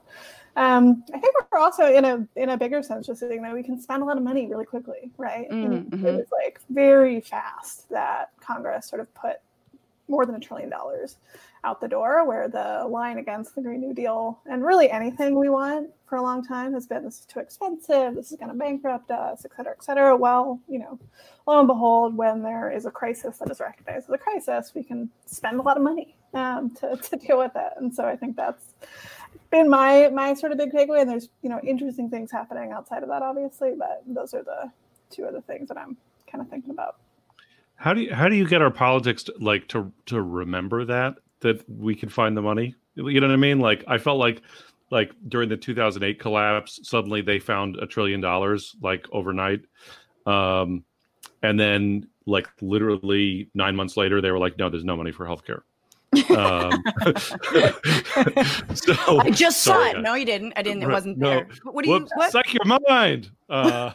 Um, 0.55 1.03
I 1.13 1.19
think 1.19 1.35
we're 1.51 1.59
also 1.59 1.93
in 1.93 2.03
a 2.03 2.27
in 2.35 2.49
a 2.49 2.57
bigger 2.57 2.83
sense 2.83 3.07
just 3.07 3.21
saying 3.21 3.41
that 3.41 3.53
we 3.53 3.63
can 3.63 3.79
spend 3.81 4.03
a 4.03 4.05
lot 4.05 4.17
of 4.17 4.23
money 4.23 4.47
really 4.47 4.65
quickly, 4.65 5.11
right? 5.17 5.49
Mm-hmm. 5.49 6.05
It 6.05 6.13
was 6.13 6.27
like 6.31 6.59
very 6.69 7.21
fast 7.21 7.89
that 7.89 8.31
Congress 8.41 8.87
sort 8.87 9.01
of 9.01 9.13
put 9.15 9.37
more 10.07 10.25
than 10.25 10.35
a 10.35 10.39
trillion 10.39 10.69
dollars 10.69 11.15
out 11.63 11.79
the 11.79 11.87
door, 11.87 12.25
where 12.25 12.47
the 12.47 12.85
line 12.89 13.17
against 13.17 13.55
the 13.55 13.61
Green 13.61 13.81
New 13.81 13.93
Deal 13.93 14.39
and 14.49 14.65
really 14.65 14.89
anything 14.89 15.39
we 15.39 15.47
want 15.47 15.89
for 16.05 16.17
a 16.17 16.21
long 16.21 16.43
time 16.43 16.73
has 16.73 16.87
been 16.87 17.05
this 17.05 17.19
is 17.19 17.25
too 17.25 17.39
expensive, 17.39 18.15
this 18.15 18.31
is 18.31 18.37
going 18.37 18.51
to 18.51 18.57
bankrupt 18.57 19.11
us, 19.11 19.45
et 19.45 19.51
cetera, 19.55 19.71
et 19.71 19.83
cetera. 19.83 20.17
Well, 20.17 20.59
you 20.67 20.79
know, 20.79 20.99
lo 21.47 21.59
and 21.59 21.67
behold, 21.67 22.17
when 22.17 22.41
there 22.41 22.71
is 22.71 22.85
a 22.85 22.91
crisis 22.91 23.37
that 23.37 23.49
is 23.49 23.59
recognized 23.59 24.09
as 24.09 24.13
a 24.13 24.17
crisis, 24.17 24.73
we 24.75 24.83
can 24.83 25.09
spend 25.25 25.59
a 25.59 25.61
lot 25.61 25.77
of 25.77 25.83
money 25.83 26.15
um, 26.33 26.71
to, 26.81 26.97
to 27.09 27.15
deal 27.15 27.37
with 27.37 27.53
it. 27.55 27.73
And 27.77 27.93
so 27.93 28.05
I 28.05 28.15
think 28.15 28.35
that's 28.35 28.73
been 29.51 29.69
my 29.69 30.09
my 30.09 30.33
sort 30.33 30.51
of 30.51 30.57
big 30.57 30.71
takeaway. 30.71 31.01
And 31.01 31.09
there's 31.09 31.29
you 31.41 31.49
know 31.49 31.59
interesting 31.63 32.09
things 32.09 32.31
happening 32.31 32.71
outside 32.71 33.03
of 33.03 33.09
that, 33.09 33.21
obviously, 33.21 33.73
but 33.77 34.03
those 34.07 34.33
are 34.33 34.43
the 34.43 34.71
two 35.09 35.25
other 35.25 35.41
things 35.41 35.67
that 35.67 35.77
I'm 35.77 35.97
kind 36.29 36.41
of 36.41 36.49
thinking 36.49 36.71
about. 36.71 36.95
How 37.75 37.93
do 37.93 38.01
you 38.01 38.13
how 38.13 38.29
do 38.29 38.35
you 38.35 38.47
get 38.47 38.61
our 38.61 38.71
politics 38.71 39.23
to, 39.23 39.33
like 39.39 39.67
to 39.69 39.91
to 40.07 40.21
remember 40.21 40.85
that 40.85 41.15
that 41.41 41.67
we 41.69 41.95
can 41.95 42.09
find 42.09 42.35
the 42.35 42.41
money? 42.41 42.75
You 42.95 43.19
know 43.19 43.27
what 43.27 43.33
I 43.33 43.37
mean? 43.37 43.59
Like 43.59 43.83
I 43.87 43.97
felt 43.97 44.19
like 44.19 44.41
like 44.89 45.11
during 45.27 45.49
the 45.49 45.57
2008 45.57 46.19
collapse, 46.19 46.79
suddenly 46.83 47.21
they 47.21 47.39
found 47.39 47.77
a 47.77 47.87
trillion 47.87 48.21
dollars 48.21 48.75
like 48.81 49.05
overnight, 49.11 49.61
um, 50.25 50.83
and 51.41 51.59
then 51.59 52.07
like 52.25 52.47
literally 52.61 53.49
nine 53.53 53.75
months 53.75 53.97
later, 53.97 54.21
they 54.21 54.31
were 54.31 54.39
like, 54.39 54.57
no, 54.57 54.69
there's 54.69 54.83
no 54.83 54.95
money 54.95 55.11
for 55.11 55.25
healthcare. 55.25 55.61
Um, 56.29 56.83
so 58.75 59.19
I 59.19 59.29
just 59.31 59.61
saw 59.63 59.87
it. 59.87 59.93
Guys. 59.93 60.03
No, 60.03 60.15
you 60.15 60.25
didn't. 60.25 60.53
I 60.55 60.61
didn't. 60.61 60.83
It 60.83 60.89
wasn't 60.89 61.17
no. 61.17 61.29
there. 61.29 61.47
What 61.63 61.83
do 61.83 61.91
you? 61.91 61.99
Whoops, 61.99 62.11
what? 62.15 62.31
Suck 62.31 62.53
your 62.53 62.79
mind. 62.87 63.31
Uh, 63.49 63.91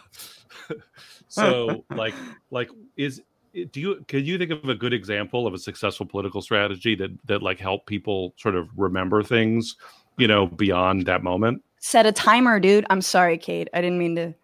so, 1.29 1.85
like, 1.91 2.15
like 2.51 2.71
is 2.97 3.23
do 3.65 3.81
you 3.81 4.05
can 4.09 4.25
you 4.25 4.39
think 4.39 4.51
of 4.51 4.69
a 4.69 4.75
good 4.75 4.93
example 4.93 5.47
of 5.47 5.55
a 5.55 5.59
successful 5.59 6.07
political 6.07 6.43
strategy 6.43 6.95
that 6.97 7.11
that 7.27 7.43
like 7.43 7.59
help 7.59 7.87
people 7.87 8.35
sort 8.37 8.55
of 8.55 8.69
remember 8.77 9.23
things, 9.23 9.77
you 10.19 10.29
know, 10.29 10.47
beyond 10.47 11.07
that 11.07 11.23
moment? 11.23 11.62
Set 11.79 12.07
a 12.07 12.12
timer, 12.12 12.61
dude. 12.61 12.85
I'm 12.91 13.01
sorry, 13.01 13.39
Kate. 13.39 13.69
I 13.73 13.81
didn't 13.81 13.99
mean 13.99 14.17
to. 14.17 14.35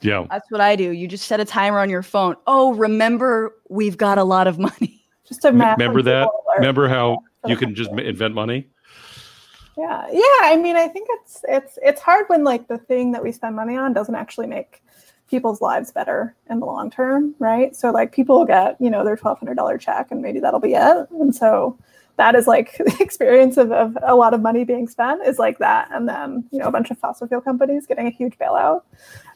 Yeah, 0.00 0.26
that's 0.30 0.50
what 0.50 0.60
I 0.60 0.76
do. 0.76 0.90
You 0.90 1.08
just 1.08 1.26
set 1.26 1.40
a 1.40 1.44
timer 1.44 1.78
on 1.78 1.90
your 1.90 2.02
phone. 2.02 2.36
Oh, 2.46 2.74
remember, 2.74 3.54
we've 3.68 3.96
got 3.96 4.18
a 4.18 4.24
lot 4.24 4.46
of 4.46 4.58
money. 4.58 5.05
Just 5.26 5.44
a 5.44 5.48
remember 5.48 6.02
that. 6.02 6.28
Remember 6.56 6.88
how 6.88 7.18
you 7.46 7.56
can 7.56 7.74
just 7.74 7.90
invent 7.92 8.34
money. 8.34 8.68
Yeah, 9.76 10.06
yeah. 10.10 10.22
I 10.42 10.58
mean, 10.60 10.76
I 10.76 10.88
think 10.88 11.08
it's 11.10 11.44
it's 11.48 11.78
it's 11.82 12.00
hard 12.00 12.26
when 12.28 12.44
like 12.44 12.68
the 12.68 12.78
thing 12.78 13.12
that 13.12 13.22
we 13.22 13.32
spend 13.32 13.56
money 13.56 13.76
on 13.76 13.92
doesn't 13.92 14.14
actually 14.14 14.46
make 14.46 14.82
people's 15.28 15.60
lives 15.60 15.90
better 15.90 16.34
in 16.48 16.60
the 16.60 16.66
long 16.66 16.90
term, 16.90 17.34
right? 17.38 17.76
So 17.76 17.90
like 17.90 18.12
people 18.12 18.44
get 18.46 18.80
you 18.80 18.88
know 18.88 19.04
their 19.04 19.16
twelve 19.16 19.38
hundred 19.38 19.56
dollar 19.56 19.76
check 19.76 20.08
and 20.10 20.22
maybe 20.22 20.40
that'll 20.40 20.60
be 20.60 20.74
it, 20.74 21.10
and 21.10 21.34
so 21.34 21.78
that 22.16 22.34
is 22.34 22.46
like 22.46 22.76
the 22.78 22.96
experience 23.00 23.56
of, 23.56 23.70
of 23.70 23.96
a 24.02 24.14
lot 24.14 24.32
of 24.32 24.40
money 24.40 24.64
being 24.64 24.88
spent 24.88 25.26
is 25.26 25.38
like 25.38 25.58
that, 25.58 25.88
and 25.92 26.08
then 26.08 26.44
you 26.50 26.58
know 26.58 26.68
a 26.68 26.72
bunch 26.72 26.90
of 26.90 26.98
fossil 26.98 27.28
fuel 27.28 27.42
companies 27.42 27.86
getting 27.86 28.06
a 28.06 28.10
huge 28.10 28.38
bailout. 28.38 28.82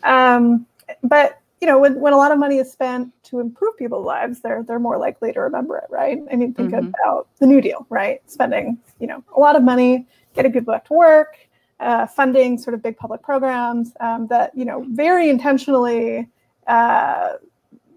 Um, 0.04 0.66
but 1.02 1.39
you 1.60 1.66
know, 1.66 1.78
when, 1.78 2.00
when 2.00 2.12
a 2.12 2.16
lot 2.16 2.32
of 2.32 2.38
money 2.38 2.56
is 2.56 2.72
spent 2.72 3.12
to 3.24 3.38
improve 3.38 3.76
people's 3.76 4.06
lives, 4.06 4.40
they're 4.40 4.62
they're 4.62 4.78
more 4.78 4.96
likely 4.96 5.32
to 5.32 5.40
remember 5.40 5.76
it, 5.76 5.84
right? 5.90 6.18
I 6.32 6.36
mean, 6.36 6.54
think 6.54 6.72
mm-hmm. 6.72 6.88
about 6.88 7.28
the 7.38 7.46
New 7.46 7.60
Deal, 7.60 7.86
right? 7.90 8.22
Spending, 8.30 8.78
you 8.98 9.06
know, 9.06 9.22
a 9.36 9.40
lot 9.40 9.56
of 9.56 9.62
money, 9.62 10.06
getting 10.34 10.52
people 10.52 10.72
back 10.72 10.86
to 10.86 10.94
work, 10.94 11.36
uh, 11.80 12.06
funding 12.06 12.58
sort 12.58 12.74
of 12.74 12.82
big 12.82 12.96
public 12.96 13.22
programs 13.22 13.92
um, 14.00 14.26
that, 14.28 14.52
you 14.56 14.64
know, 14.64 14.86
very 14.90 15.28
intentionally 15.28 16.28
uh, 16.66 17.34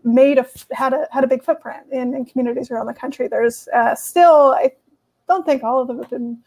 made 0.04 0.38
a 0.38 0.45
had 0.71 0.93
a 0.93 1.08
had 1.12 1.23
a 1.23 1.28
big 1.28 1.43
footprint 1.43 1.86
in, 1.91 2.13
in 2.13 2.26
communities 2.26 2.69
around 2.69 2.88
the 2.88 2.93
country. 2.93 3.30
There's 3.30 3.69
uh, 3.69 3.95
still, 3.95 4.56
I 4.58 4.73
don't 5.30 5.45
think 5.45 5.63
all 5.63 5.82
of 5.82 5.88
them 5.88 5.99
have 5.99 6.10
been 6.10 6.38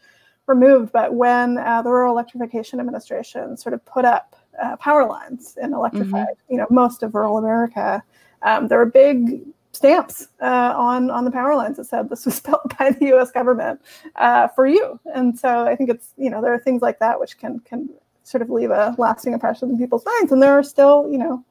removed, 0.45 0.91
but 0.93 1.15
when 1.15 1.57
uh, 1.57 1.81
the 1.81 1.89
Rural 1.89 2.13
Electrification 2.13 2.79
Administration 2.79 3.57
sort 3.57 3.73
of 3.73 3.83
put 3.85 4.05
up 4.05 4.35
uh, 4.61 4.75
power 4.77 5.07
lines 5.07 5.57
and 5.61 5.73
electrified, 5.73 6.27
mm-hmm. 6.27 6.53
you 6.53 6.57
know, 6.57 6.67
most 6.69 7.03
of 7.03 7.15
rural 7.15 7.37
America. 7.37 8.03
Um, 8.43 8.67
there 8.67 8.77
were 8.77 8.85
big 8.85 9.41
stamps 9.77 10.27
uh, 10.41 10.73
on 10.75 11.09
on 11.11 11.23
the 11.25 11.31
power 11.31 11.55
lines 11.55 11.77
that 11.77 11.85
said 11.85 12.09
this 12.09 12.25
was 12.25 12.39
built 12.47 12.77
by 12.77 12.91
the 12.91 13.05
U.S. 13.07 13.31
government 13.31 13.81
uh, 14.15 14.47
for 14.49 14.65
you. 14.65 14.99
And 15.13 15.37
so 15.37 15.65
I 15.65 15.75
think 15.75 15.89
it's 15.89 16.13
you 16.17 16.29
know 16.29 16.41
there 16.41 16.53
are 16.53 16.59
things 16.59 16.81
like 16.81 16.99
that 16.99 17.19
which 17.19 17.37
can 17.37 17.59
can 17.59 17.89
sort 18.23 18.41
of 18.41 18.49
leave 18.49 18.71
a 18.71 18.93
lasting 18.97 19.33
impression 19.33 19.69
in 19.69 19.77
people's 19.77 20.05
minds. 20.05 20.31
And 20.31 20.41
there 20.41 20.57
are 20.57 20.63
still 20.63 21.07
you 21.09 21.17
know 21.17 21.43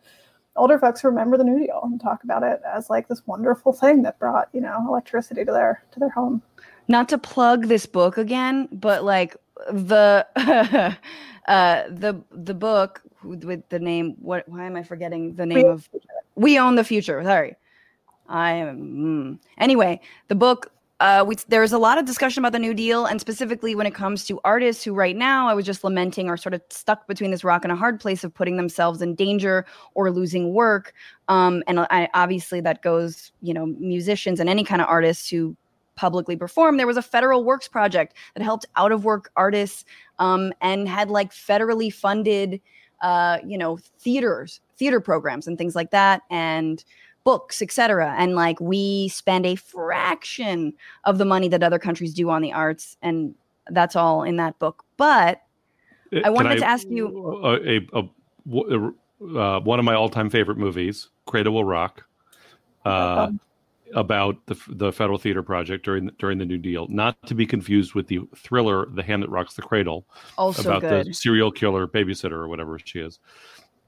older 0.57 0.79
folks 0.79 1.01
who 1.01 1.09
remember 1.09 1.37
the 1.37 1.45
New 1.45 1.59
Deal 1.59 1.81
and 1.85 2.01
talk 2.01 2.25
about 2.25 2.43
it 2.43 2.61
as 2.67 2.91
like 2.91 3.09
this 3.09 3.27
wonderful 3.27 3.73
thing 3.73 4.03
that 4.03 4.19
brought 4.19 4.49
you 4.53 4.61
know 4.61 4.85
electricity 4.89 5.45
to 5.45 5.53
their 5.53 5.83
to 5.93 6.01
their 6.01 6.11
home. 6.11 6.43
Not 6.89 7.09
to 7.09 7.19
plug 7.19 7.67
this 7.67 7.87
book 7.87 8.17
again, 8.17 8.69
but 8.71 9.05
like 9.05 9.37
the 9.71 10.27
uh 11.49 11.85
the 11.89 12.21
the 12.31 12.55
book 12.55 13.03
with 13.23 13.69
the 13.69 13.79
name 13.79 14.15
what 14.21 14.49
why 14.49 14.65
am 14.65 14.77
i 14.77 14.83
forgetting 14.83 15.35
the 15.35 15.47
name 15.47 15.59
we 15.59 15.65
of 15.65 15.89
we 16.35 16.59
own 16.59 16.75
the 16.75 16.85
future 16.85 17.23
sorry 17.23 17.57
i 18.29 18.53
am 18.53 18.79
mm. 18.79 19.39
anyway 19.59 20.01
the 20.29 20.35
book 20.35 20.73
uh, 20.99 21.23
we, 21.27 21.37
there's 21.49 21.73
a 21.73 21.79
lot 21.79 21.99
of 21.99 22.07
discussion 22.07 22.41
about 22.41 22.53
the 22.53 22.59
New 22.59 22.73
Deal, 22.73 23.05
and 23.05 23.21
specifically 23.21 23.75
when 23.75 23.87
it 23.87 23.95
comes 23.95 24.25
to 24.27 24.41
artists 24.45 24.83
who, 24.83 24.95
right 24.95 25.15
now, 25.15 25.47
I 25.47 25.53
was 25.53 25.67
just 25.67 25.85
lamenting, 25.85 26.31
are 26.31 26.39
sort 26.39 26.55
of 26.55 26.63
stuck 26.71 27.07
between 27.07 27.31
this 27.31 27.45
rock 27.45 27.65
and 27.65 27.73
a 27.73 27.77
hard 27.77 28.01
place 28.01 28.25
of 28.25 28.33
putting 28.33 28.57
themselves 28.57 29.03
in 29.03 29.15
danger 29.15 29.67
or 29.95 30.11
losing 30.11 30.55
work. 30.55 30.95
Um, 31.29 31.63
and 31.67 31.81
I, 31.81 32.09
obviously, 32.15 32.63
that 32.63 32.83
goes, 32.83 33.33
you 33.43 33.53
know, 33.53 33.67
musicians 33.67 34.41
and 34.41 34.49
any 34.49 34.65
kind 34.65 34.81
of 34.81 34.89
artists 34.89 35.29
who 35.29 35.55
publicly 35.97 36.37
perform. 36.37 36.77
There 36.77 36.87
was 36.87 36.97
a 36.97 37.03
federal 37.03 37.45
works 37.45 37.69
project 37.69 38.15
that 38.35 38.43
helped 38.43 38.67
out 38.77 38.93
of 38.93 39.05
work 39.05 39.31
artists 39.37 39.85
um, 40.19 40.53
and 40.61 40.89
had 40.89 41.11
like 41.11 41.33
federally 41.33 41.93
funded 41.93 42.61
uh, 43.03 43.39
you 43.47 43.59
know, 43.59 43.77
theaters, 43.99 44.61
theater 44.79 45.01
programs, 45.01 45.47
and 45.47 45.59
things 45.59 45.75
like 45.75 45.91
that, 45.91 46.23
and 46.31 46.85
books, 47.25 47.61
etc. 47.61 48.15
And 48.17 48.35
like 48.35 48.61
we 48.61 49.09
spend 49.09 49.45
a 49.47 49.57
fraction 49.57 50.73
of 51.05 51.19
the 51.19 51.25
money 51.25 51.49
that 51.49 51.63
other 51.63 51.79
countries 51.79 52.15
do 52.15 52.31
on 52.31 52.43
the 52.43 52.53
arts, 52.53 52.97
and 53.03 53.35
that's 53.71 53.97
all 53.97 54.23
in 54.23 54.37
that 54.37 54.59
book. 54.59 54.85
But 54.97 55.43
Uh, 56.13 56.21
I 56.25 56.31
wanted 56.31 56.59
to 56.59 56.65
ask 56.65 56.87
you. 56.89 57.43
uh, 57.45 57.59
a, 57.65 57.87
a, 57.93 58.09
a, 58.75 59.39
uh, 59.39 59.61
one 59.61 59.79
of 59.79 59.85
my 59.85 59.95
all-time 59.95 60.31
favorite 60.31 60.57
movies, 60.57 61.09
Cradle 61.27 61.55
Will 61.55 61.65
Rock, 61.65 62.07
uh, 62.85 63.27
Um, 63.29 63.41
about 63.95 64.45
the 64.47 64.57
the 64.69 64.93
Federal 64.93 65.19
Theater 65.19 65.43
Project 65.43 65.85
during 65.85 66.11
during 66.19 66.39
the 66.39 66.45
New 66.45 66.59
Deal, 66.59 66.87
not 66.89 67.17
to 67.27 67.35
be 67.35 67.47
confused 67.47 67.95
with 67.95 68.09
the 68.09 68.21
thriller 68.37 68.87
"The 68.87 69.03
Hand 69.03 69.23
That 69.23 69.31
Rocks 69.31 69.55
the 69.55 69.63
Cradle" 69.63 70.07
Also 70.39 70.69
about 70.69 70.83
good, 70.83 71.07
the 71.07 71.13
serial 71.15 71.51
killer 71.51 71.87
babysitter 71.87 72.33
or 72.33 72.49
whatever 72.49 72.79
she 72.83 73.01
is. 73.01 73.19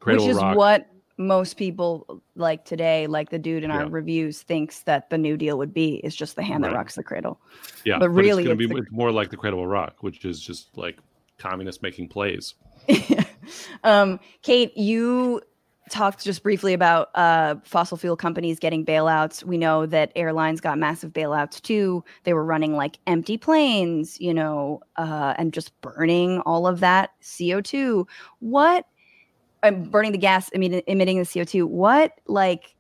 Cradle 0.01 0.27
which 0.27 0.33
is 0.33 0.37
Rock. 0.37 0.57
what 0.57 0.87
most 1.17 1.55
people 1.55 2.23
like 2.37 2.65
today, 2.65 3.09
like 3.09 3.31
the 3.31 3.39
dude 3.39 3.65
in 3.65 3.71
our 3.73 3.89
reviews, 3.89 4.43
thinks 4.43 4.81
that 4.85 5.11
the 5.11 5.19
New 5.19 5.37
Deal 5.37 5.59
would 5.59 5.75
be 5.75 5.97
is 5.97 6.15
just 6.15 6.37
the 6.37 6.45
hand 6.45 6.63
that 6.65 6.73
rocks 6.73 6.95
the 6.95 7.03
cradle. 7.03 7.41
yeah, 7.85 7.99
but 7.99 8.09
really 8.11 8.45
it's, 8.45 8.53
it's 8.53 8.59
be 8.59 8.67
the- 8.67 8.77
it's 8.77 8.93
more 8.93 9.11
like 9.11 9.31
the 9.31 9.37
Cradle 9.37 9.67
Rock, 9.67 9.97
which 10.03 10.25
is 10.25 10.41
just 10.41 10.77
like 10.77 10.99
communists 11.39 11.83
making 11.83 12.09
plays. 12.09 12.55
um, 13.85 14.21
Kate, 14.43 14.77
you 14.77 15.43
talked 15.91 16.25
just 16.25 16.43
briefly 16.43 16.73
about 16.73 17.09
uh, 17.15 17.57
fossil 17.65 17.97
fuel 17.97 18.17
companies 18.17 18.59
getting 18.59 18.85
bailouts. 18.85 19.45
We 19.45 19.59
know 19.59 19.87
that 19.87 20.13
airlines 20.17 20.61
got 20.61 20.79
massive 20.79 21.13
bailouts 21.13 21.61
too. 21.63 22.05
They 22.25 22.33
were 22.33 22.45
running 22.45 22.77
like 22.77 22.99
empty 23.07 23.37
planes, 23.37 24.21
you 24.21 24.33
know, 24.33 24.81
uh, 24.97 25.35
and 25.37 25.53
just 25.53 25.79
burning 25.81 26.41
all 26.41 26.67
of 26.67 26.81
that 26.81 27.11
CO2. 27.23 28.07
What, 28.41 28.87
I'm 29.63 29.85
burning 29.91 30.13
the 30.13 30.19
gas, 30.19 30.51
I 30.55 30.59
mean, 30.59 30.83
emitting 30.87 31.19
the 31.19 31.25
CO2. 31.25 31.65
What, 31.65 32.13
like, 32.27 32.77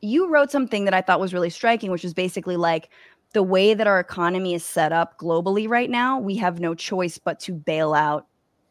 you 0.00 0.28
wrote 0.28 0.50
something 0.50 0.84
that 0.84 0.94
I 0.94 1.00
thought 1.00 1.20
was 1.20 1.34
really 1.34 1.50
striking, 1.50 1.90
which 1.90 2.04
is 2.04 2.14
basically 2.14 2.56
like, 2.56 2.90
the 3.34 3.42
way 3.42 3.74
that 3.74 3.86
our 3.86 3.98
economy 3.98 4.54
is 4.54 4.64
set 4.64 4.92
up 4.92 5.18
globally 5.18 5.68
right 5.68 5.90
now, 5.90 6.18
we 6.18 6.36
have 6.36 6.60
no 6.60 6.74
choice 6.74 7.18
but 7.18 7.40
to 7.40 7.52
bail 7.52 7.92
out 7.92 8.26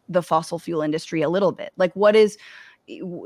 the 0.09 0.23
fossil 0.23 0.57
fuel 0.57 0.81
industry 0.81 1.21
a 1.21 1.29
little 1.29 1.51
bit. 1.51 1.73
Like, 1.77 1.93
what 1.95 2.15
is, 2.15 2.37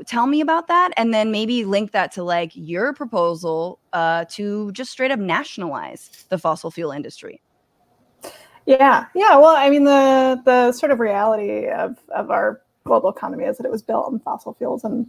tell 0.06 0.26
me 0.26 0.40
about 0.40 0.68
that, 0.68 0.92
and 0.96 1.12
then 1.12 1.30
maybe 1.30 1.64
link 1.64 1.92
that 1.92 2.12
to 2.12 2.22
like 2.22 2.52
your 2.54 2.92
proposal 2.92 3.78
uh, 3.92 4.24
to 4.30 4.72
just 4.72 4.90
straight 4.90 5.10
up 5.10 5.18
nationalize 5.18 6.24
the 6.28 6.38
fossil 6.38 6.70
fuel 6.70 6.90
industry. 6.90 7.40
Yeah, 8.66 9.06
yeah. 9.14 9.36
Well, 9.36 9.56
I 9.56 9.70
mean, 9.70 9.84
the 9.84 10.40
the 10.44 10.72
sort 10.72 10.92
of 10.92 11.00
reality 11.00 11.68
of 11.68 11.96
of 12.14 12.30
our 12.30 12.60
global 12.84 13.10
economy 13.10 13.44
is 13.44 13.56
that 13.56 13.64
it 13.64 13.72
was 13.72 13.82
built 13.82 14.06
on 14.06 14.20
fossil 14.20 14.54
fuels 14.54 14.84
and 14.84 15.06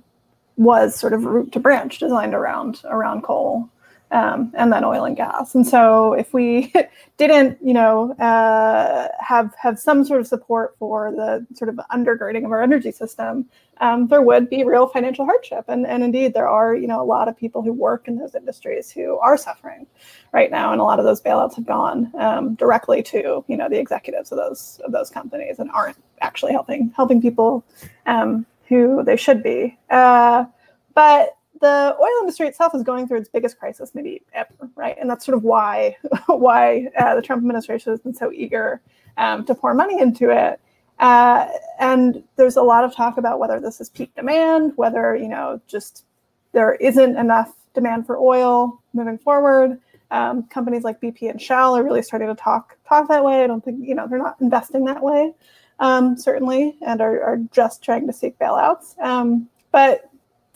was 0.57 0.95
sort 0.95 1.13
of 1.13 1.25
root 1.25 1.51
to 1.53 1.59
branch 1.59 1.99
designed 1.99 2.33
around 2.33 2.81
around 2.85 3.23
coal 3.23 3.69
um, 4.11 4.51
and 4.55 4.73
then 4.73 4.83
oil 4.83 5.05
and 5.05 5.15
gas. 5.15 5.53
And 5.53 5.67
so, 5.67 6.13
if 6.13 6.33
we 6.33 6.73
didn't, 7.17 7.57
you 7.63 7.73
know, 7.73 8.13
uh, 8.13 9.07
have 9.19 9.53
have 9.55 9.79
some 9.79 10.03
sort 10.03 10.19
of 10.19 10.27
support 10.27 10.75
for 10.79 11.11
the 11.11 11.45
sort 11.55 11.69
of 11.69 11.75
undergirding 11.91 12.45
of 12.45 12.51
our 12.51 12.61
energy 12.61 12.91
system, 12.91 13.45
um, 13.81 14.07
there 14.07 14.21
would 14.21 14.49
be 14.49 14.63
real 14.63 14.87
financial 14.87 15.25
hardship. 15.25 15.65
And 15.67 15.85
and 15.85 16.03
indeed, 16.03 16.33
there 16.33 16.47
are, 16.47 16.75
you 16.75 16.87
know, 16.87 17.01
a 17.01 17.05
lot 17.05 17.27
of 17.27 17.37
people 17.37 17.61
who 17.61 17.71
work 17.71 18.07
in 18.07 18.17
those 18.17 18.35
industries 18.35 18.89
who 18.89 19.17
are 19.19 19.37
suffering 19.37 19.85
right 20.33 20.49
now, 20.49 20.71
and 20.71 20.81
a 20.81 20.83
lot 20.83 20.99
of 20.99 21.05
those 21.05 21.21
bailouts 21.21 21.55
have 21.55 21.65
gone 21.65 22.11
um, 22.17 22.55
directly 22.55 23.03
to, 23.03 23.43
you 23.47 23.57
know, 23.57 23.69
the 23.69 23.79
executives 23.79 24.31
of 24.31 24.37
those 24.37 24.81
of 24.85 24.91
those 24.91 25.09
companies 25.09 25.59
and 25.59 25.69
aren't 25.71 25.97
actually 26.21 26.51
helping 26.51 26.91
helping 26.95 27.21
people 27.21 27.63
um, 28.05 28.45
who 28.67 29.03
they 29.03 29.17
should 29.17 29.43
be. 29.43 29.77
Uh, 29.89 30.45
but 30.93 31.37
the 31.59 31.95
oil 31.99 32.21
industry 32.21 32.47
itself 32.47 32.73
is 32.75 32.83
going 32.83 33.07
through 33.07 33.19
its 33.19 33.29
biggest 33.29 33.59
crisis 33.59 33.91
maybe 33.93 34.21
ever, 34.33 34.69
right? 34.75 34.97
And 34.99 35.09
that's 35.09 35.25
sort 35.25 35.37
of 35.37 35.43
why 35.43 35.97
why 36.27 36.87
uh, 36.97 37.15
the 37.15 37.21
Trump 37.21 37.41
administration 37.41 37.91
has 37.93 37.99
been 37.99 38.13
so 38.13 38.31
eager 38.31 38.81
um, 39.17 39.45
to 39.45 39.55
pour 39.55 39.73
money 39.73 39.99
into 39.99 40.29
it. 40.29 40.59
Uh, 40.99 41.47
and 41.79 42.23
there's 42.35 42.57
a 42.57 42.61
lot 42.61 42.83
of 42.83 42.93
talk 42.93 43.17
about 43.17 43.39
whether 43.39 43.59
this 43.59 43.79
is 43.79 43.89
peak 43.89 44.13
demand, 44.15 44.73
whether 44.75 45.15
you 45.15 45.29
know 45.29 45.61
just 45.67 46.05
there 46.51 46.75
isn't 46.75 47.17
enough 47.17 47.53
demand 47.73 48.05
for 48.05 48.17
oil 48.17 48.81
moving 48.93 49.17
forward. 49.17 49.79
Um, 50.11 50.43
companies 50.43 50.83
like 50.83 50.99
BP 50.99 51.29
and 51.29 51.39
Shell 51.39 51.77
are 51.77 51.83
really 51.83 52.01
starting 52.01 52.27
to 52.27 52.35
talk 52.35 52.77
talk 52.87 53.07
that 53.09 53.23
way. 53.23 53.43
I 53.43 53.47
don't 53.47 53.63
think 53.63 53.87
you 53.87 53.95
know 53.95 54.07
they're 54.07 54.17
not 54.17 54.41
investing 54.41 54.85
that 54.85 55.01
way, 55.01 55.33
um, 55.79 56.17
certainly, 56.17 56.77
and 56.85 56.99
are, 57.01 57.21
are 57.21 57.37
just 57.51 57.83
trying 57.83 58.07
to 58.07 58.13
seek 58.13 58.37
bailouts. 58.39 58.99
Um, 58.99 59.47
but 59.71 60.08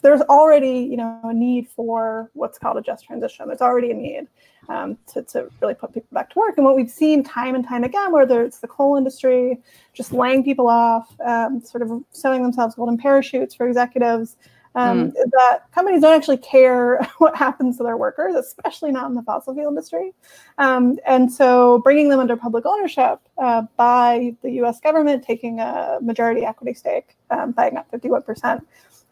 there's 0.04 0.20
already 0.22 0.86
you 0.90 0.96
know 0.96 1.18
a 1.24 1.34
need 1.34 1.66
for 1.66 2.30
what's 2.34 2.58
called 2.58 2.76
a 2.76 2.82
just 2.82 3.04
transition. 3.04 3.48
There's 3.48 3.62
already 3.62 3.90
a 3.90 3.94
need 3.94 4.28
um, 4.68 4.98
to, 5.12 5.22
to 5.22 5.48
really 5.60 5.74
put 5.74 5.92
people 5.92 6.08
back 6.12 6.30
to 6.30 6.38
work. 6.38 6.54
And 6.56 6.64
what 6.64 6.76
we've 6.76 6.90
seen 6.90 7.24
time 7.24 7.54
and 7.54 7.66
time 7.66 7.84
again, 7.84 8.12
whether 8.12 8.42
it's 8.42 8.58
the 8.58 8.68
coal 8.68 8.96
industry 8.96 9.58
just 9.94 10.12
laying 10.12 10.44
people 10.44 10.68
off, 10.68 11.14
um, 11.24 11.60
sort 11.60 11.82
of 11.82 12.04
sewing 12.12 12.42
themselves 12.42 12.74
golden 12.74 12.98
parachutes 12.98 13.54
for 13.54 13.66
executives, 13.66 14.36
um, 14.76 15.06
is 15.06 15.30
that 15.30 15.60
companies 15.72 16.02
don't 16.02 16.14
actually 16.14 16.36
care 16.38 17.00
what 17.18 17.34
happens 17.36 17.78
to 17.78 17.82
their 17.82 17.96
workers, 17.96 18.34
especially 18.34 18.92
not 18.92 19.08
in 19.08 19.14
the 19.14 19.22
fossil 19.22 19.54
fuel 19.54 19.68
industry. 19.68 20.12
Um, 20.58 20.98
and 21.06 21.32
so 21.32 21.78
bringing 21.78 22.08
them 22.08 22.20
under 22.20 22.36
public 22.36 22.66
ownership 22.66 23.20
uh, 23.38 23.62
by 23.76 24.36
the 24.42 24.50
US 24.62 24.80
government 24.80 25.24
taking 25.24 25.60
a 25.60 25.98
majority 26.02 26.44
equity 26.44 26.74
stake, 26.74 27.16
um, 27.30 27.52
buying 27.52 27.76
up 27.76 27.90
51% 27.90 28.62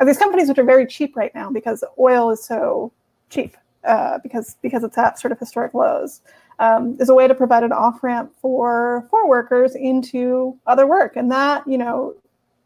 of 0.00 0.06
these 0.06 0.18
companies, 0.18 0.48
which 0.48 0.58
are 0.58 0.64
very 0.64 0.86
cheap 0.86 1.16
right 1.16 1.34
now 1.34 1.50
because 1.50 1.84
oil 1.98 2.30
is 2.30 2.44
so 2.44 2.92
cheap 3.30 3.56
uh, 3.84 4.18
because 4.22 4.56
because 4.62 4.84
it's 4.84 4.98
at 4.98 5.18
sort 5.18 5.32
of 5.32 5.38
historic 5.38 5.74
lows, 5.74 6.20
um, 6.58 6.96
is 7.00 7.08
a 7.08 7.14
way 7.14 7.26
to 7.26 7.34
provide 7.34 7.62
an 7.62 7.72
off 7.72 8.02
ramp 8.02 8.32
for 8.40 9.06
for 9.10 9.28
workers 9.28 9.74
into 9.74 10.56
other 10.66 10.86
work, 10.86 11.16
and 11.16 11.30
that 11.30 11.66
you 11.66 11.78
know 11.78 12.14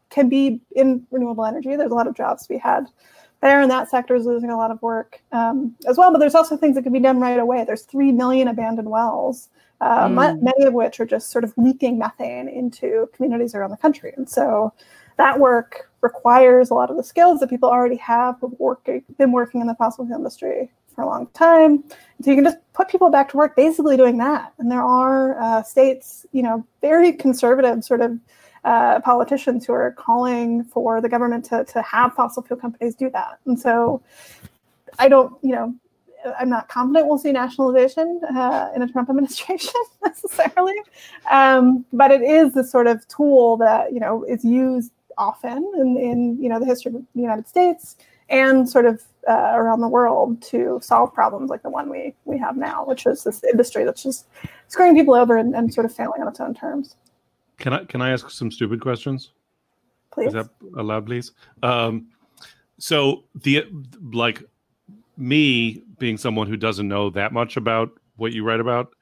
can 0.09 0.29
be 0.29 0.61
in 0.75 1.05
renewable 1.11 1.45
energy. 1.45 1.75
There's 1.75 1.91
a 1.91 1.95
lot 1.95 2.07
of 2.07 2.15
jobs 2.15 2.43
to 2.43 2.49
be 2.49 2.57
had 2.57 2.87
there, 3.41 3.61
and 3.61 3.69
that 3.69 3.89
sector 3.89 4.15
is 4.15 4.25
losing 4.25 4.49
a 4.49 4.57
lot 4.57 4.71
of 4.71 4.81
work 4.81 5.21
um, 5.31 5.75
as 5.87 5.97
well. 5.97 6.11
But 6.11 6.19
there's 6.19 6.35
also 6.35 6.57
things 6.57 6.75
that 6.75 6.83
can 6.83 6.93
be 6.93 6.99
done 6.99 7.19
right 7.19 7.39
away. 7.39 7.63
There's 7.65 7.83
three 7.83 8.11
million 8.11 8.47
abandoned 8.47 8.89
wells. 8.89 9.49
Uh, 9.79 10.07
Mm. 10.07 10.41
Many 10.41 10.65
of 10.65 10.73
which 10.73 10.99
are 10.99 11.05
just 11.05 11.29
sort 11.29 11.43
of 11.43 11.53
leaking 11.55 11.99
methane 11.99 12.49
into 12.49 13.07
communities 13.13 13.53
around 13.53 13.69
the 13.69 13.77
country, 13.77 14.11
and 14.17 14.27
so 14.27 14.73
that 15.17 15.39
work 15.39 15.86
requires 16.09 16.69
a 16.69 16.73
lot 16.73 16.89
of 16.89 16.97
the 16.97 17.03
skills 17.03 17.39
that 17.39 17.49
people 17.49 17.69
already 17.69 17.97
have 17.97 18.35
who've 18.39 18.59
working, 18.59 19.03
been 19.17 19.31
working 19.31 19.61
in 19.61 19.67
the 19.67 19.75
fossil 19.75 20.05
fuel 20.05 20.17
industry 20.17 20.69
for 20.93 21.03
a 21.03 21.07
long 21.07 21.27
time. 21.27 21.83
So 22.21 22.31
you 22.31 22.35
can 22.35 22.43
just 22.43 22.57
put 22.73 22.87
people 22.87 23.09
back 23.09 23.29
to 23.29 23.37
work 23.37 23.55
basically 23.55 23.97
doing 23.97 24.17
that. 24.17 24.53
And 24.57 24.71
there 24.71 24.83
are 24.83 25.39
uh, 25.39 25.63
states, 25.63 26.25
you 26.31 26.43
know, 26.43 26.65
very 26.81 27.13
conservative 27.13 27.83
sort 27.83 28.01
of 28.01 28.19
uh, 28.63 28.99
politicians 29.01 29.65
who 29.65 29.73
are 29.73 29.91
calling 29.91 30.63
for 30.63 30.99
the 30.99 31.09
government 31.09 31.45
to, 31.45 31.63
to 31.65 31.81
have 31.81 32.13
fossil 32.13 32.43
fuel 32.43 32.59
companies 32.59 32.95
do 32.95 33.09
that. 33.11 33.39
And 33.45 33.59
so 33.59 34.01
I 34.99 35.07
don't, 35.07 35.33
you 35.43 35.53
know, 35.55 35.75
I'm 36.39 36.49
not 36.49 36.67
confident 36.67 37.07
we'll 37.07 37.17
see 37.17 37.31
nationalization 37.31 38.21
uh, 38.35 38.69
in 38.75 38.81
a 38.81 38.87
Trump 38.87 39.09
administration 39.11 39.79
necessarily, 40.03 40.75
um, 41.29 41.85
but 41.93 42.11
it 42.11 42.21
is 42.21 42.53
the 42.53 42.63
sort 42.63 42.87
of 42.87 43.07
tool 43.07 43.57
that 43.57 43.93
you 43.93 43.99
know 43.99 44.23
is 44.23 44.43
used 44.43 44.91
often 45.17 45.71
in, 45.77 45.97
in 45.97 46.41
you 46.41 46.49
know 46.49 46.59
the 46.59 46.65
history 46.65 46.93
of 46.93 47.01
the 47.15 47.21
United 47.21 47.47
States 47.47 47.95
and 48.29 48.69
sort 48.69 48.85
of 48.85 49.03
uh, 49.29 49.51
around 49.55 49.81
the 49.81 49.87
world 49.87 50.41
to 50.41 50.79
solve 50.81 51.13
problems 51.13 51.49
like 51.49 51.63
the 51.63 51.69
one 51.69 51.89
we 51.89 52.13
we 52.25 52.37
have 52.37 52.57
now, 52.57 52.85
which 52.85 53.05
is 53.05 53.23
this 53.23 53.43
industry 53.43 53.83
that's 53.83 54.03
just 54.03 54.27
screwing 54.67 54.95
people 54.95 55.13
over 55.13 55.37
and, 55.37 55.55
and 55.55 55.73
sort 55.73 55.85
of 55.85 55.93
failing 55.93 56.21
on 56.21 56.27
its 56.27 56.39
own 56.39 56.53
terms. 56.53 56.95
Can 57.57 57.73
I 57.73 57.83
can 57.85 58.01
I 58.01 58.11
ask 58.11 58.29
some 58.29 58.51
stupid 58.51 58.81
questions? 58.81 59.31
Please. 60.11 60.27
Is 60.27 60.33
that 60.33 60.49
allowed, 60.77 61.05
please? 61.05 61.31
Um, 61.63 62.07
so 62.79 63.23
the 63.35 63.65
like 64.13 64.43
me 65.17 65.83
being 65.97 66.17
someone 66.17 66.47
who 66.47 66.57
doesn't 66.57 66.87
know 66.87 67.09
that 67.09 67.33
much 67.33 67.57
about 67.57 67.89
what 68.17 68.33
you 68.33 68.43
write 68.43 68.59
about, 68.59 68.93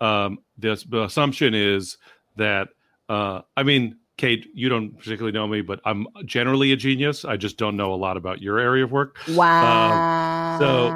um, 0.00 0.38
the, 0.58 0.82
the 0.88 1.04
assumption 1.04 1.54
is 1.54 1.96
that 2.36 2.68
uh, 3.08 3.42
I 3.56 3.62
mean, 3.62 3.96
Kate, 4.22 4.46
you 4.54 4.68
don't 4.68 4.96
particularly 4.96 5.32
know 5.32 5.48
me, 5.48 5.62
but 5.62 5.80
I'm 5.84 6.06
generally 6.24 6.70
a 6.70 6.76
genius. 6.76 7.24
I 7.24 7.36
just 7.36 7.56
don't 7.56 7.76
know 7.76 7.92
a 7.92 7.96
lot 7.96 8.16
about 8.16 8.40
your 8.40 8.60
area 8.60 8.84
of 8.84 8.92
work. 8.92 9.18
Wow. 9.30 10.58
so, 10.60 10.88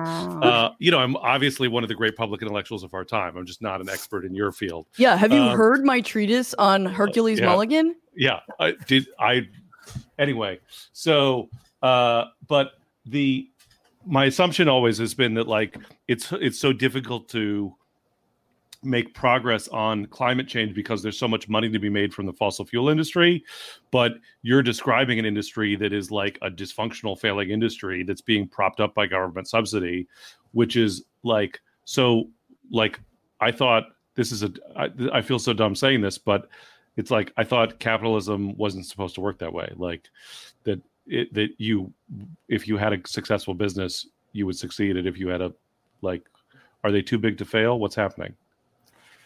Uh, 0.46 0.72
you 0.78 0.92
know, 0.92 0.98
I'm 0.98 1.16
obviously 1.16 1.66
one 1.66 1.82
of 1.82 1.88
the 1.88 1.94
great 1.96 2.14
public 2.14 2.40
intellectuals 2.40 2.84
of 2.84 2.94
our 2.94 3.04
time. 3.04 3.36
I'm 3.36 3.44
just 3.44 3.60
not 3.60 3.80
an 3.80 3.88
expert 3.88 4.24
in 4.24 4.34
your 4.34 4.52
field. 4.52 4.86
yeah, 4.96 5.16
have 5.16 5.32
you 5.32 5.40
um, 5.40 5.56
heard 5.56 5.84
my 5.84 6.00
treatise 6.00 6.54
on 6.54 6.86
Hercules 6.86 7.40
yeah. 7.40 7.46
Mulligan? 7.46 7.96
yeah 8.16 8.40
i 8.58 8.72
did 8.86 9.06
i 9.20 9.46
anyway 10.18 10.58
so 10.92 11.48
uh 11.82 12.24
but 12.48 12.72
the 13.04 13.48
my 14.06 14.24
assumption 14.24 14.68
always 14.68 14.98
has 14.98 15.14
been 15.14 15.34
that 15.34 15.46
like 15.46 15.76
it's 16.08 16.32
it's 16.32 16.58
so 16.58 16.72
difficult 16.72 17.28
to 17.28 17.74
make 18.82 19.14
progress 19.14 19.68
on 19.68 20.06
climate 20.06 20.48
change 20.48 20.74
because 20.74 21.02
there's 21.02 21.18
so 21.18 21.28
much 21.28 21.48
money 21.48 21.68
to 21.68 21.78
be 21.78 21.90
made 21.90 22.12
from 22.12 22.26
the 22.26 22.32
fossil 22.32 22.64
fuel 22.64 22.88
industry. 22.88 23.44
But 23.90 24.14
you're 24.42 24.62
describing 24.62 25.18
an 25.18 25.24
industry 25.24 25.76
that 25.76 25.92
is 25.92 26.10
like 26.10 26.38
a 26.42 26.50
dysfunctional 26.50 27.18
failing 27.18 27.50
industry 27.50 28.02
that's 28.02 28.20
being 28.20 28.48
propped 28.48 28.80
up 28.80 28.94
by 28.94 29.06
government 29.06 29.48
subsidy 29.48 30.06
which 30.56 30.74
is 30.74 31.04
like 31.22 31.60
so 31.84 32.28
like 32.70 32.98
i 33.40 33.52
thought 33.52 33.84
this 34.14 34.32
is 34.32 34.42
a 34.42 34.50
I, 34.74 34.88
I 35.12 35.20
feel 35.20 35.38
so 35.38 35.52
dumb 35.52 35.74
saying 35.74 36.00
this 36.00 36.16
but 36.16 36.48
it's 36.96 37.10
like 37.10 37.30
i 37.36 37.44
thought 37.44 37.78
capitalism 37.78 38.56
wasn't 38.56 38.86
supposed 38.86 39.14
to 39.16 39.20
work 39.20 39.38
that 39.38 39.52
way. 39.52 39.70
Like 39.76 40.08
that 40.64 40.80
it 41.06 41.32
that 41.34 41.50
you 41.58 41.92
if 42.48 42.66
you 42.66 42.78
had 42.78 42.94
a 42.94 43.06
successful 43.06 43.54
business 43.54 44.06
you 44.32 44.46
would 44.46 44.56
succeed. 44.56 44.96
And 44.96 45.06
if 45.06 45.18
you 45.18 45.28
had 45.28 45.42
a 45.42 45.52
like 46.00 46.22
are 46.84 46.90
they 46.90 47.02
too 47.02 47.18
big 47.18 47.36
to 47.38 47.44
fail? 47.44 47.78
What's 47.78 47.94
happening 47.94 48.34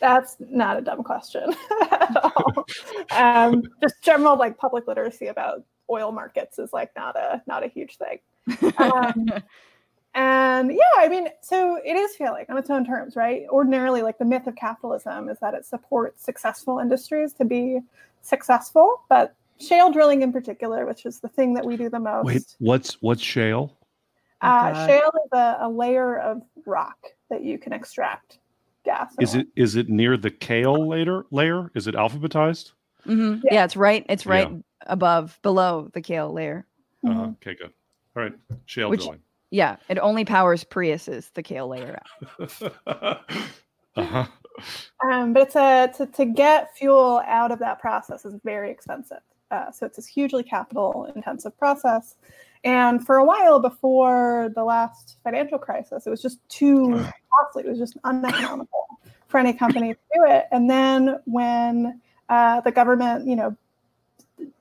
That's 0.01 0.37
not 0.41 0.79
a 0.79 0.81
dumb 0.81 1.03
question 1.03 1.53
at 1.91 2.17
all. 2.17 2.65
um, 3.11 3.63
just 3.83 4.03
general 4.03 4.37
like 4.39 4.57
public 4.59 4.87
literacy 4.87 5.27
about 5.27 5.63
oil 5.91 6.13
markets 6.13 6.59
is 6.59 6.73
like 6.73 6.91
not 6.97 7.17
a 7.17 7.43
not 7.47 7.65
a 7.65 7.69
huge 7.69 7.99
thing. 7.99 8.19
Um, 8.79 9.31
and 10.15 10.73
yeah, 10.73 10.99
I 10.99 11.09
mean, 11.09 11.29
so 11.43 11.79
it 11.85 11.97
is 11.97 12.17
failing 12.17 12.47
on 12.49 12.57
its 12.57 12.71
own 12.71 12.85
terms, 12.85 13.17
right? 13.17 13.45
Ordinarily, 13.51 14.03
like 14.03 14.19
the 14.19 14.25
myth 14.25 14.47
of 14.47 14.57
capitalism 14.57 15.29
is 15.29 15.39
that 15.41 15.55
it 15.55 15.67
supports 15.67 16.25
successful 16.25 16.79
industries 16.79 17.33
to 17.35 17.45
be 17.45 17.81
successful, 18.23 19.03
but 19.09 19.35
shale 19.59 19.93
drilling 19.93 20.23
in 20.23 20.33
particular, 20.33 20.87
which 20.87 21.05
is 21.05 21.21
the 21.21 21.29
thing 21.29 21.55
that 21.55 21.65
we 21.65 21.77
do 21.77 21.91
the 21.91 22.01
most. 22.01 22.25
wait 22.25 22.57
what's 22.59 22.95
what's 23.03 23.23
shale 23.23 23.77
uh, 24.41 24.87
shale 24.87 25.13
is 25.25 25.33
a, 25.33 25.59
a 25.61 25.69
layer 25.69 26.19
of 26.19 26.43
rock 26.65 26.99
that 27.29 27.45
you 27.45 27.59
can 27.59 27.73
extract 27.73 28.39
gas. 28.85 29.15
is 29.21 29.35
it 29.35 29.47
is 29.57 29.77
it 29.77 29.89
near 29.89 30.17
the 30.17 30.31
kale 30.31 30.87
later 30.89 31.25
layer 31.31 31.71
is 31.75 31.87
it 31.87 31.95
alphabetized 31.95 32.73
Mhm. 33.07 33.41
Yeah. 33.45 33.55
Yeah. 33.55 33.65
it's 33.65 33.77
right. 33.77 34.05
It's 34.11 34.27
Yeah. 34.27 34.33
right 34.33 34.49
above, 34.83 35.39
below 35.43 35.89
the 35.95 36.03
kale 36.03 36.33
layer. 36.33 36.67
Uh-huh. 37.07 37.29
okay 37.41 37.55
good 37.55 37.73
all 38.17 38.23
right 38.23 38.33
shale 38.67 38.91
Which- 38.91 39.01
drilling 39.01 39.21
Yeah, 39.53 39.77
it 39.89 39.99
only 39.99 40.25
powers 40.25 40.63
Priuses, 40.65 41.33
the 41.33 41.43
kale 41.43 41.67
layer. 41.69 41.99
uh-huh 43.97 44.27
Um, 45.03 45.33
but 45.33 45.43
it's 45.43 45.57
a 45.57 45.91
to, 45.97 46.07
to 46.13 46.25
get 46.27 46.77
fuel 46.77 47.23
out 47.27 47.51
of 47.51 47.59
that 47.61 47.81
process 47.81 48.27
is 48.27 48.35
very 48.45 48.71
expensive. 48.71 49.23
Uh, 49.51 49.71
so 49.73 49.87
it's 49.87 49.97
this 49.97 50.07
hugely 50.07 50.43
capital 50.43 51.11
intensive 51.17 51.57
process. 51.59 52.17
And 52.65 53.05
for 53.05 53.17
a 53.17 53.25
while 53.25 53.59
before 53.59 54.51
the 54.55 54.65
last 54.65 55.17
financial 55.25 55.59
crisis, 55.59 56.07
it 56.07 56.11
was 56.11 56.21
just 56.21 56.39
too 56.49 57.05
costly. 57.33 57.65
It 57.65 57.69
was 57.69 57.79
just 57.79 57.97
uneconomical 58.05 58.87
for 59.29 59.39
any 59.39 59.53
company 59.53 59.95
to 59.95 60.01
do 60.15 60.25
it. 60.27 60.47
And 60.51 60.69
then 60.69 61.21
when 61.25 62.01
uh, 62.29 62.61
the 62.61 62.73
government, 62.73 63.27
you 63.27 63.37
know, 63.37 63.57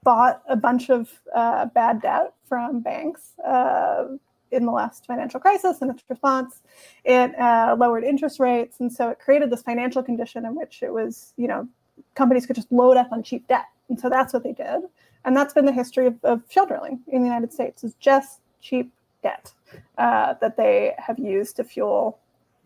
bought 0.03 0.41
a 0.47 0.55
bunch 0.55 0.89
of 0.89 1.09
uh, 1.35 1.65
bad 1.67 2.01
debt 2.01 2.33
from 2.47 2.79
banks 2.79 3.33
uh, 3.45 4.05
in 4.51 4.65
the 4.65 4.71
last 4.71 5.05
financial 5.05 5.39
crisis 5.39 5.81
and 5.81 5.91
its 5.91 6.03
response, 6.09 6.61
it 7.05 7.37
uh, 7.39 7.75
lowered 7.77 8.03
interest 8.03 8.39
rates, 8.39 8.79
and 8.79 8.91
so 8.91 9.09
it 9.09 9.19
created 9.19 9.49
this 9.49 9.61
financial 9.61 10.03
condition 10.03 10.45
in 10.45 10.55
which 10.55 10.83
it 10.83 10.91
was, 10.91 11.33
you 11.37 11.47
know, 11.47 11.67
companies 12.15 12.45
could 12.45 12.55
just 12.55 12.71
load 12.71 12.97
up 12.97 13.11
on 13.11 13.23
cheap 13.23 13.47
debt, 13.47 13.65
and 13.89 13.99
so 13.99 14.09
that's 14.09 14.33
what 14.33 14.43
they 14.43 14.53
did, 14.53 14.81
and 15.25 15.35
that's 15.35 15.53
been 15.53 15.65
the 15.65 15.71
history 15.71 16.07
of, 16.07 16.15
of 16.23 16.41
shale 16.49 16.65
drilling 16.65 16.99
in 17.07 17.21
the 17.21 17.27
United 17.27 17.53
States 17.53 17.83
is 17.83 17.93
just 17.99 18.39
cheap 18.61 18.91
debt 19.23 19.53
uh, 19.97 20.35
that 20.41 20.57
they 20.57 20.95
have 20.97 21.19
used 21.19 21.55
to 21.57 21.63
fuel, 21.63 22.17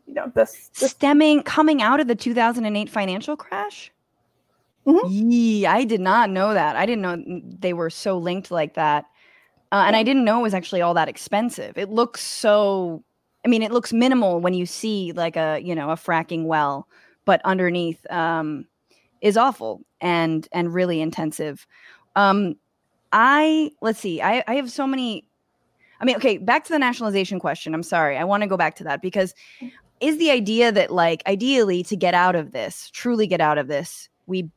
you 0.08 0.14
know, 0.14 0.32
this. 0.36 0.70
this 0.80 0.92
Stemming 0.92 1.44
coming 1.44 1.82
out 1.82 2.00
of 2.00 2.08
the 2.08 2.16
2008 2.16 2.90
financial 2.90 3.36
crash. 3.36 3.92
Mhm. 4.86 5.02
Yee, 5.10 5.66
I 5.66 5.86
did 5.86 6.02
not 6.02 6.30
know 6.30 6.54
that. 6.54 6.76
I 6.76 6.86
didn't 6.86 7.02
know 7.02 7.42
they 7.60 7.74
were 7.74 7.90
so 7.90 8.18
linked 8.18 8.52
like 8.52 8.74
that. 8.74 9.06
Uh, 9.72 9.86
and 9.88 9.96
I 9.96 10.04
didn't 10.04 10.26
know 10.26 10.40
it 10.40 10.44
was 10.44 10.54
actually 10.54 10.82
all 10.82 10.94
that 10.94 11.10
expensive. 11.10 11.78
It 11.78 11.90
looks 11.90 12.22
so 12.22 13.04
I 13.46 13.50
mean, 13.50 13.62
it 13.62 13.72
looks 13.72 13.92
minimal 13.92 14.40
when 14.40 14.54
you 14.54 14.66
see 14.66 15.12
like 15.12 15.36
a, 15.36 15.60
you 15.62 15.76
know, 15.76 15.90
a 15.90 15.96
fracking 15.96 16.46
well, 16.46 16.88
but 17.26 17.42
underneath 17.44 18.06
um 18.12 18.66
is 19.22 19.38
awful 19.38 19.82
and 20.02 20.48
and 20.52 20.74
really 20.74 21.02
intensive. 21.02 21.66
Um 22.16 22.56
I 23.12 23.72
let's 23.82 24.00
see. 24.00 24.22
I 24.22 24.44
I 24.48 24.56
have 24.56 24.72
so 24.72 24.88
many 24.88 25.28
I 26.02 26.06
mean, 26.06 26.18
okay, 26.18 26.38
back 26.38 26.66
to 26.66 26.74
the 26.74 26.80
nationalization 26.80 27.40
question. 27.40 27.74
I'm 27.74 27.84
sorry. 27.84 28.18
I 28.18 28.26
want 28.26 28.44
to 28.44 28.48
go 28.48 28.58
back 28.58 28.76
to 28.76 28.84
that 28.84 29.02
because 29.02 29.34
is 30.02 30.18
the 30.18 30.32
idea 30.32 30.70
that 30.72 30.92
like 30.92 31.24
ideally 31.28 31.82
to 31.84 31.96
get 31.96 32.14
out 32.14 32.36
of 32.36 32.52
this, 32.52 32.90
truly 32.92 33.26
get 33.26 33.40
out 33.40 33.58
of 33.58 33.68
this, 33.68 34.10
we 34.28 34.50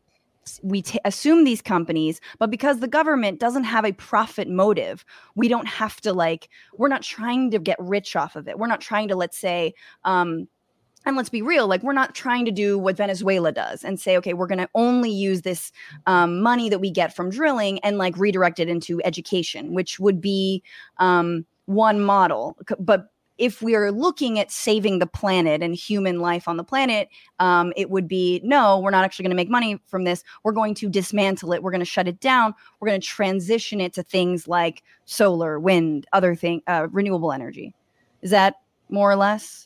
we 0.63 0.83
t- 0.83 1.01
assume 1.05 1.45
these 1.45 1.63
companies, 1.63 2.21
but 2.39 2.51
because 2.51 2.81
the 2.81 2.89
government 2.89 3.41
doesn't 3.41 3.65
have 3.65 3.85
a 3.85 3.93
profit 3.93 4.49
motive, 4.49 5.05
we 5.35 5.49
don't 5.49 5.67
have 5.67 6.01
to 6.01 6.13
like 6.13 6.49
we're 6.77 6.89
not 6.89 7.03
trying 7.03 7.51
to 7.53 7.59
get 7.59 7.77
rich 7.79 8.17
off 8.17 8.37
of 8.37 8.49
it. 8.49 8.59
We're 8.59 8.67
not 8.67 8.81
trying 8.81 9.09
to 9.09 9.17
let's 9.17 9.39
say 9.39 9.75
um 10.05 10.49
and 11.07 11.17
let's 11.17 11.29
be 11.29 11.41
real, 11.41 11.69
like 11.69 11.83
we're 11.85 11.93
not 11.93 12.15
trying 12.15 12.45
to 12.45 12.51
do 12.51 12.77
what 12.79 12.97
Venezuela 12.97 13.53
does 13.53 13.85
and 13.85 13.99
say, 13.99 14.17
okay, 14.17 14.35
we're 14.35 14.49
going 14.49 14.59
to 14.59 14.69
only 14.75 15.11
use 15.11 15.43
this 15.43 15.71
um, 16.07 16.43
money 16.43 16.69
that 16.69 16.81
we 16.81 16.91
get 16.91 17.15
from 17.15 17.31
drilling 17.31 17.79
and 17.81 17.97
like 17.97 18.19
redirect 18.19 18.59
it 18.59 18.69
into 18.69 19.01
education, 19.05 19.73
which 19.73 20.01
would 20.01 20.21
be 20.21 20.65
um, 20.99 21.47
one 21.67 22.01
model. 22.01 22.57
But 22.81 23.09
if 23.39 23.63
we 23.63 23.77
are 23.77 23.93
looking 23.93 24.39
at 24.39 24.51
saving 24.51 24.99
the 24.99 25.07
planet 25.07 25.63
and 25.63 25.75
human 25.75 26.19
life 26.19 26.49
on 26.49 26.57
the 26.57 26.65
planet, 26.65 27.09
um, 27.39 27.73
it 27.77 27.91
would 27.91 28.09
be 28.09 28.41
no, 28.43 28.81
we're 28.81 28.91
not 28.91 29.05
actually 29.05 29.25
going 29.25 29.31
to 29.31 29.37
make 29.37 29.51
money 29.51 29.81
from 29.87 30.05
this. 30.05 30.25
We're 30.43 30.53
going 30.53 30.75
to 30.75 30.89
dismantle 30.89 31.53
it. 31.53 31.63
We're 31.63 31.71
going 31.71 31.81
to 31.81 31.85
shut 31.85 32.09
it 32.09 32.19
down. 32.19 32.55
We're 32.81 32.89
going 32.89 33.01
to 33.01 33.07
transition 33.07 33.81
it 33.81 33.93
to 33.95 34.03
things 34.03 34.49
like 34.49 34.83
solar, 35.05 35.61
wind, 35.61 36.07
other 36.13 36.35
thing, 36.35 36.63
uh, 36.67 36.89
renewable 36.91 37.31
energy. 37.31 37.75
Is 38.23 38.31
that 38.31 38.57
more 38.89 39.11
or 39.11 39.17
less 39.17 39.66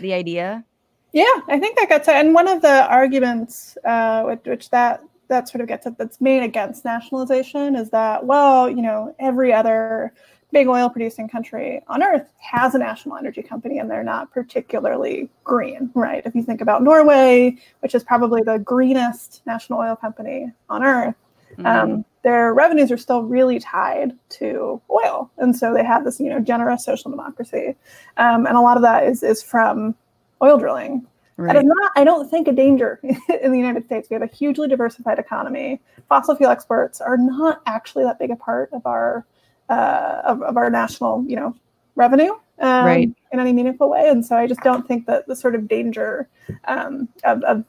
the 0.00 0.12
idea? 0.12 0.64
Yeah, 1.12 1.24
I 1.48 1.58
think 1.58 1.78
that 1.78 1.88
gets 1.88 2.08
it. 2.08 2.14
And 2.14 2.34
one 2.34 2.48
of 2.48 2.62
the 2.62 2.86
arguments, 2.90 3.76
uh, 3.84 4.22
which, 4.24 4.40
which 4.44 4.70
that 4.70 5.02
that 5.28 5.48
sort 5.48 5.62
of 5.62 5.68
gets 5.68 5.86
at 5.86 5.96
that's 5.96 6.20
made 6.20 6.42
against 6.42 6.84
nationalization 6.84 7.76
is 7.76 7.90
that 7.90 8.26
well, 8.26 8.68
you 8.68 8.82
know, 8.82 9.14
every 9.18 9.52
other 9.52 10.12
big 10.52 10.68
oil 10.68 10.88
producing 10.88 11.28
country 11.28 11.82
on 11.88 12.02
earth 12.02 12.30
has 12.38 12.74
a 12.74 12.78
national 12.78 13.16
energy 13.16 13.42
company 13.42 13.78
and 13.78 13.90
they're 13.90 14.04
not 14.04 14.30
particularly 14.30 15.28
green, 15.42 15.90
right? 15.94 16.22
If 16.24 16.34
you 16.34 16.42
think 16.44 16.60
about 16.60 16.82
Norway, 16.82 17.56
which 17.80 17.94
is 17.94 18.04
probably 18.04 18.42
the 18.42 18.58
greenest 18.58 19.42
national 19.46 19.80
oil 19.80 19.96
company 19.96 20.52
on 20.68 20.84
earth, 20.84 21.16
Mm-hmm. 21.58 21.66
um, 21.66 22.04
their 22.24 22.52
revenues 22.52 22.90
are 22.90 22.96
still 22.96 23.22
really 23.22 23.60
tied 23.60 24.12
to 24.30 24.80
oil, 24.90 25.30
and 25.38 25.54
so 25.56 25.72
they 25.72 25.84
have 25.84 26.04
this, 26.04 26.18
you 26.18 26.28
know, 26.28 26.40
generous 26.40 26.84
social 26.84 27.10
democracy, 27.10 27.76
um, 28.16 28.46
and 28.46 28.56
a 28.56 28.60
lot 28.60 28.76
of 28.76 28.82
that 28.82 29.04
is 29.04 29.22
is 29.22 29.42
from 29.42 29.94
oil 30.42 30.58
drilling. 30.58 31.06
That 31.36 31.56
is 31.56 31.64
right. 31.64 31.66
not, 31.66 31.92
I 31.96 32.04
don't 32.04 32.28
think, 32.28 32.46
a 32.46 32.52
danger 32.52 33.00
in 33.02 33.50
the 33.50 33.58
United 33.58 33.84
States. 33.86 34.08
We 34.08 34.14
have 34.14 34.22
a 34.22 34.32
hugely 34.32 34.68
diversified 34.68 35.18
economy. 35.18 35.80
Fossil 36.08 36.36
fuel 36.36 36.50
exports 36.50 37.00
are 37.00 37.16
not 37.16 37.60
actually 37.66 38.04
that 38.04 38.20
big 38.20 38.30
a 38.30 38.36
part 38.36 38.70
of 38.72 38.86
our 38.86 39.26
uh, 39.68 40.22
of, 40.24 40.42
of 40.42 40.56
our 40.56 40.70
national, 40.70 41.24
you 41.26 41.36
know, 41.36 41.54
revenue 41.96 42.32
um, 42.60 42.84
Right. 42.84 43.10
in 43.32 43.40
any 43.40 43.52
meaningful 43.52 43.90
way. 43.90 44.08
And 44.08 44.24
so 44.24 44.36
I 44.36 44.46
just 44.46 44.60
don't 44.60 44.86
think 44.86 45.06
that 45.06 45.26
the 45.26 45.36
sort 45.36 45.54
of 45.54 45.68
danger 45.68 46.28
um, 46.66 47.08
of, 47.24 47.42
of 47.42 47.64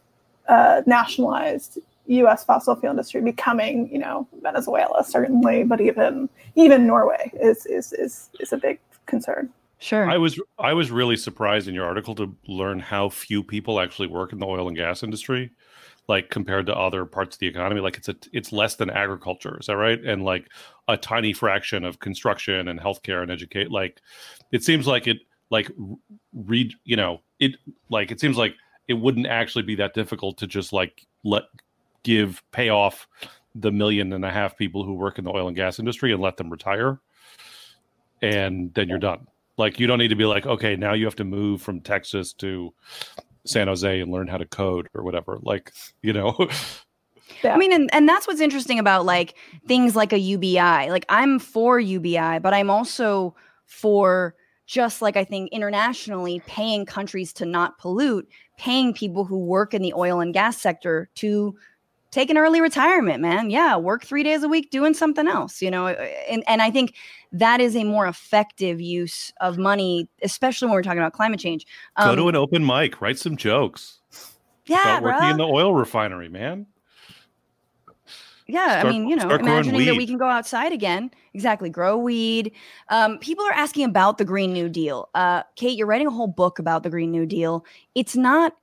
uh, 0.48 0.82
nationalized 0.86 1.80
U.S. 2.08 2.44
fossil 2.44 2.76
fuel 2.76 2.92
industry 2.92 3.22
becoming, 3.22 3.90
you 3.92 4.00
know, 4.00 4.28
Venezuela 4.42 5.04
certainly, 5.04 5.64
but 5.64 5.82
even 5.82 6.30
even 6.56 6.88
Norway 6.88 7.32
is 7.42 7.66
is 7.66 7.94
is 7.94 8.30
is 8.40 8.54
a 8.54 8.58
big 8.58 8.80
concern. 9.06 9.50
Sure. 9.80 10.10
I 10.10 10.18
was 10.18 10.40
I 10.58 10.74
was 10.74 10.92
really 10.92 11.18
surprised 11.18 11.68
in 11.68 11.76
your 11.76 11.86
article 11.86 12.16
to 12.16 12.36
learn 12.48 12.80
how 12.80 13.10
few 13.10 13.44
people 13.44 13.80
actually 13.80 14.08
work 14.08 14.32
in 14.32 14.40
the 14.40 14.46
oil 14.46 14.68
and 14.68 14.78
gas 14.78 15.04
industry, 15.04 15.52
like 16.08 16.30
compared 16.30 16.66
to 16.68 16.76
other 16.76 17.06
parts 17.06 17.36
of 17.36 17.40
the 17.40 17.48
economy. 17.48 17.82
Like 17.82 17.98
it's 17.98 18.10
a 18.10 18.16
it's 18.32 18.52
less 18.52 18.76
than 18.76 18.90
agriculture, 18.90 19.58
is 19.60 19.68
that 19.68 19.78
right? 19.78 20.04
And 20.04 20.24
like 20.24 20.50
a 20.88 20.96
tiny 20.96 21.34
fraction 21.34 21.84
of 21.84 22.00
construction 22.00 22.68
and 22.70 22.80
healthcare 22.80 23.22
and 23.22 23.32
educate. 23.32 23.70
Like 23.70 24.02
it 24.52 24.64
seems 24.64 24.88
like 24.88 25.08
it 25.08 25.18
like 25.52 25.70
read 26.34 26.74
you 26.86 26.96
know 26.96 27.22
it 27.40 27.56
like 27.90 28.12
it 28.12 28.20
seems 28.20 28.38
like 28.38 28.56
it 28.88 28.94
wouldn't 28.94 29.28
actually 29.28 29.64
be 29.64 29.76
that 29.76 29.94
difficult 29.94 30.38
to 30.38 30.48
just 30.48 30.72
like 30.72 31.06
let 31.24 31.44
give 32.06 32.42
pay 32.52 32.70
off 32.70 33.08
the 33.56 33.72
million 33.72 34.14
and 34.14 34.24
a 34.24 34.32
half 34.32 34.58
people 34.58 34.86
who 34.86 34.94
work 34.94 35.18
in 35.18 35.26
the 35.26 35.32
oil 35.32 35.48
and 35.48 35.56
gas 35.56 35.80
industry 35.80 36.14
and 36.14 36.22
let 36.22 36.38
them 36.38 36.50
retire 36.50 37.02
and 38.22 38.74
then 38.74 38.88
you're 38.88 38.98
done. 38.98 39.28
Like 39.58 39.80
you 39.80 39.88
don't 39.88 40.00
need 40.00 40.10
to 40.10 40.16
be 40.16 40.26
like 40.26 40.46
okay 40.46 40.76
now 40.76 40.94
you 40.94 41.06
have 41.06 41.16
to 41.16 41.24
move 41.24 41.62
from 41.62 41.82
texas 41.82 42.34
to 42.34 42.74
san 43.46 43.68
jose 43.68 44.00
and 44.00 44.12
learn 44.12 44.28
how 44.28 44.38
to 44.38 44.46
code 44.46 44.88
or 44.94 45.04
whatever. 45.04 45.40
Like 45.42 45.74
you 46.02 46.14
know? 46.14 46.36
I 47.44 47.58
mean, 47.58 47.74
and, 47.74 47.90
and 47.94 48.08
that's 48.08 48.28
what's 48.28 48.40
interesting 48.40 48.80
about 48.80 49.06
like 49.06 49.36
things 49.68 49.96
like 49.96 50.14
a 50.14 50.20
UBI. 50.20 50.90
Like 50.90 51.06
I'm 51.10 51.40
for 51.40 51.80
UBI, 51.80 52.40
but 52.40 52.54
I'm 52.54 52.70
also 52.70 53.36
for 53.66 54.36
just 54.68 55.02
like 55.02 55.16
I 55.16 55.24
think 55.24 55.52
internationally, 55.52 56.42
paying 56.48 56.86
countries 56.86 57.34
to 57.34 57.46
not 57.46 57.78
pollute, 57.78 58.28
paying 58.58 58.94
people 58.94 59.26
who 59.26 59.38
work 59.38 59.74
in 59.74 59.82
the 59.82 59.94
oil 59.94 60.20
and 60.20 60.34
gas 60.34 60.58
sector 60.58 61.10
to 61.16 61.56
take 62.16 62.30
an 62.30 62.38
early 62.38 62.62
retirement, 62.62 63.22
man. 63.22 63.50
Yeah, 63.50 63.76
work 63.76 64.06
three 64.06 64.24
days 64.24 64.42
a 64.42 64.48
week 64.48 64.72
doing 64.72 64.94
something 64.94 65.28
else, 65.28 65.62
you 65.62 65.70
know. 65.70 65.88
And 65.88 66.44
and 66.48 66.62
I 66.62 66.72
think 66.72 66.96
that 67.34 67.60
is 67.60 67.76
a 67.76 67.84
more 67.84 68.08
effective 68.08 68.80
use 68.80 69.34
of 69.42 69.58
money, 69.58 70.08
especially 70.24 70.68
when 70.68 70.76
we're 70.76 70.84
talking 70.84 71.00
about 71.00 71.14
climate 71.14 71.40
change. 71.40 71.68
Um, 71.98 72.16
Go 72.16 72.24
to 72.24 72.30
an 72.30 72.36
open 72.36 72.66
mic, 72.66 73.02
write 73.02 73.20
some 73.20 73.36
jokes. 73.36 74.00
Yeah, 74.66 74.82
Start 74.82 75.04
working 75.04 75.20
bruh. 75.20 75.32
in 75.32 75.38
the 75.38 75.44
oil 75.44 75.76
refinery, 75.76 76.30
man. 76.30 76.66
Yeah, 78.48 78.80
start, 78.80 78.86
I 78.86 78.90
mean, 78.90 79.10
you 79.10 79.16
know, 79.16 79.30
imagining 79.30 79.86
that 79.86 79.98
we 79.98 80.08
can 80.08 80.18
go 80.18 80.28
outside 80.28 80.72
again. 80.72 81.12
Exactly, 81.34 81.70
grow 81.70 81.98
weed. 81.98 82.52
Um, 82.90 83.18
people 83.18 83.44
are 83.44 83.54
asking 83.54 83.86
about 83.86 84.20
the 84.20 84.26
Green 84.26 84.54
New 84.54 84.70
Deal. 84.70 85.10
Uh, 85.16 85.44
Kate, 85.56 85.78
you're 85.78 85.88
writing 85.88 86.08
a 86.08 86.12
whole 86.12 86.28
book 86.28 86.60
about 86.60 86.84
the 86.84 86.90
Green 86.90 87.12
New 87.12 87.26
Deal. 87.26 87.66
It's 87.94 88.16
not. 88.16 88.56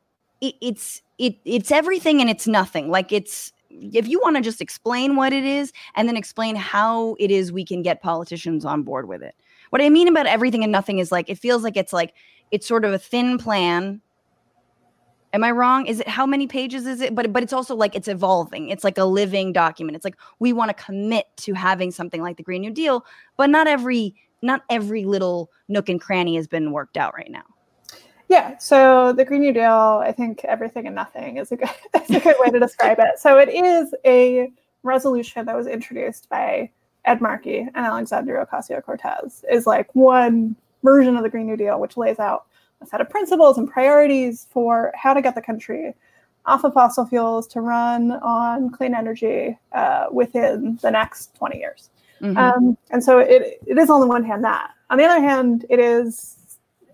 It, 0.43 0.55
it's 0.61 1.01
it. 1.17 1.37
It's 1.47 1.71
everything 1.71 2.21
and 2.21 2.29
it's 2.29 2.47
nothing. 2.47 2.91
Like 2.91 3.11
it's. 3.11 3.53
If 3.71 4.07
you 4.07 4.21
want 4.21 4.37
to 4.37 4.43
just 4.43 4.61
explain 4.61 5.17
what 5.17 5.33
it 5.33 5.45
is 5.45 5.73
and 5.95 6.07
then 6.07 6.15
explain 6.15 6.57
how 6.57 7.17
it 7.19 7.31
is 7.31 7.51
we 7.51 7.65
can 7.65 7.81
get 7.81 8.03
politicians 8.03 8.67
on 8.67 8.83
board 8.83 9.09
with 9.09 9.23
it. 9.23 9.35
What 9.71 9.81
I 9.81 9.89
mean 9.89 10.09
about 10.09 10.27
everything 10.27 10.63
and 10.63 10.71
nothing 10.71 10.99
is 10.99 11.11
like 11.11 11.31
it 11.31 11.39
feels 11.39 11.63
like 11.63 11.79
it's 11.79 11.91
like 11.95 12.13
it's 12.51 12.67
sort 12.67 12.85
of 12.85 12.93
a 12.93 12.99
thin 12.99 13.39
plan 13.39 14.03
Am 15.35 15.43
I 15.43 15.51
wrong? 15.51 15.87
Is 15.87 16.01
it 16.01 16.09
how 16.09 16.27
many 16.27 16.47
pages 16.47 16.87
is 16.87 17.01
it? 17.01 17.15
But 17.15 17.33
but 17.33 17.43
it's 17.43 17.55
also 17.55 17.75
like 17.75 17.95
it's 17.95 18.09
evolving. 18.09 18.69
It's 18.69 18.85
like 18.85 18.99
a 18.99 19.05
living 19.05 19.53
document. 19.53 19.97
It's 19.97 20.05
like 20.05 20.17
we 20.41 20.53
want 20.53 20.77
to 20.77 20.85
commit 20.85 21.27
to 21.39 21.55
having 21.55 21.91
something 21.91 22.21
like 22.21 22.37
the 22.37 22.43
Green 22.43 22.61
New 22.61 22.71
Deal, 22.71 23.05
but 23.39 23.49
not 23.49 23.67
every 23.67 24.15
not 24.43 24.63
every 24.69 25.05
little 25.05 25.51
nook 25.69 25.89
and 25.89 26.01
cranny 26.01 26.37
has 26.37 26.47
been 26.47 26.73
worked 26.73 26.99
out 26.99 27.15
right 27.15 27.31
now. 27.31 27.45
Yeah, 28.33 28.57
so 28.57 29.13
the 29.13 29.27
Green 29.27 29.43
New 29.43 29.53
Deal, 29.53 30.01
I 30.03 30.11
think 30.11 30.43
everything 30.47 30.87
and 30.87 30.95
nothing 30.95 31.37
is 31.37 31.53
a 31.53 31.57
good, 31.57 31.69
is 32.09 32.17
a 32.17 32.19
good 32.19 32.37
way 32.39 32.49
to 32.51 32.59
describe 32.67 32.99
it. 32.99 33.19
So 33.19 33.37
it 33.37 33.51
is 33.51 33.95
a 34.07 34.51
resolution 34.83 35.45
that 35.45 35.55
was 35.55 35.67
introduced 35.67 36.31
by 36.31 36.71
Ed 37.05 37.21
Markey 37.21 37.59
and 37.59 37.77
Alexandria 37.77 38.47
Ocasio 38.47 38.83
Cortez. 38.83 39.45
Is 39.51 39.67
like 39.67 39.95
one 39.95 40.57
version 40.83 41.15
of 41.19 41.25
the 41.25 41.29
Green 41.29 41.45
New 41.45 41.59
Deal, 41.59 41.79
which 41.79 41.99
lays 41.99 42.19
out 42.19 42.47
a 42.81 42.87
set 42.87 43.03
of 43.03 43.11
principles 43.11 43.59
and 43.59 43.71
priorities 43.71 44.47
for 44.51 44.93
how 44.95 45.13
to 45.13 45.21
get 45.21 45.35
the 45.35 45.43
country 45.43 45.93
off 46.47 46.65
of 46.65 46.73
fossil 46.73 47.05
fuels 47.05 47.47
to 47.49 47.61
run 47.61 48.13
on 48.13 48.71
clean 48.71 48.95
energy 48.95 49.59
uh, 49.73 50.07
within 50.11 50.79
the 50.81 50.91
next 50.91 51.37
20 51.37 51.59
years. 51.59 51.91
Mm-hmm. 52.23 52.39
Um, 52.39 52.79
and 52.91 53.05
so 53.05 53.19
it, 53.19 53.61
it 53.67 53.77
is 53.77 53.91
on 53.91 54.01
the 54.01 54.07
one 54.07 54.25
hand 54.25 54.43
that. 54.43 54.71
On 54.89 54.97
the 54.97 55.05
other 55.05 55.21
hand, 55.21 55.67
it 55.69 55.79
is 55.79 56.39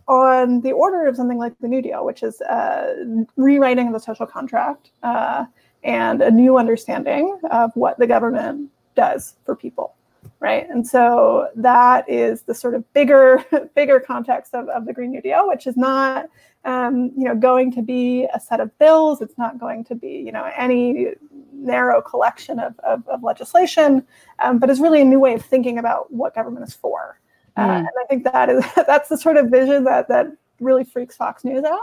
on 0.09 0.61
the 0.63 0.73
order 0.73 1.07
of 1.07 1.17
something 1.17 1.39
like 1.39 1.53
the 1.61 1.69
New 1.69 1.83
Deal, 1.83 2.05
which 2.05 2.23
is 2.23 2.41
uh, 2.43 3.05
rewriting 3.37 3.93
the 3.93 4.01
social 4.01 4.27
contract 4.27 4.91
uh, 5.03 5.45
and 5.85 6.23
a 6.23 6.31
new 6.31 6.59
understanding 6.59 7.39
of 7.51 7.71
what 7.75 7.99
the 7.99 8.07
government 8.07 8.71
does 8.97 9.37
for 9.45 9.55
people 9.55 9.95
right? 10.41 10.69
And 10.71 10.87
so 10.87 11.49
that 11.57 12.09
is 12.09 12.43
the 12.43 12.55
sort 12.55 12.75
of 12.75 12.91
bigger, 12.93 13.45
bigger 13.75 14.01
context 14.01 14.55
of, 14.55 14.69
of 14.69 14.87
the 14.87 14.93
Green 14.93 15.11
New 15.11 15.21
Deal, 15.21 15.49
which 15.49 15.67
is 15.67 15.77
not, 15.77 16.27
um, 16.65 17.13
you 17.17 17.25
know, 17.25 17.35
going 17.35 17.73
to 17.73 17.83
be 17.83 18.27
a 18.33 18.41
set 18.41 18.61
of 18.61 18.77
bills. 18.79 19.21
It's 19.21 19.37
not 19.39 19.59
going 19.59 19.85
to 19.85 19.95
be, 19.95 20.23
you 20.25 20.33
know, 20.33 20.51
any 20.57 21.09
narrow 21.53 22.01
collection 22.01 22.59
of, 22.59 22.79
of, 22.81 23.07
of 23.09 23.23
legislation, 23.23 24.07
um, 24.39 24.59
but 24.59 24.71
is 24.71 24.81
really 24.81 25.01
a 25.01 25.05
new 25.05 25.19
way 25.19 25.35
of 25.35 25.45
thinking 25.45 25.79
about 25.79 26.13
what 26.13 26.35
government 26.35 26.67
is 26.67 26.75
for. 26.75 27.19
Uh, 27.59 27.67
mm. 27.67 27.79
and 27.79 27.89
I 27.89 28.07
think 28.09 28.25
that 28.25 28.49
is 28.49 28.65
that's 28.87 29.09
the 29.09 29.19
sort 29.19 29.37
of 29.37 29.49
vision 29.51 29.85
that 29.85 30.09
that 30.09 30.29
really 30.61 30.85
freaks 30.85 31.17
Fox 31.17 31.45
News 31.45 31.65
out. 31.65 31.81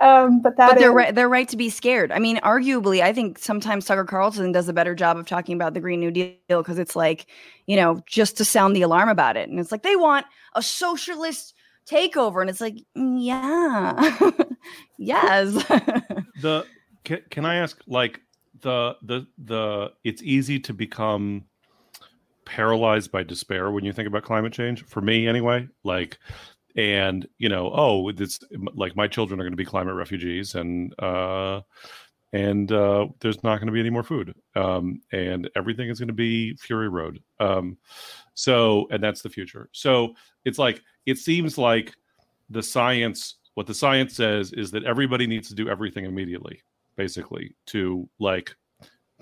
Um, 0.00 0.40
but 0.40 0.56
that 0.56 0.70
but 0.70 0.78
they're 0.78 0.90
is, 0.90 0.94
right. 0.94 1.14
They're 1.14 1.28
right 1.28 1.48
to 1.48 1.56
be 1.56 1.70
scared. 1.70 2.12
I 2.12 2.20
mean, 2.20 2.36
arguably, 2.38 3.02
I 3.02 3.12
think 3.12 3.36
sometimes 3.38 3.84
Tucker 3.84 4.04
Carlson 4.04 4.52
does 4.52 4.68
a 4.68 4.72
better 4.72 4.94
job 4.94 5.16
of 5.16 5.26
talking 5.26 5.56
about 5.56 5.74
the 5.74 5.80
Green 5.80 5.98
New 5.98 6.12
Deal 6.12 6.36
because 6.48 6.78
it's 6.78 6.94
like, 6.94 7.26
you 7.66 7.74
know, 7.74 8.00
just 8.06 8.36
to 8.36 8.44
sound 8.44 8.76
the 8.76 8.82
alarm 8.82 9.08
about 9.08 9.36
it, 9.36 9.48
and 9.48 9.58
it's 9.58 9.72
like 9.72 9.82
they 9.82 9.96
want 9.96 10.24
a 10.54 10.62
socialist 10.62 11.54
takeover, 11.90 12.40
and 12.40 12.48
it's 12.48 12.60
like, 12.60 12.76
yeah, 12.94 14.18
yes. 14.98 15.52
the 16.42 16.64
can, 17.04 17.22
can 17.30 17.44
I 17.44 17.56
ask 17.56 17.82
like 17.88 18.20
the 18.60 18.94
the 19.02 19.26
the 19.36 19.92
it's 20.04 20.22
easy 20.22 20.60
to 20.60 20.72
become 20.72 21.44
paralyzed 22.48 23.12
by 23.12 23.22
despair 23.22 23.70
when 23.70 23.84
you 23.84 23.92
think 23.92 24.08
about 24.08 24.22
climate 24.22 24.52
change 24.52 24.84
for 24.84 25.00
me 25.00 25.28
anyway 25.28 25.66
like 25.84 26.18
and 26.76 27.26
you 27.38 27.48
know 27.48 27.70
oh 27.74 28.08
it's 28.08 28.40
like 28.74 28.96
my 28.96 29.06
children 29.06 29.40
are 29.40 29.44
going 29.44 29.52
to 29.52 29.56
be 29.56 29.64
climate 29.64 29.94
refugees 29.94 30.54
and 30.54 30.94
uh 31.00 31.60
and 32.32 32.72
uh 32.72 33.06
there's 33.20 33.42
not 33.42 33.56
going 33.56 33.66
to 33.66 33.72
be 33.72 33.80
any 33.80 33.90
more 33.90 34.02
food 34.02 34.34
um 34.54 35.00
and 35.12 35.48
everything 35.56 35.88
is 35.88 35.98
going 35.98 36.08
to 36.08 36.14
be 36.14 36.54
fury 36.56 36.88
road 36.88 37.22
um 37.40 37.76
so 38.38 38.86
and 38.92 39.02
that's 39.02 39.20
the 39.20 39.28
future. 39.28 39.68
So 39.72 40.14
it's 40.44 40.60
like 40.60 40.80
it 41.06 41.18
seems 41.18 41.58
like 41.58 41.92
the 42.50 42.62
science 42.62 43.34
what 43.54 43.66
the 43.66 43.74
science 43.74 44.14
says 44.14 44.52
is 44.52 44.70
that 44.70 44.84
everybody 44.84 45.26
needs 45.26 45.48
to 45.48 45.56
do 45.56 45.68
everything 45.68 46.04
immediately 46.04 46.62
basically 46.94 47.56
to 47.66 48.08
like 48.20 48.54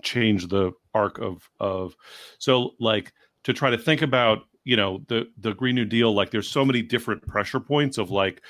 change 0.07 0.49
the 0.49 0.73
arc 0.95 1.19
of 1.19 1.51
of 1.61 1.95
so 2.39 2.71
like 2.81 3.13
to 3.43 3.53
try 3.53 3.69
to 3.69 3.77
think 3.77 4.01
about 4.01 4.45
you 4.65 4.77
know 4.77 5.03
the 5.09 5.29
the 5.39 5.53
green 5.55 5.75
new 5.75 5.85
deal 5.85 6.15
like 6.15 6.31
there's 6.31 6.49
so 6.49 6.65
many 6.65 6.81
different 6.81 7.27
pressure 7.27 7.61
points 7.61 7.99
of 7.99 8.11
like 8.11 8.41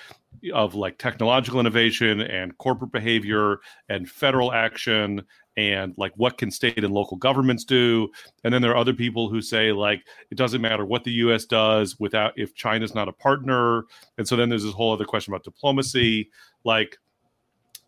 of 0.53 0.75
like 0.75 0.99
technological 0.99 1.59
innovation 1.59 2.21
and 2.21 2.57
corporate 2.59 2.93
behavior 2.93 3.59
and 3.89 4.09
federal 4.09 4.53
action 4.53 5.23
and 5.57 5.95
like 5.97 6.13
what 6.17 6.37
can 6.37 6.51
state 6.51 6.85
and 6.85 6.93
local 6.93 7.17
governments 7.17 7.65
do. 7.65 8.09
And 8.45 8.53
then 8.53 8.61
there 8.61 8.73
are 8.73 8.77
other 8.77 8.93
people 8.93 9.31
who 9.31 9.41
say 9.41 9.73
like 9.73 10.03
it 10.31 10.37
doesn't 10.37 10.61
matter 10.61 10.85
what 10.85 11.05
the 11.05 11.13
US 11.13 11.47
does 11.47 11.99
without 11.99 12.33
if 12.37 12.55
China's 12.55 12.95
not 12.95 13.09
a 13.09 13.13
partner. 13.13 13.85
And 14.19 14.29
so 14.29 14.37
then 14.37 14.49
there's 14.49 14.65
this 14.65 14.75
whole 14.75 14.93
other 14.93 15.07
question 15.07 15.33
about 15.33 15.45
diplomacy. 15.45 16.31
Like 16.65 16.99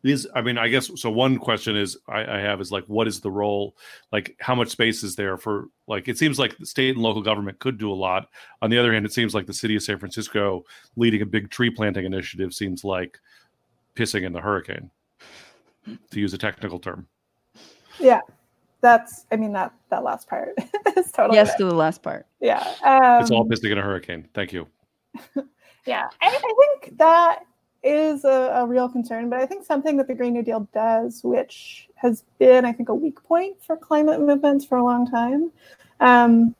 is 0.04 0.28
i 0.34 0.40
mean 0.40 0.56
i 0.56 0.68
guess 0.68 0.90
so 0.94 1.10
one 1.10 1.38
question 1.38 1.76
is 1.76 1.96
I, 2.08 2.36
I, 2.36 2.38
have 2.38 2.60
is 2.60 2.70
like 2.70 2.84
what 2.84 3.08
is 3.08 3.20
the 3.20 3.30
role? 3.30 3.76
Like 4.12 4.36
how 4.38 4.54
much 4.54 4.68
space 4.68 5.02
is 5.02 5.16
there 5.16 5.36
for 5.36 5.66
like 5.88 6.08
it 6.08 6.18
seems 6.18 6.38
like 6.38 6.56
the 6.56 6.66
state 6.66 6.94
and 6.94 7.02
local 7.02 7.22
government 7.22 7.58
could 7.58 7.78
do 7.78 7.90
a 7.90 7.94
lot. 7.94 8.28
On 8.62 8.70
the 8.70 8.78
other 8.78 8.92
hand 8.92 9.04
it 9.04 9.12
seems 9.12 9.34
like 9.34 9.46
the 9.46 9.52
city 9.52 9.74
of 9.76 9.82
san 9.82 9.98
francisco 9.98 10.64
leading 10.96 11.22
a 11.22 11.26
big 11.26 11.50
tree 11.50 11.70
planting 11.70 12.04
initiative 12.04 12.54
seems 12.54 12.84
like 12.84 13.18
pissing 13.96 14.24
in 14.24 14.32
the 14.32 14.40
hurricane 14.40 14.90
to 16.10 16.20
use 16.20 16.32
a 16.32 16.38
technical 16.38 16.78
term. 16.78 17.06
Yeah 17.98 18.20
that's 18.80 19.26
i 19.32 19.36
mean 19.36 19.52
that 19.52 19.72
that 19.90 20.04
last 20.04 20.28
part 20.28 20.50
is 20.96 21.10
totally 21.10 21.34
yes 21.36 21.48
right. 21.48 21.58
to 21.58 21.64
the 21.64 21.74
last 21.74 22.02
part. 22.02 22.26
Yeah 22.40 22.62
um, 22.84 23.20
it's 23.20 23.32
all 23.32 23.44
pissing 23.48 23.72
in 23.72 23.78
a 23.78 23.82
hurricane. 23.82 24.28
Thank 24.34 24.52
you. 24.52 24.66
Yeah 25.86 26.08
I, 26.20 26.26
I 26.26 26.54
think 26.82 26.98
that 26.98 27.44
is 27.82 28.24
a, 28.24 28.52
a, 28.54 28.66
real 28.66 28.88
concern, 28.88 29.30
but 29.30 29.38
I 29.38 29.46
think 29.46 29.64
something 29.64 29.96
that 29.98 30.08
the 30.08 30.14
Green 30.14 30.32
New 30.32 30.42
Deal 30.42 30.68
does, 30.74 31.22
which 31.22 31.88
has 31.94 32.24
been, 32.38 32.64
I 32.64 32.72
think, 32.72 32.88
a 32.88 32.94
weak 32.94 33.22
point 33.22 33.62
for 33.62 33.76
climate 33.76 34.20
movements 34.20 34.64
for 34.64 34.78
a 34.78 34.84
long 34.84 35.08
time, 35.08 35.52
um, 36.00 36.54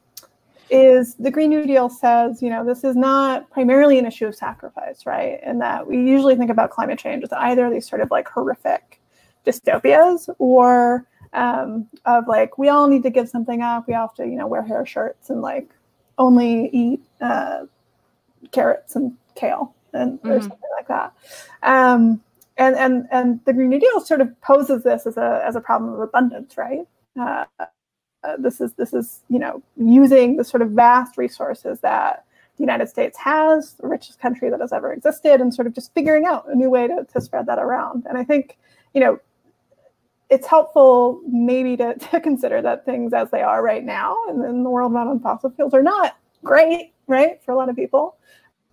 is 0.71 1.15
the 1.17 1.31
Green 1.31 1.51
New 1.51 1.67
Deal 1.67 1.89
says, 1.89 2.43
you 2.43 2.51
know, 2.51 2.65
this 2.65 2.85
is 2.85 2.95
not 2.95 3.51
primarily 3.51 3.99
an 3.99 4.07
issue 4.07 4.27
of 4.27 4.35
sacrifice, 4.35 5.07
right? 5.07 5.41
And 5.43 5.61
that 5.61 5.87
we 5.87 5.97
usually 5.97 6.37
think 6.37 6.51
about 6.51 6.71
climate 6.71 6.99
change 6.99 7.25
as 7.25 7.33
either 7.33 7.69
these 7.71 7.89
sort 7.89 8.01
of 8.01 8.11
like 8.11 8.29
horrific 8.29 9.01
dystopias 9.47 10.29
or 10.39 11.07
um, 11.33 11.89
of 12.05 12.29
like, 12.29 12.59
we 12.59 12.69
all 12.69 12.87
need 12.87 13.03
to 13.03 13.11
give 13.11 13.29
something 13.29 13.63
up. 13.63 13.89
We 13.89 13.95
have 13.95 14.15
to, 14.15 14.27
you 14.27 14.37
know, 14.37 14.47
wear 14.47 14.63
hair 14.63 14.85
shirts 14.87 15.31
and 15.31 15.41
like 15.41 15.71
only 16.19 16.69
eat 16.69 17.01
uh, 17.21 17.65
carrots 18.53 18.95
and 18.95 19.17
kale 19.35 19.75
and 19.93 20.19
mm-hmm. 20.19 20.31
or 20.31 20.41
something 20.41 20.59
like 20.77 20.89
that. 20.89 21.13
Um, 21.63 22.21
and 22.57 22.77
and 22.77 23.07
and 23.11 23.41
the 23.45 23.53
Green 23.53 23.71
New 23.71 23.81
Deal 23.81 24.01
sort 24.01 24.21
of 24.21 24.41
poses 24.41 24.83
this 24.83 25.07
as 25.07 25.17
a 25.17 25.43
as 25.45 25.57
a 25.57 25.61
problem 25.61 25.93
of 25.95 26.01
abundance, 26.01 26.57
right? 26.57 26.87
Uh, 27.19 27.45
uh, 28.25 28.37
this 28.39 28.61
is 28.61 28.73
this 28.75 28.93
is 28.93 29.21
you 29.29 29.39
know 29.39 29.63
using 29.77 30.37
the 30.37 30.45
sort 30.45 30.63
of 30.63 30.71
vast 30.71 31.17
resources 31.17 31.81
that 31.81 32.25
the 32.57 32.63
United 32.63 32.89
States 32.89 33.17
has, 33.17 33.75
the 33.75 33.87
richest 33.87 34.19
country 34.19 34.51
that 34.51 34.61
has 34.61 34.73
ever 34.73 34.93
existed, 34.93 35.41
and 35.41 35.55
sort 35.55 35.69
of 35.69 35.75
just 35.75 35.95
figuring 35.95 36.27
out 36.27 36.45
a 36.49 36.55
new 36.55 36.69
way 36.69 36.89
to, 36.89 37.07
to 37.13 37.21
spread 37.21 37.47
that 37.47 37.61
around. 37.61 38.05
And 38.09 38.19
I 38.19 38.25
think 38.25 38.59
you 38.93 39.01
know 39.01 39.21
it's 40.31 40.47
helpful 40.47 41.23
maybe 41.27 41.77
to, 41.77 41.95
to 42.11 42.21
consider 42.21 42.61
that 42.63 42.85
things 42.85 43.13
as 43.13 43.31
they 43.31 43.43
are 43.43 43.63
right 43.63 43.85
now 43.85 44.17
and 44.29 44.45
in 44.45 44.65
the 44.65 44.71
world 44.71 44.93
not 44.93 45.07
on 45.07 45.21
fossil 45.21 45.51
fuels 45.51 45.75
are 45.75 45.83
not 45.83 46.17
great, 46.45 46.93
right, 47.07 47.43
for 47.43 47.53
a 47.53 47.57
lot 47.57 47.69
of 47.69 47.77
people. 47.77 48.17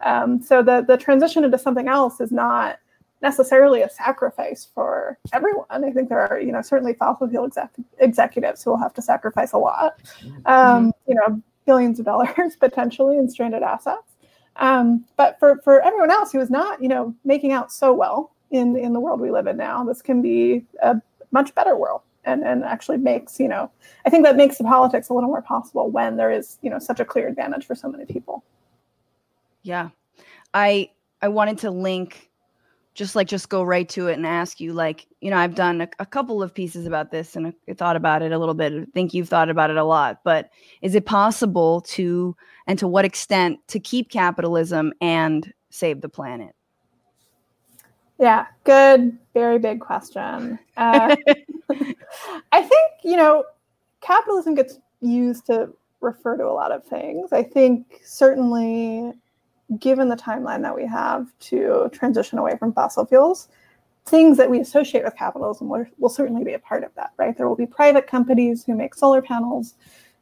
Um, 0.02 0.42
so 0.42 0.62
the 0.62 0.84
the 0.88 0.98
transition 0.98 1.44
into 1.44 1.58
something 1.58 1.88
else 1.88 2.20
is 2.20 2.32
not 2.32 2.80
necessarily 3.22 3.82
a 3.82 3.90
sacrifice 3.90 4.68
for 4.74 5.18
everyone. 5.34 5.66
I 5.70 5.92
think 5.92 6.10
there 6.10 6.20
are, 6.20 6.40
you 6.40 6.52
know, 6.52 6.62
certainly 6.62 6.94
fossil 6.94 7.28
fuel 7.28 7.46
exec- 7.46 7.74
executives 8.00 8.64
who 8.64 8.70
will 8.72 8.78
have 8.78 8.94
to 8.94 9.02
sacrifice 9.02 9.54
a 9.54 9.58
lot, 9.58 10.00
um, 10.46 10.90
mm-hmm. 10.90 10.90
you 11.08 11.16
know, 11.16 11.42
billions 11.66 12.00
of 12.00 12.06
dollars 12.06 12.56
potentially 12.60 13.18
in 13.18 13.30
stranded 13.30 13.64
assets. 13.64 14.16
Um, 14.58 15.06
but 15.18 15.40
for, 15.40 15.60
for 15.64 15.82
everyone 15.82 16.12
else 16.12 16.32
who 16.32 16.40
is 16.40 16.50
not, 16.50 16.82
you 16.82 16.88
know, 16.88 17.16
making 17.26 17.52
out 17.52 17.72
so 17.72 17.94
well 17.94 18.32
in, 18.52 18.78
in 18.78 18.94
the 18.94 19.00
world 19.00 19.20
we 19.20 19.32
live 19.32 19.48
in 19.48 19.58
now, 19.58 19.84
this 19.84 20.02
can 20.02 20.22
be 20.22 20.64
a 20.82 21.02
much 21.32 21.54
better 21.56 21.76
world 21.76 22.02
and, 22.26 22.44
and 22.44 22.64
actually 22.64 22.98
makes, 22.98 23.40
you 23.40 23.48
know, 23.48 23.70
I 24.06 24.10
think 24.10 24.24
that 24.24 24.38
makes 24.38 24.58
the 24.58 24.64
politics 24.64 25.10
a 25.10 25.14
little 25.14 25.30
more 25.30 25.42
possible 25.42 25.90
when 25.90 26.16
there 26.16 26.32
is, 26.32 26.58
you 26.62 26.70
know, 26.70 26.80
such 26.80 27.00
a 27.00 27.06
clear 27.06 27.28
advantage 27.28 27.66
for 27.66 27.76
so 27.76 27.90
many 27.90 28.06
people. 28.06 28.44
Yeah. 29.66 29.90
I 30.54 30.92
I 31.24 31.28
wanted 31.28 31.58
to 31.60 31.72
link 31.72 32.30
just 32.94 33.16
like 33.16 33.28
just 33.28 33.50
go 33.50 33.64
right 33.64 33.90
to 33.90 34.08
it 34.08 34.14
and 34.14 34.26
ask 34.26 34.62
you 34.62 34.72
like 34.72 35.06
you 35.20 35.30
know 35.30 35.36
i've 35.36 35.56
done 35.56 35.82
a, 35.82 35.90
a 36.00 36.06
couple 36.06 36.42
of 36.42 36.54
pieces 36.54 36.86
about 36.86 37.12
this 37.12 37.36
and 37.36 37.48
I 37.48 37.74
thought 37.74 37.98
about 37.98 38.22
it 38.22 38.32
a 38.32 38.38
little 38.38 38.54
bit 38.54 38.72
I 38.72 38.86
think 38.94 39.14
you've 39.14 39.28
thought 39.28 39.50
about 39.50 39.70
it 39.70 39.76
a 39.76 39.84
lot 39.84 40.22
but 40.24 40.50
is 40.82 40.96
it 40.96 41.06
possible 41.06 41.82
to 41.82 42.38
and 42.68 42.80
to 42.80 42.88
what 42.88 43.04
extent 43.04 43.60
to 43.68 43.82
keep 43.82 44.10
capitalism 44.10 44.94
and 45.02 45.52
save 45.72 46.00
the 46.00 46.10
planet? 46.10 46.56
Yeah 48.18 48.46
good 48.64 49.18
very 49.34 49.60
big 49.60 49.82
question. 49.82 50.60
Uh, 50.78 51.16
i 52.52 52.62
think 52.62 52.92
you 53.04 53.18
know 53.18 53.44
capitalism 54.00 54.56
gets 54.56 54.80
used 55.02 55.48
to 55.48 55.70
refer 56.06 56.38
to 56.38 56.46
a 56.46 56.54
lot 56.54 56.72
of 56.72 56.86
things. 56.86 57.34
I 57.34 57.44
think 57.44 58.02
certainly 58.06 59.12
given 59.80 60.10
the 60.10 60.16
timeline 60.16 60.62
that 60.62 60.76
we 60.76 60.86
have 60.86 61.28
to 61.40 61.90
transition 61.92 62.38
away 62.38 62.58
from 62.58 62.74
fossil 62.74 63.06
fuels, 63.06 63.50
things 64.06 64.38
that 64.38 64.50
we 64.50 64.60
associate 64.60 65.04
with 65.04 65.16
capitalism 65.16 65.68
will, 65.68 65.86
will 65.98 66.10
certainly 66.10 66.44
be 66.44 66.54
a 66.54 66.60
part 66.60 66.84
of 66.84 66.94
that, 66.96 67.12
right? 67.18 67.36
There 67.36 67.48
will 67.48 67.56
be 67.56 67.66
private 67.66 68.08
companies 68.08 68.64
who 68.64 68.76
make 68.76 68.94
solar 68.94 69.22
panels 69.22 69.74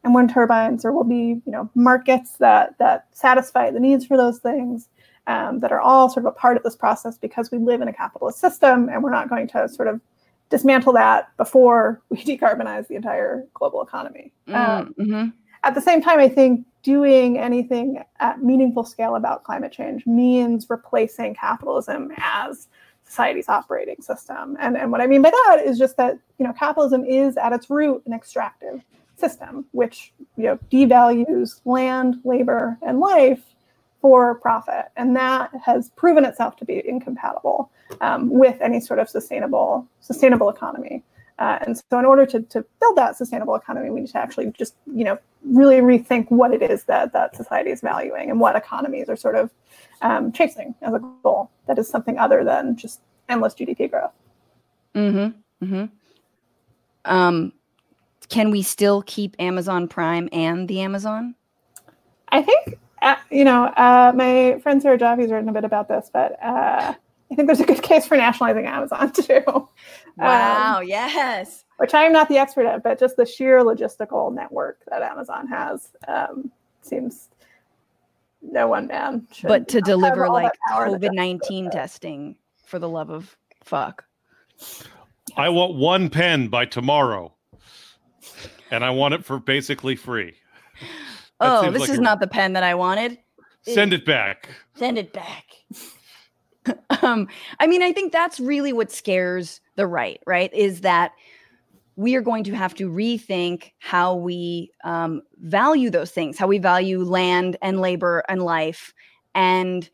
and 0.03 0.13
wind 0.13 0.31
turbines. 0.33 0.83
There 0.83 0.93
will 0.93 1.03
be, 1.03 1.41
you 1.45 1.51
know, 1.51 1.69
markets 1.75 2.37
that 2.37 2.77
that 2.79 3.07
satisfy 3.11 3.71
the 3.71 3.79
needs 3.79 4.05
for 4.05 4.17
those 4.17 4.39
things. 4.39 4.89
Um, 5.25 5.61
that 5.61 5.71
are 5.71 5.79
all 5.79 6.09
sort 6.09 6.25
of 6.25 6.33
a 6.33 6.35
part 6.35 6.57
of 6.57 6.63
this 6.63 6.75
process 6.75 7.17
because 7.17 7.49
we 7.49 7.57
live 7.57 7.79
in 7.79 7.87
a 7.87 7.93
capitalist 7.93 8.41
system 8.41 8.89
and 8.89 9.01
we're 9.01 9.09
not 9.09 9.29
going 9.29 9.47
to 9.47 9.69
sort 9.69 9.87
of 9.87 10.01
dismantle 10.49 10.91
that 10.91 11.29
before 11.37 12.01
we 12.09 12.17
decarbonize 12.25 12.87
the 12.89 12.95
entire 12.95 13.45
global 13.53 13.81
economy. 13.81 14.33
Um, 14.49 14.93
mm-hmm. 14.99 15.29
At 15.63 15.75
the 15.75 15.81
same 15.81 16.01
time, 16.01 16.19
I 16.19 16.27
think 16.27 16.65
doing 16.83 17.37
anything 17.37 18.03
at 18.19 18.43
meaningful 18.43 18.83
scale 18.83 19.15
about 19.15 19.43
climate 19.43 19.71
change 19.71 20.05
means 20.05 20.69
replacing 20.69 21.35
capitalism 21.35 22.11
as 22.17 22.67
society's 23.05 23.47
operating 23.49 24.01
system. 24.01 24.57
And, 24.59 24.77
and 24.77 24.91
what 24.91 25.01
I 25.01 25.07
mean 25.07 25.21
by 25.21 25.29
that 25.29 25.63
is 25.65 25.77
just 25.77 25.97
that 25.97 26.17
you 26.37 26.45
know 26.45 26.53
capitalism 26.53 27.05
is 27.05 27.37
at 27.37 27.53
its 27.53 27.69
root 27.69 28.03
an 28.05 28.13
extractive 28.13 28.81
system, 29.17 29.65
which 29.71 30.13
you 30.35 30.43
know 30.43 30.59
devalues 30.71 31.61
land, 31.65 32.17
labor, 32.23 32.77
and 32.81 32.99
life 32.99 33.43
for 34.01 34.35
profit, 34.35 34.85
and 34.97 35.15
that 35.15 35.51
has 35.63 35.89
proven 35.91 36.25
itself 36.25 36.57
to 36.57 36.65
be 36.65 36.85
incompatible 36.85 37.71
um, 38.01 38.29
with 38.29 38.59
any 38.61 38.81
sort 38.81 38.99
of 38.99 39.07
sustainable 39.07 39.87
sustainable 40.01 40.49
economy. 40.49 41.03
Uh, 41.43 41.59
and 41.63 41.77
so, 41.77 41.99
in 41.99 42.05
order 42.05 42.25
to, 42.25 42.39
to 42.39 42.63
build 42.79 42.95
that 42.95 43.17
sustainable 43.17 43.53
economy, 43.53 43.89
we 43.89 43.99
need 43.99 44.09
to 44.09 44.17
actually 44.17 44.49
just, 44.57 44.75
you 44.85 45.03
know, 45.03 45.19
really 45.43 45.81
rethink 45.81 46.31
what 46.31 46.53
it 46.53 46.61
is 46.61 46.85
that 46.85 47.11
that 47.11 47.35
society 47.35 47.69
is 47.69 47.81
valuing 47.81 48.29
and 48.29 48.39
what 48.39 48.55
economies 48.55 49.09
are 49.09 49.17
sort 49.17 49.35
of 49.35 49.49
um, 50.01 50.31
chasing 50.31 50.73
as 50.81 50.93
a 50.93 50.99
goal. 51.21 51.51
That 51.67 51.77
is 51.77 51.89
something 51.89 52.17
other 52.17 52.45
than 52.45 52.77
just 52.77 53.01
endless 53.27 53.55
GDP 53.55 53.91
growth. 53.91 54.13
Mm-hmm. 54.95 55.65
Mm-hmm. 55.65 55.85
Um, 57.03 57.51
can 58.29 58.49
we 58.49 58.61
still 58.61 59.01
keep 59.01 59.35
Amazon 59.37 59.89
Prime 59.89 60.29
and 60.31 60.69
the 60.69 60.79
Amazon? 60.79 61.35
I 62.29 62.41
think 62.41 62.79
uh, 63.01 63.15
you 63.29 63.43
know 63.43 63.65
uh, 63.65 64.13
my 64.15 64.59
friend 64.63 64.81
Sarah 64.81 64.97
Jaffe 64.97 65.21
has 65.23 65.29
written 65.29 65.49
a 65.49 65.53
bit 65.53 65.65
about 65.65 65.89
this, 65.89 66.09
but 66.13 66.41
uh, 66.41 66.93
I 67.33 67.35
think 67.35 67.47
there's 67.47 67.59
a 67.59 67.65
good 67.65 67.81
case 67.81 68.05
for 68.05 68.15
nationalizing 68.15 68.67
Amazon 68.67 69.11
too. 69.13 69.41
Wow, 70.17 70.77
um, 70.77 70.87
yes. 70.87 71.65
Which 71.77 71.95
I 71.95 72.03
am 72.03 72.13
not 72.13 72.29
the 72.29 72.37
expert 72.37 72.67
at, 72.67 72.83
but 72.83 72.99
just 72.99 73.17
the 73.17 73.25
sheer 73.25 73.61
logistical 73.61 74.31
network 74.31 74.81
that 74.87 75.01
Amazon 75.01 75.47
has 75.47 75.89
um, 76.07 76.51
seems 76.83 77.29
no 78.43 78.67
one 78.67 78.85
man. 78.85 79.27
But 79.41 79.67
to 79.69 79.81
deliver 79.81 80.29
like 80.29 80.51
COVID 80.71 81.09
19 81.11 81.71
testing 81.71 82.35
for 82.63 82.77
the 82.77 82.87
love 82.87 83.09
of 83.09 83.35
fuck. 83.63 84.05
I 85.35 85.49
want 85.49 85.73
one 85.73 86.11
pen 86.11 86.49
by 86.49 86.65
tomorrow. 86.65 87.33
And 88.69 88.85
I 88.85 88.91
want 88.91 89.15
it 89.15 89.25
for 89.25 89.39
basically 89.39 89.95
free. 89.95 90.35
That 91.39 91.65
oh, 91.65 91.71
this 91.71 91.81
like 91.81 91.89
is 91.89 91.97
a... 91.97 92.01
not 92.01 92.19
the 92.19 92.27
pen 92.27 92.53
that 92.53 92.63
I 92.63 92.75
wanted. 92.75 93.17
Send 93.63 93.91
it 93.91 94.05
back. 94.05 94.49
Send 94.75 94.99
it 94.99 95.13
back. 95.13 95.45
um, 97.01 97.27
I 97.59 97.67
mean, 97.67 97.81
I 97.81 97.91
think 97.91 98.11
that's 98.11 98.39
really 98.39 98.73
what 98.73 98.91
scares 98.91 99.61
the 99.75 99.87
right, 99.87 100.21
right? 100.25 100.53
Is 100.53 100.81
that 100.81 101.13
we 101.95 102.15
are 102.15 102.21
going 102.21 102.43
to 102.45 102.55
have 102.55 102.73
to 102.75 102.89
rethink 102.89 103.71
how 103.79 104.15
we 104.15 104.71
um, 104.83 105.21
value 105.41 105.89
those 105.89 106.11
things, 106.11 106.37
how 106.37 106.47
we 106.47 106.57
value 106.57 107.03
land 107.03 107.57
and 107.61 107.79
labor 107.79 108.23
and 108.27 108.41
life. 108.43 108.93
And 109.35 109.89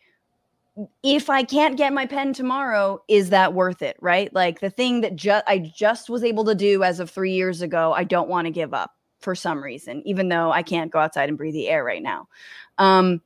if 1.03 1.29
I 1.29 1.43
can't 1.43 1.77
get 1.77 1.91
my 1.91 2.05
pen 2.05 2.31
tomorrow, 2.33 3.01
is 3.09 3.31
that 3.31 3.53
worth 3.53 3.81
it? 3.81 3.97
Right? 3.99 4.33
Like 4.33 4.61
the 4.61 4.69
thing 4.69 5.01
that 5.01 5.15
just 5.15 5.43
I 5.47 5.59
just 5.59 6.09
was 6.09 6.23
able 6.23 6.45
to 6.45 6.55
do 6.55 6.83
as 6.83 6.99
of 6.99 7.09
three 7.09 7.33
years 7.33 7.61
ago, 7.61 7.93
I 7.93 8.05
don't 8.05 8.29
want 8.29 8.45
to 8.45 8.51
give 8.51 8.73
up 8.73 8.91
for 9.19 9.35
some 9.35 9.61
reason, 9.61 10.01
even 10.05 10.29
though 10.29 10.51
I 10.51 10.63
can't 10.63 10.91
go 10.91 10.99
outside 10.99 11.27
and 11.27 11.37
breathe 11.37 11.53
the 11.53 11.67
air 11.67 11.83
right 11.83 12.01
now. 12.01 12.29
Um, 12.77 13.21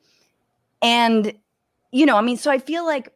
and 0.81 1.33
you 1.91 2.07
know, 2.07 2.17
I 2.17 2.21
mean, 2.21 2.37
so 2.37 2.49
I 2.49 2.57
feel 2.57 2.85
like 2.85 3.13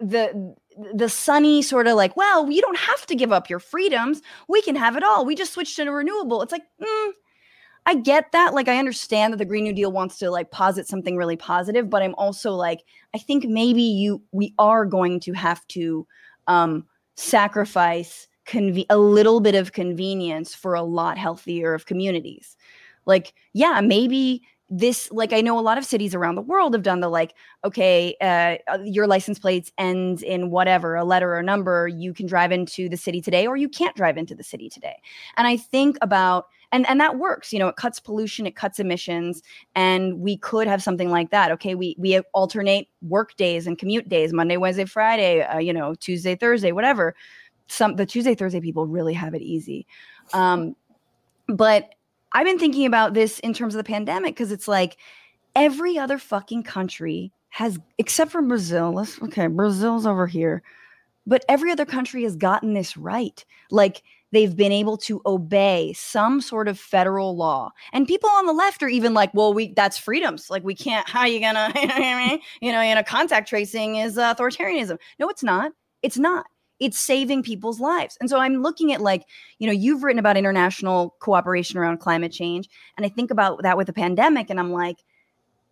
the 0.00 0.54
the 0.92 1.08
sunny 1.08 1.60
sort 1.60 1.88
of 1.88 1.96
like, 1.96 2.16
well, 2.16 2.48
you 2.50 2.60
don't 2.60 2.78
have 2.78 3.04
to 3.06 3.16
give 3.16 3.32
up 3.32 3.50
your 3.50 3.58
freedoms. 3.58 4.22
We 4.48 4.62
can 4.62 4.76
have 4.76 4.96
it 4.96 5.02
all. 5.02 5.24
We 5.24 5.34
just 5.34 5.52
switched 5.52 5.76
to 5.76 5.90
renewable. 5.90 6.40
It's 6.40 6.52
like, 6.52 6.62
mm, 6.80 7.10
I 7.84 7.96
get 7.96 8.30
that. 8.32 8.54
Like, 8.54 8.68
I 8.68 8.78
understand 8.78 9.32
that 9.32 9.38
the 9.38 9.44
Green 9.44 9.64
New 9.64 9.72
Deal 9.72 9.90
wants 9.90 10.18
to 10.18 10.30
like 10.30 10.50
posit 10.50 10.86
something 10.86 11.16
really 11.16 11.36
positive, 11.36 11.90
but 11.90 12.02
I'm 12.02 12.14
also 12.14 12.52
like, 12.52 12.84
I 13.14 13.18
think 13.18 13.44
maybe 13.44 13.82
you 13.82 14.22
we 14.30 14.54
are 14.58 14.84
going 14.84 15.20
to 15.20 15.32
have 15.32 15.66
to 15.68 16.06
um, 16.46 16.86
sacrifice 17.16 18.28
conve- 18.46 18.86
a 18.90 18.98
little 18.98 19.40
bit 19.40 19.54
of 19.54 19.72
convenience 19.72 20.54
for 20.54 20.74
a 20.74 20.82
lot 20.82 21.18
healthier 21.18 21.74
of 21.74 21.86
communities. 21.86 22.56
Like, 23.04 23.34
yeah, 23.52 23.80
maybe 23.80 24.42
this 24.70 25.10
like 25.10 25.32
i 25.32 25.40
know 25.40 25.58
a 25.58 25.60
lot 25.60 25.78
of 25.78 25.84
cities 25.84 26.14
around 26.14 26.34
the 26.34 26.42
world 26.42 26.74
have 26.74 26.82
done 26.82 27.00
the 27.00 27.08
like 27.08 27.34
okay 27.64 28.14
uh, 28.20 28.56
uh, 28.70 28.78
your 28.84 29.06
license 29.06 29.38
plates 29.38 29.72
ends 29.78 30.22
in 30.22 30.50
whatever 30.50 30.94
a 30.94 31.04
letter 31.04 31.34
or 31.34 31.42
number 31.42 31.88
you 31.88 32.12
can 32.12 32.26
drive 32.26 32.52
into 32.52 32.88
the 32.88 32.96
city 32.96 33.20
today 33.20 33.46
or 33.46 33.56
you 33.56 33.68
can't 33.68 33.96
drive 33.96 34.18
into 34.18 34.34
the 34.34 34.44
city 34.44 34.68
today. 34.68 35.00
And 35.36 35.46
i 35.46 35.56
think 35.56 35.96
about 36.02 36.48
and 36.70 36.86
and 36.86 37.00
that 37.00 37.16
works 37.18 37.50
you 37.52 37.58
know 37.58 37.68
it 37.68 37.76
cuts 37.76 37.98
pollution 37.98 38.46
it 38.46 38.56
cuts 38.56 38.78
emissions 38.78 39.42
and 39.74 40.20
we 40.20 40.36
could 40.36 40.66
have 40.66 40.82
something 40.82 41.10
like 41.10 41.30
that 41.30 41.50
okay? 41.52 41.74
We 41.74 41.96
we 41.98 42.18
alternate 42.34 42.88
work 43.00 43.36
days 43.36 43.66
and 43.66 43.78
commute 43.78 44.08
days 44.08 44.34
monday 44.34 44.58
wednesday 44.58 44.84
friday 44.84 45.42
uh, 45.42 45.58
you 45.58 45.72
know 45.72 45.94
tuesday 45.94 46.34
thursday 46.34 46.72
whatever. 46.72 47.14
Some 47.68 47.96
the 47.96 48.06
tuesday 48.06 48.34
thursday 48.34 48.60
people 48.60 48.86
really 48.86 49.14
have 49.14 49.34
it 49.34 49.42
easy. 49.42 49.86
Um 50.34 50.76
but 51.46 51.94
I've 52.32 52.46
been 52.46 52.58
thinking 52.58 52.86
about 52.86 53.14
this 53.14 53.38
in 53.40 53.54
terms 53.54 53.74
of 53.74 53.78
the 53.78 53.84
pandemic 53.84 54.34
because 54.34 54.52
it's 54.52 54.68
like 54.68 54.98
every 55.56 55.98
other 55.98 56.18
fucking 56.18 56.62
country 56.62 57.32
has, 57.50 57.78
except 57.96 58.30
for 58.30 58.42
Brazil. 58.42 58.92
Let's, 58.92 59.20
okay, 59.22 59.46
Brazil's 59.46 60.06
over 60.06 60.26
here, 60.26 60.62
but 61.26 61.44
every 61.48 61.70
other 61.70 61.86
country 61.86 62.22
has 62.24 62.36
gotten 62.36 62.74
this 62.74 62.96
right. 62.96 63.44
Like 63.70 64.02
they've 64.32 64.54
been 64.54 64.72
able 64.72 64.96
to 64.98 65.22
obey 65.26 65.92
some 65.94 66.40
sort 66.40 66.68
of 66.68 66.78
federal 66.78 67.36
law. 67.36 67.70
And 67.92 68.06
people 68.06 68.30
on 68.30 68.46
the 68.46 68.52
left 68.52 68.82
are 68.82 68.88
even 68.88 69.14
like, 69.14 69.32
well, 69.32 69.54
we 69.54 69.72
that's 69.72 69.98
freedoms. 69.98 70.50
Like 70.50 70.64
we 70.64 70.74
can't, 70.74 71.08
how 71.10 71.20
are 71.20 71.28
you 71.28 71.40
gonna, 71.40 71.72
you 72.60 72.72
know, 72.72 72.82
you 72.82 72.94
know, 72.94 73.02
contact 73.02 73.48
tracing 73.48 73.96
is 73.96 74.16
authoritarianism. 74.16 74.98
No, 75.18 75.28
it's 75.28 75.42
not. 75.42 75.72
It's 76.02 76.18
not 76.18 76.46
it's 76.80 76.98
saving 76.98 77.42
people's 77.42 77.80
lives. 77.80 78.16
And 78.20 78.30
so 78.30 78.38
I'm 78.38 78.62
looking 78.62 78.92
at 78.92 79.00
like, 79.00 79.24
you 79.58 79.66
know, 79.66 79.72
you've 79.72 80.02
written 80.02 80.18
about 80.18 80.36
international 80.36 81.16
cooperation 81.20 81.78
around 81.78 81.98
climate 81.98 82.32
change. 82.32 82.68
And 82.96 83.04
I 83.04 83.08
think 83.08 83.30
about 83.30 83.62
that 83.62 83.76
with 83.76 83.86
the 83.86 83.92
pandemic 83.92 84.50
and 84.50 84.60
I'm 84.60 84.72
like, 84.72 84.98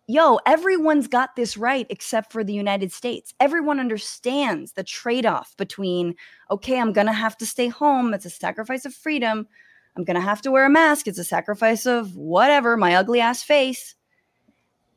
yo, 0.07 0.39
everyone's 0.45 1.07
got 1.07 1.35
this 1.35 1.57
right 1.57 1.85
except 1.89 2.31
for 2.31 2.43
the 2.43 2.53
United 2.53 2.91
States. 2.91 3.33
Everyone 3.39 3.79
understands 3.79 4.73
the 4.73 4.83
trade 4.83 5.25
off 5.25 5.55
between, 5.57 6.15
okay, 6.49 6.79
I'm 6.79 6.93
going 6.93 7.07
to 7.07 7.13
have 7.13 7.37
to 7.37 7.45
stay 7.45 7.67
home. 7.67 8.13
It's 8.13 8.25
a 8.25 8.29
sacrifice 8.29 8.85
of 8.85 8.93
freedom. 8.93 9.47
I'm 9.95 10.03
going 10.03 10.15
to 10.15 10.21
have 10.21 10.41
to 10.43 10.51
wear 10.51 10.65
a 10.65 10.69
mask. 10.69 11.07
It's 11.07 11.19
a 11.19 11.23
sacrifice 11.23 11.85
of 11.85 12.15
whatever, 12.15 12.77
my 12.77 12.95
ugly 12.95 13.19
ass 13.19 13.43
face, 13.43 13.95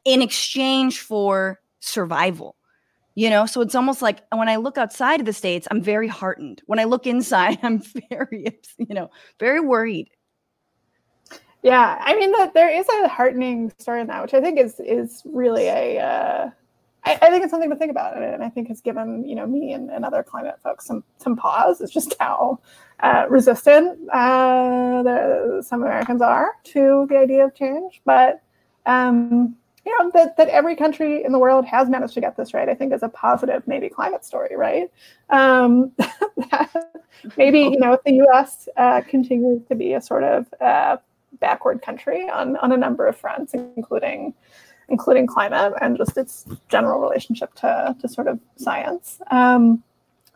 in 0.04 0.22
exchange 0.22 1.00
for 1.00 1.60
survival 1.80 2.56
you 3.14 3.28
know 3.30 3.46
so 3.46 3.60
it's 3.60 3.74
almost 3.74 4.02
like 4.02 4.22
when 4.32 4.48
i 4.48 4.56
look 4.56 4.78
outside 4.78 5.20
of 5.20 5.26
the 5.26 5.32
states 5.32 5.66
i'm 5.70 5.82
very 5.82 6.08
heartened 6.08 6.62
when 6.66 6.78
i 6.78 6.84
look 6.84 7.06
inside 7.06 7.58
i'm 7.62 7.82
very 8.10 8.58
you 8.78 8.94
know 8.94 9.10
very 9.38 9.60
worried 9.60 10.10
yeah 11.62 11.98
i 12.02 12.14
mean 12.16 12.32
that 12.32 12.54
there 12.54 12.70
is 12.70 12.86
a 13.02 13.08
heartening 13.08 13.72
story 13.78 14.00
in 14.00 14.06
that 14.06 14.22
which 14.22 14.34
i 14.34 14.40
think 14.40 14.58
is 14.58 14.80
is 14.80 15.22
really 15.24 15.66
a 15.66 15.98
uh, 15.98 16.50
I, 17.04 17.12
I, 17.22 17.30
think 17.30 17.42
it's 17.42 17.50
something 17.50 17.70
to 17.70 17.76
think 17.76 17.90
about, 17.90 18.18
and 18.18 18.42
I 18.42 18.50
think 18.50 18.68
has 18.68 18.80
given 18.80 19.24
you 19.24 19.34
know 19.34 19.46
me 19.46 19.72
and, 19.72 19.90
and 19.90 20.04
other 20.04 20.22
climate 20.22 20.56
folks 20.62 20.86
some 20.86 21.02
some 21.18 21.36
pause. 21.36 21.80
It's 21.80 21.92
just 21.92 22.14
how 22.20 22.58
uh, 23.02 23.24
resistant 23.28 23.98
uh, 24.10 25.02
the, 25.02 25.62
some 25.66 25.82
Americans 25.82 26.20
are 26.20 26.56
to 26.64 27.06
the 27.08 27.16
idea 27.16 27.46
of 27.46 27.54
change, 27.54 28.02
but 28.04 28.42
um, 28.86 29.56
you 29.90 29.98
know 29.98 30.10
that, 30.14 30.36
that 30.36 30.48
every 30.48 30.76
country 30.76 31.24
in 31.24 31.32
the 31.32 31.38
world 31.38 31.64
has 31.64 31.88
managed 31.88 32.14
to 32.14 32.20
get 32.20 32.36
this 32.36 32.54
right 32.54 32.68
i 32.68 32.74
think 32.74 32.92
is 32.92 33.02
a 33.02 33.08
positive 33.08 33.66
maybe 33.66 33.88
climate 33.88 34.24
story 34.24 34.56
right? 34.56 34.90
Um, 35.30 35.92
maybe 37.36 37.60
you 37.60 37.78
know 37.78 37.98
the 38.04 38.20
us 38.32 38.68
uh, 38.76 39.00
continues 39.02 39.62
to 39.68 39.74
be 39.74 39.94
a 39.94 40.00
sort 40.00 40.24
of 40.24 40.46
uh, 40.60 40.96
backward 41.40 41.82
country 41.82 42.28
on, 42.28 42.56
on 42.58 42.72
a 42.72 42.76
number 42.76 43.06
of 43.06 43.16
fronts 43.16 43.54
including 43.54 44.34
including 44.88 45.26
climate 45.26 45.72
and 45.80 45.96
just 45.96 46.16
its 46.16 46.44
general 46.68 47.00
relationship 47.00 47.54
to, 47.54 47.96
to 48.00 48.08
sort 48.08 48.26
of 48.26 48.40
science. 48.56 49.20
Um, 49.30 49.84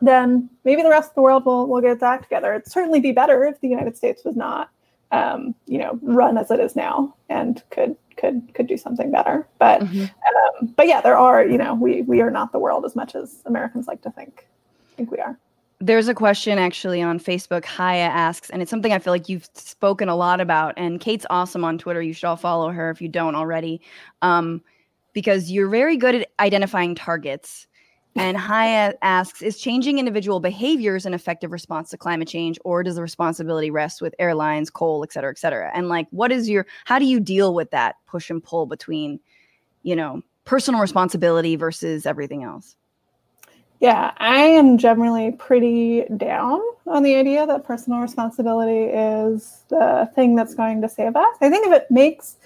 then 0.01 0.49
maybe 0.63 0.81
the 0.81 0.89
rest 0.89 1.09
of 1.09 1.15
the 1.15 1.21
world 1.21 1.45
will, 1.45 1.67
will 1.67 1.81
get 1.81 1.91
its 1.91 2.03
act 2.03 2.23
together. 2.23 2.53
It'd 2.53 2.71
certainly 2.71 3.01
be 3.01 3.11
better 3.11 3.43
if 3.43 3.59
the 3.59 3.67
united 3.67 3.97
states 3.97 4.23
was 4.23 4.35
not 4.35 4.69
um, 5.15 5.55
you 5.65 5.77
know 5.77 5.97
run 6.01 6.37
as 6.37 6.51
it 6.51 6.59
is 6.59 6.75
now 6.75 7.15
and 7.29 7.63
could 7.71 7.95
could 8.17 8.53
could 8.53 8.67
do 8.67 8.77
something 8.77 9.11
better. 9.11 9.47
But 9.59 9.81
mm-hmm. 9.81 10.03
um, 10.03 10.73
but 10.75 10.87
yeah, 10.87 11.01
there 11.01 11.17
are 11.17 11.45
you 11.45 11.57
know 11.57 11.73
we 11.73 12.01
we 12.01 12.21
are 12.21 12.31
not 12.31 12.51
the 12.51 12.59
world 12.59 12.85
as 12.85 12.95
much 12.95 13.15
as 13.15 13.41
Americans 13.45 13.87
like 13.87 14.01
to 14.01 14.11
think 14.11 14.47
think 14.97 15.11
we 15.11 15.19
are. 15.19 15.37
There's 15.79 16.07
a 16.07 16.13
question 16.13 16.57
actually 16.57 17.01
on 17.01 17.19
Facebook. 17.19 17.65
Haya 17.65 18.03
asks, 18.03 18.49
and 18.49 18.61
it's 18.61 18.71
something 18.71 18.93
I 18.93 18.99
feel 18.99 19.13
like 19.13 19.29
you've 19.29 19.47
spoken 19.53 20.09
a 20.09 20.15
lot 20.15 20.39
about. 20.39 20.73
And 20.77 20.99
Kate's 20.99 21.25
awesome 21.29 21.65
on 21.65 21.77
Twitter. 21.77 22.01
You 22.01 22.13
should 22.13 22.25
all 22.25 22.37
follow 22.37 22.69
her 22.71 22.89
if 22.89 23.01
you 23.01 23.09
don't 23.09 23.35
already, 23.35 23.81
um, 24.21 24.61
because 25.13 25.51
you're 25.51 25.69
very 25.69 25.97
good 25.97 26.15
at 26.15 26.29
identifying 26.39 26.95
targets 26.95 27.67
and 28.15 28.37
Haya 28.37 28.93
asks 29.01 29.41
Is 29.41 29.57
changing 29.57 29.99
individual 29.99 30.39
behaviors 30.39 31.05
an 31.05 31.13
effective 31.13 31.51
response 31.51 31.89
to 31.89 31.97
climate 31.97 32.27
change, 32.27 32.57
or 32.63 32.83
does 32.83 32.95
the 32.95 33.01
responsibility 33.01 33.69
rest 33.69 34.01
with 34.01 34.15
airlines, 34.19 34.69
coal, 34.69 35.03
et 35.03 35.11
cetera, 35.11 35.31
et 35.31 35.37
cetera? 35.37 35.71
And 35.75 35.89
like, 35.89 36.07
what 36.11 36.31
is 36.31 36.49
your, 36.49 36.65
how 36.85 36.99
do 36.99 37.05
you 37.05 37.19
deal 37.19 37.53
with 37.53 37.71
that 37.71 37.95
push 38.07 38.29
and 38.29 38.43
pull 38.43 38.65
between, 38.65 39.19
you 39.83 39.95
know, 39.95 40.21
personal 40.45 40.79
responsibility 40.79 41.55
versus 41.55 42.05
everything 42.05 42.43
else? 42.43 42.75
Yeah, 43.81 44.13
I 44.17 44.37
am 44.37 44.77
generally 44.77 45.33
pretty 45.33 46.05
down 46.15 46.61
on 46.87 47.03
the 47.03 47.15
idea 47.15 47.45
that 47.45 47.65
personal 47.65 47.99
responsibility 47.99 48.85
is 48.85 49.63
the 49.67 50.09
thing 50.15 50.35
that's 50.35 50.55
going 50.55 50.81
to 50.81 50.87
save 50.87 51.15
us. 51.17 51.35
I 51.41 51.49
think 51.49 51.67
if 51.67 51.73
it 51.73 51.91
makes, 51.91 52.37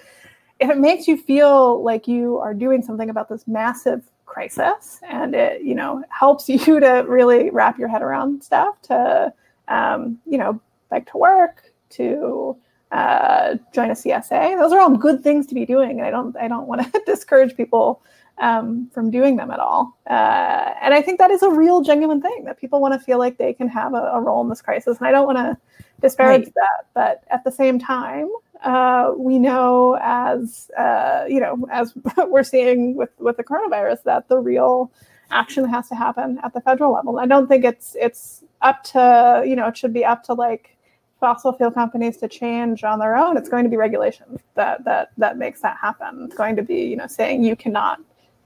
if 0.60 0.70
it 0.72 0.78
makes 0.80 1.08
you 1.08 1.16
feel 1.16 1.84
like 1.84 2.08
you 2.08 2.40
are 2.40 2.56
doing 2.56 2.82
something 2.82 3.12
about 3.12 3.30
this 3.30 3.48
massive 3.48 4.10
crisis 4.30 5.00
and 5.10 5.34
it 5.34 5.62
you 5.64 5.76
know 5.76 6.04
helps 6.10 6.48
you 6.48 6.80
to 6.80 7.04
really 7.08 7.50
wrap 7.50 7.78
your 7.78 7.88
head 7.88 8.02
around 8.02 8.42
stuff 8.44 8.82
to 8.84 9.34
um, 9.68 10.18
you 10.26 10.38
know 10.38 10.60
bike 10.90 11.10
to 11.12 11.18
work 11.18 11.74
to 11.90 12.56
uh, 12.92 13.56
join 13.74 13.90
a 13.90 13.94
csa 13.94 14.58
those 14.60 14.72
are 14.72 14.80
all 14.80 14.96
good 14.96 15.22
things 15.22 15.46
to 15.46 15.56
be 15.56 15.66
doing 15.66 16.00
and 16.00 16.04
i 16.04 16.12
don't 16.12 16.38
i 16.38 16.48
don't 16.48 16.68
want 16.68 16.82
to 16.82 17.02
discourage 17.06 17.56
people 17.58 18.02
um, 18.38 18.90
from 18.94 19.12
doing 19.12 19.36
them 19.36 19.52
at 19.52 19.60
all 19.60 19.98
uh, 20.10 20.74
and 20.82 20.94
i 20.94 21.02
think 21.02 21.20
that 21.20 21.32
is 21.32 21.44
a 21.44 21.50
real 21.50 21.82
genuine 21.82 22.22
thing 22.22 22.46
that 22.46 22.60
people 22.60 22.80
want 22.80 22.94
to 22.94 23.00
feel 23.00 23.18
like 23.18 23.38
they 23.38 23.54
can 23.54 23.68
have 23.68 23.94
a, 23.94 24.12
a 24.14 24.22
role 24.22 24.42
in 24.42 24.50
this 24.50 24.62
crisis 24.62 24.98
and 24.98 25.08
i 25.08 25.12
don't 25.12 25.26
want 25.26 25.38
to 25.38 25.58
disparage 26.02 26.44
right. 26.44 26.54
that 26.56 26.86
but 26.94 27.24
at 27.30 27.44
the 27.44 27.52
same 27.52 27.78
time 27.78 28.30
uh, 28.64 29.14
we 29.18 29.40
know 29.40 29.98
as 30.02 30.70
uh, 30.78 31.26
you 31.28 31.40
know 31.40 31.68
as 31.72 31.94
we're 32.28 32.44
seeing 32.44 32.96
with 32.96 33.10
with 33.18 33.38
the 33.38 33.44
coronavirus 33.44 34.04
that 34.04 34.28
the 34.28 34.38
real 34.38 34.92
action 35.32 35.66
has 35.66 35.88
to 35.90 35.96
happen 35.96 36.40
at 36.44 36.54
the 36.54 36.62
federal 36.62 36.94
level. 36.94 37.20
I 37.20 37.26
don't 37.26 37.48
think 37.48 37.64
it's 37.64 37.96
it's 38.00 38.44
up 38.62 38.84
to 38.86 39.44
you 39.46 39.56
know 39.56 39.68
it 39.68 39.78
should 39.78 39.94
be 39.94 40.04
up 40.04 40.24
to 40.24 40.34
like 40.34 40.76
fossil 41.20 41.52
fuel 41.54 41.72
companies 41.72 42.18
to 42.18 42.28
change 42.28 42.84
on 42.84 43.00
their 43.00 43.16
own. 43.16 43.38
It's 43.38 43.50
going 43.50 43.64
to 43.64 43.70
be 43.70 43.78
regulation 43.78 44.40
that 44.56 44.84
that 44.86 45.12
that 45.18 45.38
makes 45.38 45.62
that 45.62 45.78
happen. 45.78 46.26
It's 46.26 46.36
going 46.36 46.56
to 46.56 46.64
be 46.64 46.82
you 46.84 46.98
know 46.98 47.08
saying 47.08 47.44
you 47.44 47.56
cannot 47.56 48.00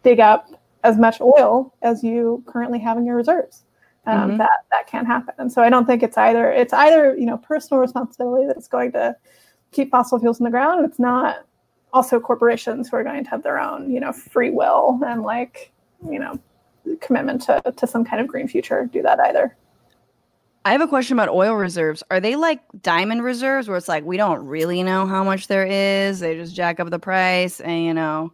dig 0.03 0.19
up 0.19 0.49
as 0.83 0.97
much 0.97 1.21
oil 1.21 1.73
as 1.81 2.03
you 2.03 2.43
currently 2.45 2.79
have 2.79 2.97
in 2.97 3.05
your 3.05 3.15
reserves. 3.15 3.63
Um, 4.05 4.29
mm-hmm. 4.29 4.37
That 4.37 4.65
that 4.71 4.87
can't 4.87 5.07
happen. 5.07 5.33
And 5.37 5.51
so 5.51 5.63
I 5.63 5.69
don't 5.69 5.85
think 5.85 6.03
it's 6.03 6.17
either 6.17 6.51
it's 6.51 6.73
either 6.73 7.15
you 7.17 7.25
know 7.25 7.37
personal 7.37 7.81
responsibility 7.81 8.45
that's 8.45 8.67
going 8.67 8.91
to 8.91 9.15
keep 9.73 9.91
fossil 9.91 10.19
fuels 10.19 10.39
in 10.39 10.45
the 10.45 10.51
ground. 10.51 10.85
It's 10.85 10.99
not 10.99 11.45
also 11.91 12.19
corporations 12.19 12.89
who 12.89 12.97
are 12.97 13.03
going 13.03 13.23
to 13.23 13.29
have 13.29 13.43
their 13.43 13.59
own, 13.59 13.91
you 13.91 13.99
know, 13.99 14.11
free 14.11 14.49
will 14.49 14.99
and 15.05 15.23
like, 15.23 15.71
you 16.09 16.19
know, 16.19 16.39
commitment 17.01 17.41
to, 17.43 17.61
to 17.75 17.87
some 17.87 18.03
kind 18.03 18.21
of 18.21 18.27
green 18.27 18.47
future 18.47 18.89
do 18.91 19.01
that 19.01 19.19
either. 19.19 19.55
I 20.65 20.71
have 20.71 20.81
a 20.81 20.87
question 20.87 21.17
about 21.17 21.29
oil 21.29 21.55
reserves. 21.55 22.03
Are 22.09 22.21
they 22.21 22.35
like 22.37 22.61
diamond 22.81 23.23
reserves 23.23 23.67
where 23.67 23.75
it's 23.75 23.89
like 23.89 24.05
we 24.05 24.15
don't 24.15 24.45
really 24.45 24.81
know 24.81 25.05
how 25.05 25.23
much 25.23 25.47
there 25.47 25.65
is? 25.65 26.21
They 26.21 26.35
just 26.35 26.55
jack 26.55 26.79
up 26.79 26.89
the 26.89 26.99
price 26.99 27.59
and 27.59 27.83
you 27.83 27.93
know, 27.93 28.33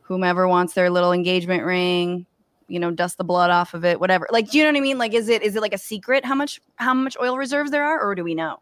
whomever 0.00 0.48
wants 0.48 0.74
their 0.74 0.90
little 0.90 1.12
engagement 1.12 1.64
ring, 1.64 2.26
you 2.66 2.80
know, 2.80 2.90
dust 2.90 3.16
the 3.16 3.24
blood 3.24 3.50
off 3.50 3.74
of 3.74 3.84
it, 3.84 4.00
whatever. 4.00 4.26
Like, 4.30 4.50
do 4.50 4.58
you 4.58 4.64
know 4.64 4.70
what 4.70 4.78
I 4.78 4.80
mean? 4.80 4.98
Like, 4.98 5.14
is 5.14 5.28
it 5.28 5.42
is 5.42 5.54
it 5.54 5.62
like 5.62 5.72
a 5.72 5.78
secret 5.78 6.24
how 6.24 6.34
much 6.34 6.60
how 6.76 6.94
much 6.94 7.16
oil 7.20 7.38
reserves 7.38 7.70
there 7.70 7.84
are, 7.84 8.00
or 8.00 8.16
do 8.16 8.24
we 8.24 8.34
know? 8.34 8.58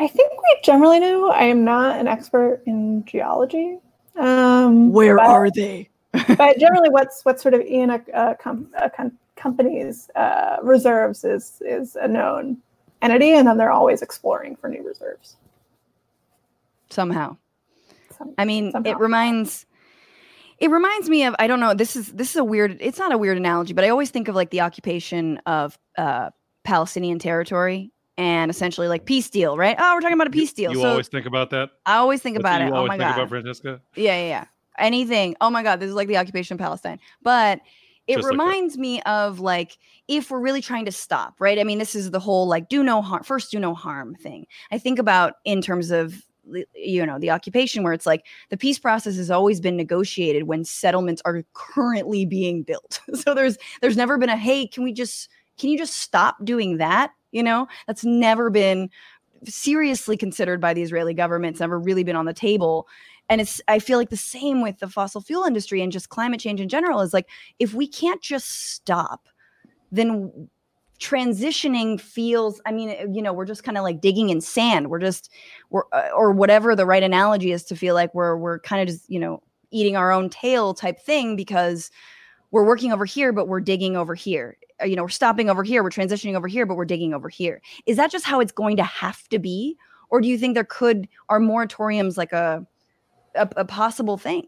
I 0.00 0.06
think 0.06 0.32
we 0.32 0.58
generally 0.62 1.00
know. 1.00 1.30
I 1.30 1.44
am 1.44 1.64
not 1.64 1.98
an 1.98 2.06
expert 2.06 2.62
in 2.66 3.04
geology. 3.04 3.78
Um, 4.16 4.92
Where 4.92 5.16
but, 5.16 5.26
are 5.26 5.50
they? 5.50 5.88
but 6.36 6.58
generally, 6.58 6.90
what's 6.90 7.24
what's 7.24 7.42
sort 7.42 7.54
of 7.54 7.60
in 7.60 7.90
a, 7.90 8.02
a, 8.14 8.34
com- 8.36 8.68
a 8.80 8.88
com- 8.88 9.18
company's 9.36 10.08
uh, 10.14 10.56
reserves 10.62 11.24
is 11.24 11.60
is 11.64 11.96
a 11.96 12.06
known 12.06 12.58
entity, 13.02 13.34
and 13.34 13.46
then 13.46 13.56
they're 13.56 13.72
always 13.72 14.02
exploring 14.02 14.56
for 14.56 14.68
new 14.68 14.86
reserves. 14.86 15.36
Somehow, 16.90 17.36
Some, 18.16 18.34
I 18.38 18.44
mean, 18.44 18.72
somehow. 18.72 18.90
it 18.90 18.98
reminds 18.98 19.66
it 20.58 20.70
reminds 20.70 21.08
me 21.08 21.24
of 21.24 21.34
I 21.38 21.46
don't 21.46 21.60
know. 21.60 21.74
This 21.74 21.96
is 21.96 22.12
this 22.12 22.30
is 22.30 22.36
a 22.36 22.44
weird. 22.44 22.76
It's 22.80 22.98
not 22.98 23.12
a 23.12 23.18
weird 23.18 23.36
analogy, 23.36 23.72
but 23.72 23.84
I 23.84 23.88
always 23.88 24.10
think 24.10 24.28
of 24.28 24.34
like 24.36 24.50
the 24.50 24.60
occupation 24.60 25.38
of 25.44 25.78
uh, 25.96 26.30
Palestinian 26.64 27.18
territory 27.18 27.92
and 28.18 28.50
essentially 28.50 28.88
like 28.88 29.06
peace 29.06 29.30
deal, 29.30 29.56
right? 29.56 29.76
Oh, 29.78 29.94
we're 29.94 30.00
talking 30.00 30.14
about 30.14 30.26
a 30.26 30.30
peace 30.30 30.52
deal. 30.52 30.72
You, 30.72 30.80
so 30.80 30.90
always 30.90 31.08
think 31.08 31.24
about 31.24 31.50
that. 31.50 31.70
I 31.86 31.96
always 31.96 32.20
think 32.20 32.34
That's 32.34 32.42
about 32.42 32.60
it. 32.60 32.72
oh 32.72 32.84
my 32.86 32.98
god, 32.98 33.14
about 33.14 33.28
Francesca. 33.30 33.80
Yeah, 33.94 34.18
yeah, 34.18 34.28
yeah. 34.28 34.44
Anything. 34.78 35.36
Oh 35.40 35.48
my 35.48 35.62
god, 35.62 35.80
this 35.80 35.88
is 35.88 35.94
like 35.94 36.08
the 36.08 36.18
occupation 36.18 36.54
of 36.54 36.58
Palestine. 36.58 36.98
But 37.22 37.60
it 38.08 38.16
Just 38.16 38.28
reminds 38.28 38.74
like 38.74 38.80
me 38.80 39.02
of 39.02 39.38
like 39.38 39.78
if 40.08 40.30
we're 40.30 40.40
really 40.40 40.60
trying 40.60 40.84
to 40.86 40.92
stop, 40.92 41.40
right? 41.40 41.58
I 41.58 41.64
mean, 41.64 41.78
this 41.78 41.94
is 41.94 42.10
the 42.10 42.18
whole 42.18 42.48
like 42.48 42.68
do 42.68 42.82
no 42.82 43.02
harm, 43.02 43.22
first 43.22 43.52
do 43.52 43.60
no 43.60 43.72
harm 43.72 44.16
thing. 44.16 44.46
I 44.72 44.78
think 44.78 44.98
about 44.98 45.34
in 45.44 45.62
terms 45.62 45.90
of 45.90 46.24
you 46.74 47.06
know 47.06 47.18
the 47.18 47.30
occupation 47.30 47.84
where 47.84 47.92
it's 47.92 48.06
like 48.06 48.24
the 48.48 48.56
peace 48.56 48.78
process 48.78 49.16
has 49.16 49.30
always 49.30 49.60
been 49.60 49.76
negotiated 49.76 50.44
when 50.44 50.64
settlements 50.64 51.20
are 51.26 51.44
currently 51.52 52.24
being 52.24 52.62
built 52.62 53.00
so 53.14 53.34
there's 53.34 53.58
there's 53.82 53.98
never 53.98 54.16
been 54.16 54.30
a 54.30 54.36
hey 54.36 54.66
can 54.66 54.82
we 54.82 54.90
just 54.90 55.28
can 55.58 55.68
you 55.68 55.76
just 55.76 55.96
stop 55.96 56.42
doing 56.42 56.78
that 56.78 57.12
you 57.32 57.42
know, 57.42 57.68
that's 57.86 58.04
never 58.04 58.50
been 58.50 58.90
seriously 59.44 60.16
considered 60.16 60.60
by 60.60 60.74
the 60.74 60.82
Israeli 60.82 61.14
government. 61.14 61.54
It's 61.54 61.60
never 61.60 61.78
really 61.78 62.04
been 62.04 62.16
on 62.16 62.26
the 62.26 62.34
table. 62.34 62.88
And 63.28 63.40
it's, 63.40 63.60
I 63.68 63.78
feel 63.78 63.98
like 63.98 64.10
the 64.10 64.16
same 64.16 64.62
with 64.62 64.78
the 64.78 64.88
fossil 64.88 65.20
fuel 65.20 65.44
industry 65.44 65.82
and 65.82 65.92
just 65.92 66.08
climate 66.08 66.40
change 66.40 66.60
in 66.60 66.68
general 66.68 67.00
is 67.00 67.12
like, 67.12 67.28
if 67.58 67.74
we 67.74 67.86
can't 67.86 68.22
just 68.22 68.72
stop, 68.72 69.28
then 69.92 70.48
transitioning 71.00 72.00
feels 72.00 72.60
i 72.66 72.72
mean 72.72 73.14
you 73.14 73.22
know 73.22 73.32
we're 73.32 73.44
just 73.44 73.62
kind 73.62 73.78
of 73.78 73.84
like 73.84 74.00
digging 74.00 74.30
in 74.30 74.40
sand 74.40 74.90
we're 74.90 74.98
just 74.98 75.30
we're 75.70 75.84
uh, 75.92 76.08
or 76.14 76.32
whatever 76.32 76.74
the 76.74 76.84
right 76.84 77.04
analogy 77.04 77.52
is 77.52 77.62
to 77.62 77.76
feel 77.76 77.94
like 77.94 78.12
we're 78.14 78.36
we're 78.36 78.58
kind 78.60 78.82
of 78.82 78.88
just 78.88 79.08
you 79.08 79.20
know 79.20 79.40
eating 79.70 79.96
our 79.96 80.10
own 80.10 80.28
tail 80.28 80.74
type 80.74 80.98
thing 80.98 81.36
because 81.36 81.90
we're 82.50 82.64
working 82.64 82.92
over 82.92 83.04
here 83.04 83.32
but 83.32 83.46
we're 83.46 83.60
digging 83.60 83.96
over 83.96 84.14
here 84.16 84.56
uh, 84.60 84.67
you 84.84 84.96
know, 84.96 85.02
we're 85.02 85.08
stopping 85.08 85.50
over 85.50 85.62
here, 85.62 85.82
we're 85.82 85.90
transitioning 85.90 86.34
over 86.34 86.48
here, 86.48 86.66
but 86.66 86.76
we're 86.76 86.84
digging 86.84 87.14
over 87.14 87.28
here. 87.28 87.60
Is 87.86 87.96
that 87.96 88.10
just 88.10 88.24
how 88.24 88.40
it's 88.40 88.52
going 88.52 88.76
to 88.76 88.84
have 88.84 89.28
to 89.28 89.38
be? 89.38 89.76
Or 90.10 90.20
do 90.20 90.28
you 90.28 90.38
think 90.38 90.54
there 90.54 90.64
could 90.64 91.08
are 91.28 91.40
moratoriums 91.40 92.16
like 92.16 92.32
a 92.32 92.66
a, 93.34 93.48
a 93.56 93.64
possible 93.64 94.16
thing? 94.16 94.46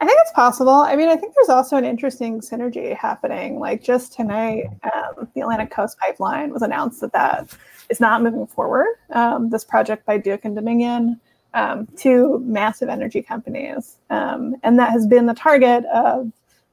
I 0.00 0.06
think 0.06 0.18
it's 0.22 0.32
possible. 0.32 0.72
I 0.72 0.96
mean, 0.96 1.10
I 1.10 1.16
think 1.16 1.34
there's 1.34 1.50
also 1.50 1.76
an 1.76 1.84
interesting 1.84 2.40
synergy 2.40 2.96
happening. 2.96 3.58
Like 3.58 3.82
just 3.82 4.14
tonight, 4.14 4.64
um, 4.82 5.28
the 5.34 5.42
Atlantic 5.42 5.70
Coast 5.70 5.98
Pipeline 5.98 6.52
was 6.52 6.62
announced 6.62 7.02
that 7.02 7.12
that 7.12 7.54
is 7.90 8.00
not 8.00 8.22
moving 8.22 8.46
forward. 8.46 8.86
Um, 9.10 9.50
this 9.50 9.62
project 9.62 10.06
by 10.06 10.16
Duke 10.16 10.46
and 10.46 10.56
Dominion, 10.56 11.20
um, 11.52 11.86
two 11.96 12.38
massive 12.46 12.88
energy 12.88 13.20
companies, 13.20 13.98
um, 14.08 14.56
and 14.62 14.78
that 14.78 14.90
has 14.90 15.06
been 15.06 15.26
the 15.26 15.34
target 15.34 15.84
of 15.86 16.32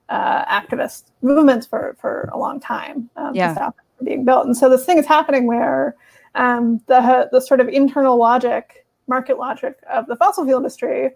uh, 0.09 0.45
activist 0.45 1.11
movements 1.21 1.65
for 1.65 1.95
for 1.99 2.29
a 2.33 2.37
long 2.37 2.59
time 2.59 3.09
um, 3.15 3.35
yeah. 3.35 3.49
to 3.49 3.55
stop 3.55 3.75
being 4.03 4.25
built. 4.25 4.45
And 4.45 4.55
so 4.55 4.69
this 4.69 4.85
thing 4.85 4.97
is 4.97 5.05
happening 5.05 5.47
where 5.47 5.95
um, 6.35 6.81
the 6.87 7.29
the 7.31 7.41
sort 7.41 7.59
of 7.59 7.67
internal 7.67 8.17
logic, 8.17 8.85
market 9.07 9.37
logic 9.37 9.77
of 9.91 10.07
the 10.07 10.15
fossil 10.15 10.45
fuel 10.45 10.57
industry 10.57 11.11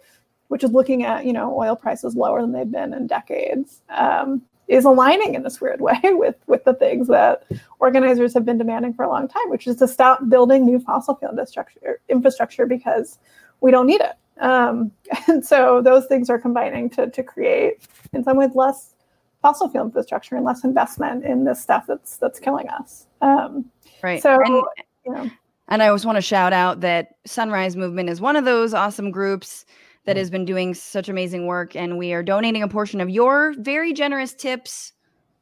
which 0.52 0.66
is 0.66 0.72
looking 0.74 1.06
at 1.06 1.26
you 1.26 1.32
know 1.32 1.58
oil 1.58 1.78
prices 1.78 2.14
lower 2.14 2.42
than 2.42 2.52
they've 2.52 2.70
been 2.70 2.94
in 2.94 3.08
decades, 3.08 3.82
um, 3.88 4.42
is 4.68 4.84
aligning 4.84 5.34
in 5.34 5.44
this 5.44 5.62
weird 5.62 5.80
way 5.88 5.98
with 6.04 6.36
with 6.46 6.66
the 6.66 6.74
things 6.74 7.08
that 7.08 7.46
organizers 7.80 8.34
have 8.34 8.44
been 8.44 8.58
demanding 8.58 8.94
for 8.94 9.06
a 9.06 9.10
long 9.10 9.30
time, 9.30 9.50
which 9.50 9.66
is 9.66 9.78
to 9.78 9.88
stop 9.88 10.28
building 10.28 10.66
new 10.66 10.78
fossil 10.78 11.16
fuel 11.16 11.32
infrastructure 11.32 12.02
infrastructure 12.10 12.66
because 12.66 13.18
we 13.62 13.72
don't 13.72 13.88
need 13.88 14.02
it. 14.02 14.18
Um, 14.42 14.92
and 15.28 15.46
so 15.46 15.82
those 15.82 16.06
things 16.08 16.30
are 16.30 16.40
combining 16.40 16.90
to 16.92 17.10
to 17.10 17.24
create, 17.24 17.88
in 18.14 18.24
some 18.24 18.38
ways, 18.38 18.52
less 18.56 18.94
fossil 19.42 19.70
fuel 19.70 19.86
infrastructure 19.86 20.36
and 20.36 20.46
less 20.46 20.64
investment 20.64 21.24
in 21.24 21.46
this 21.46 21.62
stuff 21.62 21.86
that's 21.88 22.18
that's 22.18 22.40
killing 22.40 22.68
us. 22.70 23.08
Um, 23.22 23.66
right. 24.04 24.22
So. 24.22 24.38
And- 24.44 24.64
you 25.06 25.14
know, 25.14 25.30
And 25.68 25.82
I 25.82 25.88
always 25.88 26.06
want 26.06 26.18
to 26.18 26.22
shout 26.22 26.54
out 26.54 26.82
that 26.82 27.16
Sunrise 27.26 27.76
Movement 27.76 28.10
is 28.10 28.22
one 28.22 28.36
of 28.36 28.46
those 28.46 28.74
awesome 28.74 29.10
groups 29.10 29.66
that 30.06 30.18
has 30.18 30.30
been 30.30 30.46
doing 30.46 30.74
such 30.74 31.10
amazing 31.10 31.48
work. 31.48 31.76
And 31.76 31.98
we 31.98 32.14
are 32.14 32.24
donating 32.24 32.64
a 32.64 32.68
portion 32.68 33.02
of 33.02 33.10
your 33.10 33.54
very 33.58 33.94
generous 33.94 34.34
tips 34.34 34.94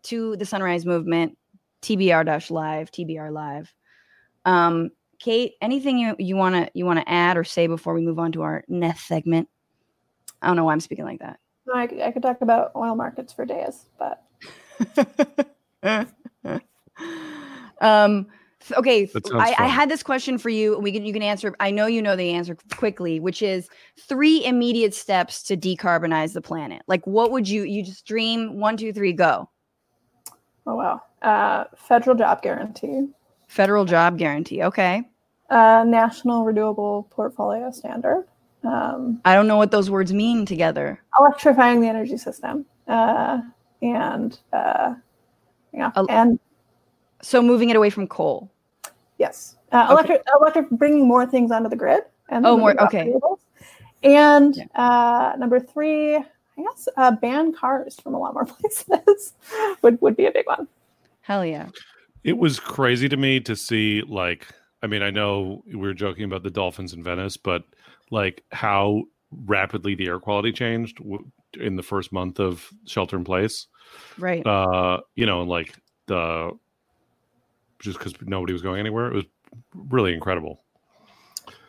to 0.04 0.36
the 0.38 0.46
Sunrise 0.46 0.86
Movement, 0.86 1.38
TBR 1.82 2.52
live, 2.52 2.92
TBR 2.92 3.32
live. 3.32 3.74
Um, 4.46 4.92
Kate, 5.20 5.54
anything 5.62 5.98
you, 5.98 6.16
you 6.18 6.36
wanna 6.36 6.70
you 6.74 6.86
wanna 6.86 7.04
add 7.06 7.38
or 7.38 7.44
say 7.44 7.68
before 7.68 7.94
we 7.94 8.02
move 8.02 8.20
on 8.20 8.32
to 8.34 8.42
our 8.42 8.64
next 8.68 9.06
segment? 9.06 9.50
I 10.42 10.48
don't 10.48 10.56
know 10.56 10.66
why 10.66 10.74
I'm 10.74 10.80
speaking 10.80 11.06
like 11.06 11.20
that. 11.20 11.40
I, 11.74 11.84
I 12.06 12.12
could 12.12 12.24
talk 12.24 12.42
about 12.42 12.72
oil 12.76 12.96
markets 12.96 13.32
for 13.34 13.46
days, 13.46 13.86
but 14.00 14.24
um 17.82 18.28
okay 18.78 19.06
That 19.06 19.26
sounds 19.26 19.42
I, 19.42 19.56
I 19.58 19.68
had 19.68 19.90
this 19.90 20.04
question 20.04 20.38
for 20.38 20.50
you 20.50 20.78
we 20.80 20.92
can 20.92 21.06
you 21.06 21.14
can 21.14 21.22
answer 21.22 21.56
i 21.60 21.72
know 21.72 21.86
you 21.86 22.02
know 22.02 22.16
the 22.16 22.32
answer 22.32 22.58
quickly 22.76 23.20
which 23.20 23.42
is 23.42 23.70
three 24.00 24.44
immediate 24.46 24.94
steps 24.94 25.44
to 25.44 25.58
decarbonize 25.58 26.34
the 26.34 26.42
planet 26.42 26.82
like 26.88 27.06
what 27.08 27.32
would 27.32 27.48
you 27.48 27.64
you 27.64 27.84
just 27.84 28.06
dream 28.06 28.60
one 28.60 28.78
two 28.78 28.92
three 28.92 29.14
go 29.14 29.50
oh 30.66 30.76
wow. 30.76 31.02
Uh, 31.22 31.66
federal 31.76 32.16
job 32.16 32.42
guarantee, 32.42 33.08
federal 33.48 33.84
job 33.84 34.18
guarantee 34.18 34.64
okay 34.64 35.04
uh, 35.50 35.84
national 35.86 36.44
renewable 36.46 37.08
portfolio 37.12 37.72
standard, 37.72 38.28
um, 38.64 39.22
i 39.26 39.34
don't 39.34 39.48
know 39.48 39.58
what 39.58 39.72
those 39.72 39.90
words 39.90 40.14
mean 40.14 40.46
together 40.46 41.00
electrifying 41.20 41.82
the 41.82 41.88
energy 41.88 42.18
system, 42.18 42.66
uh, 42.88 43.42
and 43.82 44.40
uh, 44.54 44.94
yeah, 45.74 45.92
El- 45.96 46.08
and 46.10 46.40
so 47.22 47.42
moving 47.42 47.70
it 47.70 47.76
away 47.76 47.90
from 47.90 48.08
coal 48.08 48.50
yes, 49.18 49.58
uh, 49.72 49.84
Okay. 49.84 49.92
electric, 49.94 50.22
electric, 50.40 50.70
bringing 50.72 51.08
more 51.08 51.26
things 51.26 51.52
onto 51.52 51.68
the 51.70 51.76
grid. 51.76 52.04
And 52.30 52.46
Oh, 52.46 52.58
more- 52.58 52.80
okay. 52.84 53.06
renewables. 53.08 53.40
And 54.04 54.56
Yeah. 54.56 54.66
uh, 54.76 55.36
number 55.38 55.60
three, 55.60 56.16
I 56.16 56.24
guess, 56.56 56.88
uh, 56.96 57.12
ban 57.12 57.52
cars 57.52 58.00
from 58.00 58.14
a 58.14 58.20
lot 58.20 58.34
more 58.34 58.46
places 58.54 59.34
would 59.82 60.00
would 60.02 60.16
be 60.16 60.26
a 60.28 60.32
big 60.32 60.46
one. 60.48 60.68
hell 61.22 61.44
yeah 61.46 61.68
It 62.24 62.38
was 62.38 62.60
crazy 62.60 63.10
to 63.10 63.18
me 63.18 63.40
to 63.42 63.56
see 63.56 64.04
like 64.08 64.48
I 64.82 64.88
mean 64.88 65.02
I 65.02 65.10
know 65.10 65.64
we 65.68 65.76
were 65.76 65.94
joking 65.94 66.24
about 66.24 66.44
the 66.44 66.50
dolphins 66.50 66.94
in 66.94 67.04
Venice, 67.04 67.38
but 67.38 67.64
like 68.12 68.44
how 68.52 69.04
rapidly 69.46 69.96
the 69.96 70.08
air 70.08 70.20
quality 70.20 70.52
changed 70.52 70.98
w- 70.98 71.30
in 71.60 71.76
the 71.76 71.84
first 71.84 72.12
month 72.12 72.40
of 72.40 72.70
shelter 72.86 73.18
in 73.18 73.24
place. 73.24 73.68
right 74.18 74.46
Uh, 74.46 75.00
you 75.16 75.26
know, 75.26 75.42
and 75.42 75.50
like 75.50 75.76
the 76.08 76.52
just 77.80 77.98
because 77.98 78.14
nobody 78.22 78.54
was 78.54 78.62
going 78.62 78.80
anywhere, 78.80 79.08
it 79.08 79.16
was 79.16 79.26
really 79.74 80.14
incredible. 80.14 80.62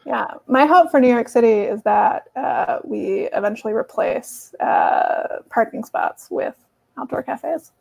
Yeah, 0.04 0.26
my 0.46 0.66
hope 0.66 0.90
for 0.90 0.98
New 0.98 1.08
York 1.08 1.28
City 1.28 1.60
is 1.60 1.82
that 1.82 2.28
uh, 2.34 2.78
we 2.84 3.28
eventually 3.32 3.72
replace 3.72 4.54
uh, 4.54 5.42
parking 5.50 5.84
spots 5.84 6.28
with 6.30 6.56
outdoor 6.98 7.22
cafes. 7.22 7.72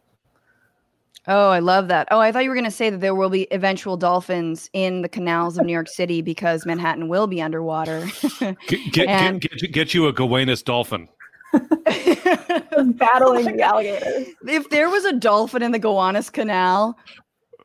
Oh, 1.27 1.49
I 1.49 1.59
love 1.59 1.89
that. 1.89 2.07
Oh, 2.11 2.19
I 2.19 2.31
thought 2.31 2.43
you 2.43 2.49
were 2.49 2.55
going 2.55 2.65
to 2.65 2.71
say 2.71 2.89
that 2.89 3.01
there 3.01 3.13
will 3.13 3.29
be 3.29 3.47
eventual 3.51 3.97
dolphins 3.97 4.69
in 4.73 5.01
the 5.01 5.09
canals 5.09 5.57
of 5.57 5.65
New 5.65 5.73
York 5.73 5.89
City 5.89 6.21
because 6.21 6.65
Manhattan 6.65 7.07
will 7.07 7.27
be 7.27 7.41
underwater. 7.41 8.07
Get 8.39 8.57
get, 8.91 9.07
And- 9.07 9.41
get, 9.41 9.51
get, 9.57 9.71
get 9.71 9.93
you 9.93 10.07
a 10.07 10.13
Gowanus 10.13 10.63
dolphin. 10.63 11.07
battling 11.53 13.57
the 13.57 13.61
alligators. 13.63 14.27
if 14.47 14.69
there 14.69 14.89
was 14.89 15.05
a 15.05 15.13
dolphin 15.13 15.61
in 15.61 15.71
the 15.71 15.79
Gowanus 15.79 16.31
Canal, 16.31 16.97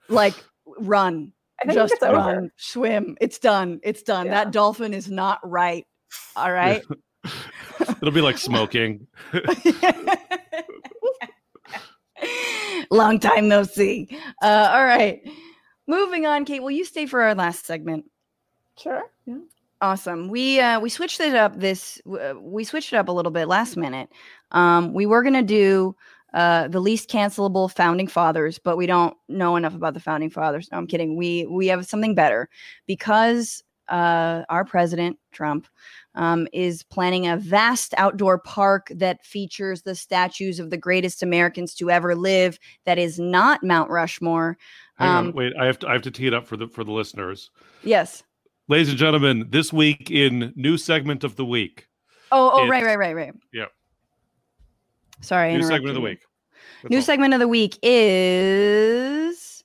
like 0.08 0.34
run, 0.78 1.32
just 1.72 1.94
it's 1.94 2.02
over. 2.02 2.16
run, 2.16 2.50
swim. 2.56 3.16
It's 3.20 3.38
done. 3.38 3.80
It's 3.82 4.02
done. 4.02 4.26
Yeah. 4.26 4.44
That 4.44 4.52
dolphin 4.52 4.92
is 4.94 5.10
not 5.10 5.38
right. 5.48 5.86
All 6.36 6.52
right. 6.52 6.82
It'll 8.02 8.10
be 8.10 8.20
like 8.20 8.36
smoking. 8.48 9.06
Long 12.90 13.18
time 13.18 13.48
no 13.48 13.62
see. 13.62 14.08
Uh, 14.42 14.70
all 14.72 14.84
right. 14.84 15.20
Moving 15.86 16.26
on, 16.26 16.44
Kate. 16.44 16.62
Will 16.62 16.70
you 16.70 16.84
stay 16.84 17.06
for 17.06 17.22
our 17.22 17.34
last 17.34 17.66
segment? 17.66 18.04
Sure. 18.78 19.02
Yeah. 19.26 19.38
Awesome. 19.80 20.28
We 20.28 20.60
uh, 20.60 20.80
we 20.80 20.88
switched 20.88 21.20
it 21.20 21.34
up 21.34 21.58
this. 21.58 22.00
Uh, 22.06 22.34
we 22.40 22.64
switched 22.64 22.92
it 22.92 22.96
up 22.96 23.08
a 23.08 23.12
little 23.12 23.32
bit 23.32 23.48
last 23.48 23.76
minute. 23.76 24.08
Um, 24.52 24.94
we 24.94 25.04
were 25.04 25.22
gonna 25.22 25.42
do 25.42 25.94
uh, 26.32 26.68
the 26.68 26.80
least 26.80 27.10
cancelable 27.10 27.70
founding 27.70 28.08
fathers, 28.08 28.58
but 28.58 28.76
we 28.76 28.86
don't 28.86 29.16
know 29.28 29.56
enough 29.56 29.74
about 29.74 29.94
the 29.94 30.00
founding 30.00 30.30
fathers. 30.30 30.68
No, 30.72 30.78
I'm 30.78 30.86
kidding. 30.86 31.16
We 31.16 31.46
we 31.46 31.66
have 31.66 31.86
something 31.86 32.14
better 32.14 32.48
because 32.86 33.62
uh, 33.88 34.42
our 34.48 34.64
president 34.64 35.18
Trump 35.32 35.66
um, 36.14 36.46
is 36.52 36.82
planning 36.82 37.26
a 37.26 37.36
vast 37.36 37.94
outdoor 37.96 38.38
park 38.38 38.88
that 38.94 39.24
features 39.24 39.82
the 39.82 39.94
statues 39.94 40.60
of 40.60 40.70
the 40.70 40.76
greatest 40.76 41.22
Americans 41.22 41.74
to 41.74 41.90
ever 41.90 42.14
live. 42.14 42.58
That 42.84 42.98
is 42.98 43.18
not 43.18 43.62
Mount 43.64 43.90
Rushmore. 43.90 44.56
Hang 44.96 45.08
Um, 45.08 45.26
on, 45.28 45.32
wait. 45.34 45.52
I 45.60 45.66
have 45.66 45.78
to 45.80 45.88
I 45.88 45.92
have 45.92 46.02
to 46.02 46.10
tee 46.10 46.26
it 46.26 46.34
up 46.34 46.46
for 46.46 46.56
the 46.56 46.68
for 46.68 46.84
the 46.84 46.92
listeners. 46.92 47.50
Yes. 47.82 48.22
Ladies 48.68 48.88
and 48.88 48.98
gentlemen, 48.98 49.46
this 49.50 49.72
week 49.72 50.10
in 50.10 50.52
new 50.56 50.76
segment 50.78 51.24
of 51.24 51.36
the 51.36 51.44
week. 51.44 51.86
Oh, 52.32 52.50
oh, 52.54 52.66
right, 52.68 52.82
right, 52.82 52.98
right, 52.98 53.14
right. 53.14 53.34
Yep. 53.52 53.68
Sorry. 55.20 55.52
New 55.54 55.62
segment 55.62 55.88
of 55.90 55.94
the 55.94 56.00
week. 56.00 56.20
That's 56.82 56.90
New 56.90 56.96
all. 56.96 57.02
segment 57.02 57.34
of 57.34 57.40
the 57.40 57.48
week 57.48 57.78
is 57.82 59.62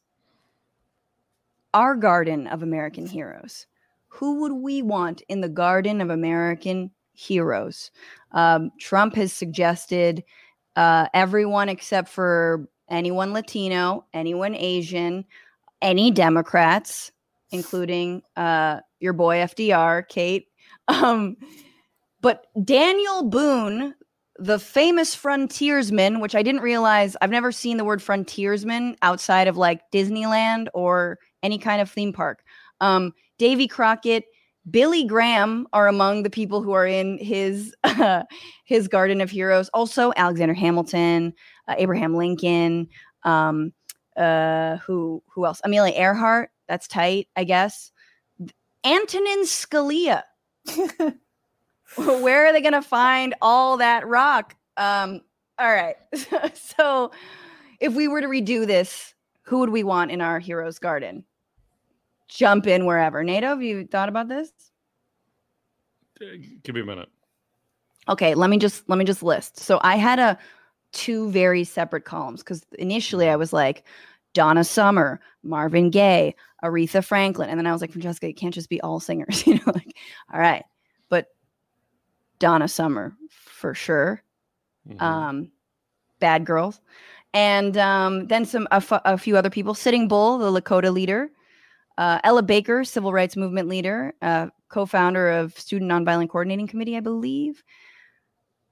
our 1.74 1.96
garden 1.96 2.48
of 2.48 2.62
American 2.64 3.06
heroes. 3.06 3.68
Who 4.10 4.42
would 4.42 4.54
we 4.54 4.82
want 4.82 5.22
in 5.30 5.42
the 5.42 5.50
garden 5.50 6.02
of 6.02 6.10
American 6.10 6.92
heroes? 7.14 7.92
Um, 8.32 8.72
Trump 8.80 9.16
has 9.16 9.32
suggested 9.34 10.24
uh, 10.76 11.08
everyone 11.14 11.70
except 11.70 12.10
for 12.10 12.68
anyone 12.90 13.34
Latino, 13.34 14.06
anyone 14.14 14.56
Asian, 14.56 15.26
any 15.82 16.12
Democrats, 16.12 17.12
including 17.52 18.22
uh, 18.36 18.80
your 19.00 19.14
boy 19.14 19.38
FDR, 19.38 20.08
Kate. 20.08 20.48
Um, 20.88 21.38
but 22.22 22.48
Daniel 22.64 23.24
Boone, 23.30 23.96
the 24.38 24.60
famous 24.60 25.16
frontiersman, 25.16 26.20
which 26.20 26.36
I 26.36 26.44
didn't 26.44 26.62
realize, 26.62 27.16
I've 27.22 27.30
never 27.30 27.52
seen 27.52 27.78
the 27.78 27.86
word 27.86 28.02
frontiersman 28.02 28.96
outside 29.02 29.48
of 29.48 29.58
like 29.58 29.82
Disneyland 29.92 30.68
or 30.74 31.20
any 31.44 31.58
kind 31.58 31.82
of 31.82 31.90
theme 31.90 32.14
park. 32.14 32.44
Um, 32.82 33.14
Davy 33.40 33.68
Crockett, 33.68 34.26
Billy 34.70 35.04
Graham 35.06 35.68
are 35.74 35.88
among 35.88 36.22
the 36.22 36.30
people 36.30 36.62
who 36.62 36.74
are 36.74 36.86
in 36.86 37.18
his 37.18 37.74
his 38.66 38.88
Garden 38.88 39.22
of 39.22 39.32
Heroes. 39.32 39.70
Also, 39.70 40.14
Alexander 40.16 40.54
Hamilton, 40.54 41.34
uh, 41.68 41.76
Abraham 41.78 42.14
Lincoln, 42.14 42.88
um, 43.24 43.74
uh, 44.16 44.78
who 44.78 45.24
who 45.34 45.46
else? 45.46 45.62
Amelia 45.64 45.94
Earhart. 45.96 46.52
That's 46.68 46.88
tight, 46.88 47.28
I 47.36 47.46
guess. 47.46 47.92
Antonin 48.84 49.44
Scalia. 49.44 50.24
Where 51.96 52.46
are 52.46 52.54
they 52.54 52.62
going 52.62 52.74
to 52.74 52.82
find 52.84 53.34
all 53.42 53.78
that 53.78 54.08
rock? 54.08 54.56
Um, 54.78 55.22
all 55.58 55.72
right. 55.72 55.96
so, 56.54 57.12
if 57.80 57.96
we 57.96 58.08
were 58.08 58.22
to 58.22 58.28
redo 58.28 58.68
this, 58.68 59.16
who 59.42 59.60
would 59.60 59.72
we 59.72 59.84
want 59.84 60.12
in 60.12 60.22
our 60.22 60.38
heroes' 60.40 60.78
garden? 60.78 61.26
Jump 62.30 62.68
in 62.68 62.86
wherever. 62.86 63.24
Nato, 63.24 63.48
have 63.48 63.62
you 63.62 63.86
thought 63.86 64.08
about 64.08 64.30
this? 64.30 64.52
Uh, 66.22 66.26
Give 66.64 66.76
me 66.76 66.82
a 66.82 66.86
minute. 66.86 67.10
Okay, 68.08 68.34
let 68.36 68.50
me 68.50 68.58
just 68.58 68.88
let 68.88 68.98
me 68.98 69.06
just 69.06 69.22
list. 69.22 69.58
So 69.60 69.80
I 69.84 69.98
had 69.98 70.20
a 70.20 70.38
two 70.92 71.30
very 71.32 71.64
separate 71.64 72.06
columns 72.06 72.42
because 72.42 72.66
initially 72.78 73.30
I 73.30 73.36
was 73.36 73.52
like 73.54 73.84
Donna 74.34 74.64
Summer, 74.64 75.20
Marvin 75.44 75.90
Gaye, 75.90 76.36
Aretha 76.64 77.04
Franklin, 77.04 77.50
and 77.50 77.60
then 77.60 77.68
I 77.68 77.72
was 77.72 77.82
like, 77.82 77.92
Francesca, 77.92 78.28
it 78.28 78.34
can't 78.34 78.54
just 78.54 78.70
be 78.70 78.82
all 78.82 79.00
singers, 79.00 79.46
you 79.48 79.56
know, 79.56 79.62
like, 79.74 79.96
all 80.34 80.40
right, 80.40 80.64
but 81.10 81.28
Donna 82.40 82.68
Summer 82.68 83.16
for 83.30 83.74
sure. 83.74 84.24
Mhm. 84.90 85.02
um, 85.02 85.52
Bad 86.20 86.46
Girls, 86.46 86.80
and 87.34 87.78
um, 87.78 88.28
then 88.28 88.46
some 88.46 88.68
a, 88.72 88.82
fu- 88.82 88.98
a 89.06 89.18
few 89.18 89.38
other 89.38 89.50
people. 89.50 89.74
Sitting 89.74 90.08
Bull, 90.08 90.38
the 90.38 90.62
Lakota 90.62 90.92
leader, 90.92 91.30
uh, 92.00 92.18
Ella 92.24 92.42
Baker, 92.42 92.86
civil 92.86 93.12
rights 93.12 93.36
movement 93.36 93.68
leader, 93.68 94.14
uh, 94.22 94.48
co-founder 94.70 95.32
of 95.32 95.60
Student 95.60 95.92
Nonviolent 95.92 96.30
Coordinating 96.30 96.66
Committee, 96.66 96.96
I 96.96 97.02
believe. 97.02 97.62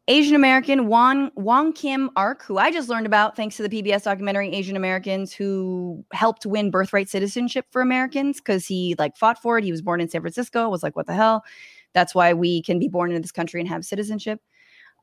Asian 0.07 0.33
American 0.33 0.87
Wong 0.87 1.31
Wong 1.35 1.73
Kim 1.73 2.09
Ark, 2.15 2.41
who 2.45 2.57
I 2.57 2.71
just 2.71 2.87
learned 2.87 3.05
about 3.05 3.35
thanks 3.35 3.57
to 3.57 3.67
the 3.67 3.83
PBS 3.83 4.03
documentary 4.03 4.53
Asian 4.53 4.77
Americans, 4.77 5.33
who 5.33 6.05
helped 6.13 6.45
win 6.45 6.71
birthright 6.71 7.09
citizenship 7.09 7.65
for 7.71 7.81
Americans 7.81 8.37
because 8.37 8.65
he 8.65 8.95
like 8.97 9.17
fought 9.17 9.41
for 9.41 9.57
it. 9.57 9.65
He 9.65 9.71
was 9.71 9.81
born 9.81 9.99
in 9.99 10.07
San 10.07 10.21
Francisco. 10.21 10.69
Was 10.69 10.81
like, 10.81 10.95
what 10.95 11.07
the 11.07 11.13
hell? 11.13 11.43
That's 11.91 12.15
why 12.15 12.33
we 12.33 12.61
can 12.61 12.79
be 12.79 12.87
born 12.87 13.11
in 13.11 13.21
this 13.21 13.33
country 13.33 13.59
and 13.59 13.67
have 13.67 13.83
citizenship. 13.83 14.39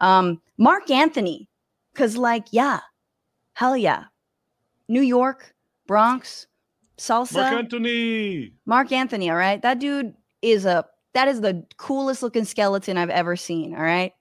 Um, 0.01 0.41
Marc 0.57 0.91
Anthony, 0.91 1.51
because 1.93 2.17
like, 2.17 2.47
yeah, 2.53 2.81
hell 3.53 3.77
yeah, 3.77 4.05
New 4.89 5.03
York, 5.03 5.55
Bronx, 5.87 6.47
salsa. 6.99 7.35
Marc 7.35 7.53
Anthony. 7.53 8.53
Marc 8.67 8.93
Anthony, 8.93 9.31
all 9.31 9.37
right? 9.37 9.61
That 9.63 9.79
dude 9.79 10.15
is 10.43 10.65
a 10.65 10.85
that 11.15 11.29
is 11.29 11.41
the 11.41 11.65
coolest 11.77 12.23
looking 12.23 12.45
skeleton 12.45 12.97
I've 12.97 13.11
ever 13.11 13.37
seen, 13.37 13.75
all 13.75 13.83
right? 13.83 14.13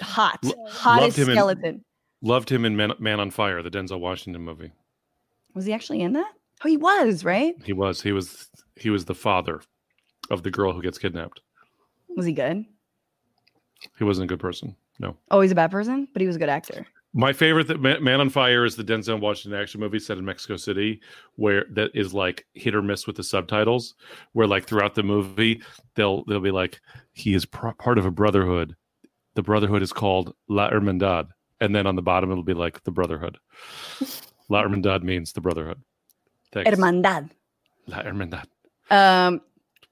Hot, 0.00 0.38
Lo- 0.42 0.66
hottest 0.68 1.18
him 1.18 1.28
in- 1.28 1.34
skeleton. 1.36 1.84
Loved 2.24 2.50
him 2.50 2.64
in 2.64 2.76
Man, 2.76 2.92
Man 3.00 3.18
on 3.18 3.30
Fire, 3.30 3.62
the 3.62 3.70
Denzel 3.70 3.98
Washington 3.98 4.42
movie. 4.42 4.70
Was 5.54 5.64
he 5.64 5.72
actually 5.72 6.00
in 6.02 6.12
that? 6.12 6.32
Oh, 6.64 6.68
he 6.68 6.76
was, 6.76 7.24
right? 7.24 7.54
He 7.64 7.72
was. 7.72 8.00
He 8.00 8.12
was. 8.12 8.48
He 8.76 8.90
was 8.90 9.04
the 9.04 9.14
father 9.14 9.60
of 10.30 10.44
the 10.44 10.50
girl 10.50 10.72
who 10.72 10.82
gets 10.82 10.98
kidnapped. 10.98 11.40
Was 12.16 12.26
he 12.26 12.32
good? 12.32 12.64
He 13.98 14.04
wasn't 14.04 14.24
a 14.24 14.28
good 14.28 14.38
person. 14.40 14.76
No. 15.00 15.16
Oh, 15.32 15.40
he's 15.40 15.50
a 15.50 15.56
bad 15.56 15.72
person, 15.72 16.06
but 16.12 16.20
he 16.20 16.26
was 16.28 16.36
a 16.36 16.38
good 16.38 16.48
actor. 16.48 16.86
My 17.14 17.32
favorite 17.32 17.66
th- 17.66 17.78
Man 17.78 18.20
on 18.20 18.30
Fire 18.30 18.64
is 18.64 18.74
the 18.74 18.84
Denzel 18.84 19.20
Washington 19.20 19.60
action 19.60 19.80
movie 19.80 19.98
set 19.98 20.16
in 20.16 20.24
Mexico 20.24 20.56
City, 20.56 21.00
where 21.36 21.66
that 21.72 21.90
is 21.94 22.14
like 22.14 22.46
hit 22.54 22.74
or 22.74 22.80
miss 22.80 23.06
with 23.06 23.16
the 23.16 23.24
subtitles. 23.24 23.94
Where 24.32 24.46
like 24.46 24.64
throughout 24.64 24.94
the 24.94 25.02
movie, 25.02 25.62
they'll 25.94 26.24
they'll 26.24 26.40
be 26.40 26.50
like, 26.50 26.80
he 27.12 27.34
is 27.34 27.44
part 27.44 27.98
of 27.98 28.06
a 28.06 28.10
brotherhood. 28.10 28.74
The 29.34 29.42
brotherhood 29.42 29.82
is 29.82 29.92
called 29.92 30.34
La 30.48 30.70
Hermandad, 30.70 31.28
and 31.60 31.74
then 31.74 31.86
on 31.86 31.96
the 31.96 32.02
bottom 32.02 32.30
it'll 32.30 32.42
be 32.42 32.54
like 32.54 32.82
the 32.84 32.90
Brotherhood. 32.90 33.38
La 34.48 34.62
Hermandad 34.62 35.02
means 35.02 35.32
the 35.32 35.40
Brotherhood. 35.40 35.80
Thanks. 36.52 36.70
Hermandad. 36.70 37.30
La 37.86 38.02
Hermandad. 38.02 38.46
Um, 38.90 39.40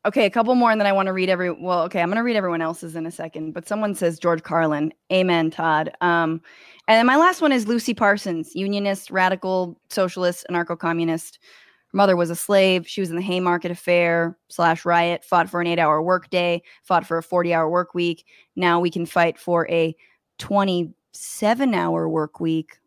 okay, 0.07 0.25
a 0.27 0.31
couple 0.31 0.55
more, 0.55 0.71
and 0.71 0.81
then 0.81 0.87
I 0.87 0.93
want 0.93 1.07
to 1.07 1.13
read 1.13 1.29
every. 1.29 1.51
Well, 1.51 1.83
okay, 1.83 2.01
I'm 2.01 2.09
going 2.09 2.17
to 2.17 2.23
read 2.23 2.37
everyone 2.37 2.63
else's 2.63 2.97
in 2.97 3.07
a 3.07 3.11
second, 3.11 3.53
but 3.53 3.69
someone 3.69 3.95
says 3.95 4.19
George 4.19 4.43
Carlin. 4.43 4.93
Amen, 5.13 5.51
Todd. 5.51 5.91
Um, 6.01 6.41
and 6.89 6.97
then 6.99 7.07
my 7.07 7.17
last 7.17 7.41
one 7.41 7.53
is 7.53 7.69
Lucy 7.69 7.95
Parsons, 7.95 8.55
unionist, 8.55 9.11
radical, 9.11 9.79
socialist, 9.91 10.47
anarcho-communist. 10.51 11.39
Her 11.93 11.97
mother 11.97 12.17
was 12.17 12.31
a 12.31 12.37
slave. 12.37 12.89
She 12.89 13.01
was 13.01 13.11
in 13.11 13.17
the 13.17 13.23
Haymarket 13.23 13.71
Affair 13.71 14.39
slash 14.49 14.85
riot. 14.85 15.25
Fought 15.25 15.51
for 15.51 15.61
an 15.61 15.67
eight-hour 15.67 16.03
workday. 16.03 16.63
Fought 16.83 17.07
for 17.07 17.19
a 17.19 17.23
forty-hour 17.23 17.69
work 17.69 17.95
week. 17.95 18.27
Now 18.57 18.81
we 18.81 18.91
can 18.91 19.07
fight 19.07 19.39
for 19.39 19.69
a 19.69 19.95
twenty-seven-hour 20.39 22.09
work 22.09 22.41
week, 22.41 22.79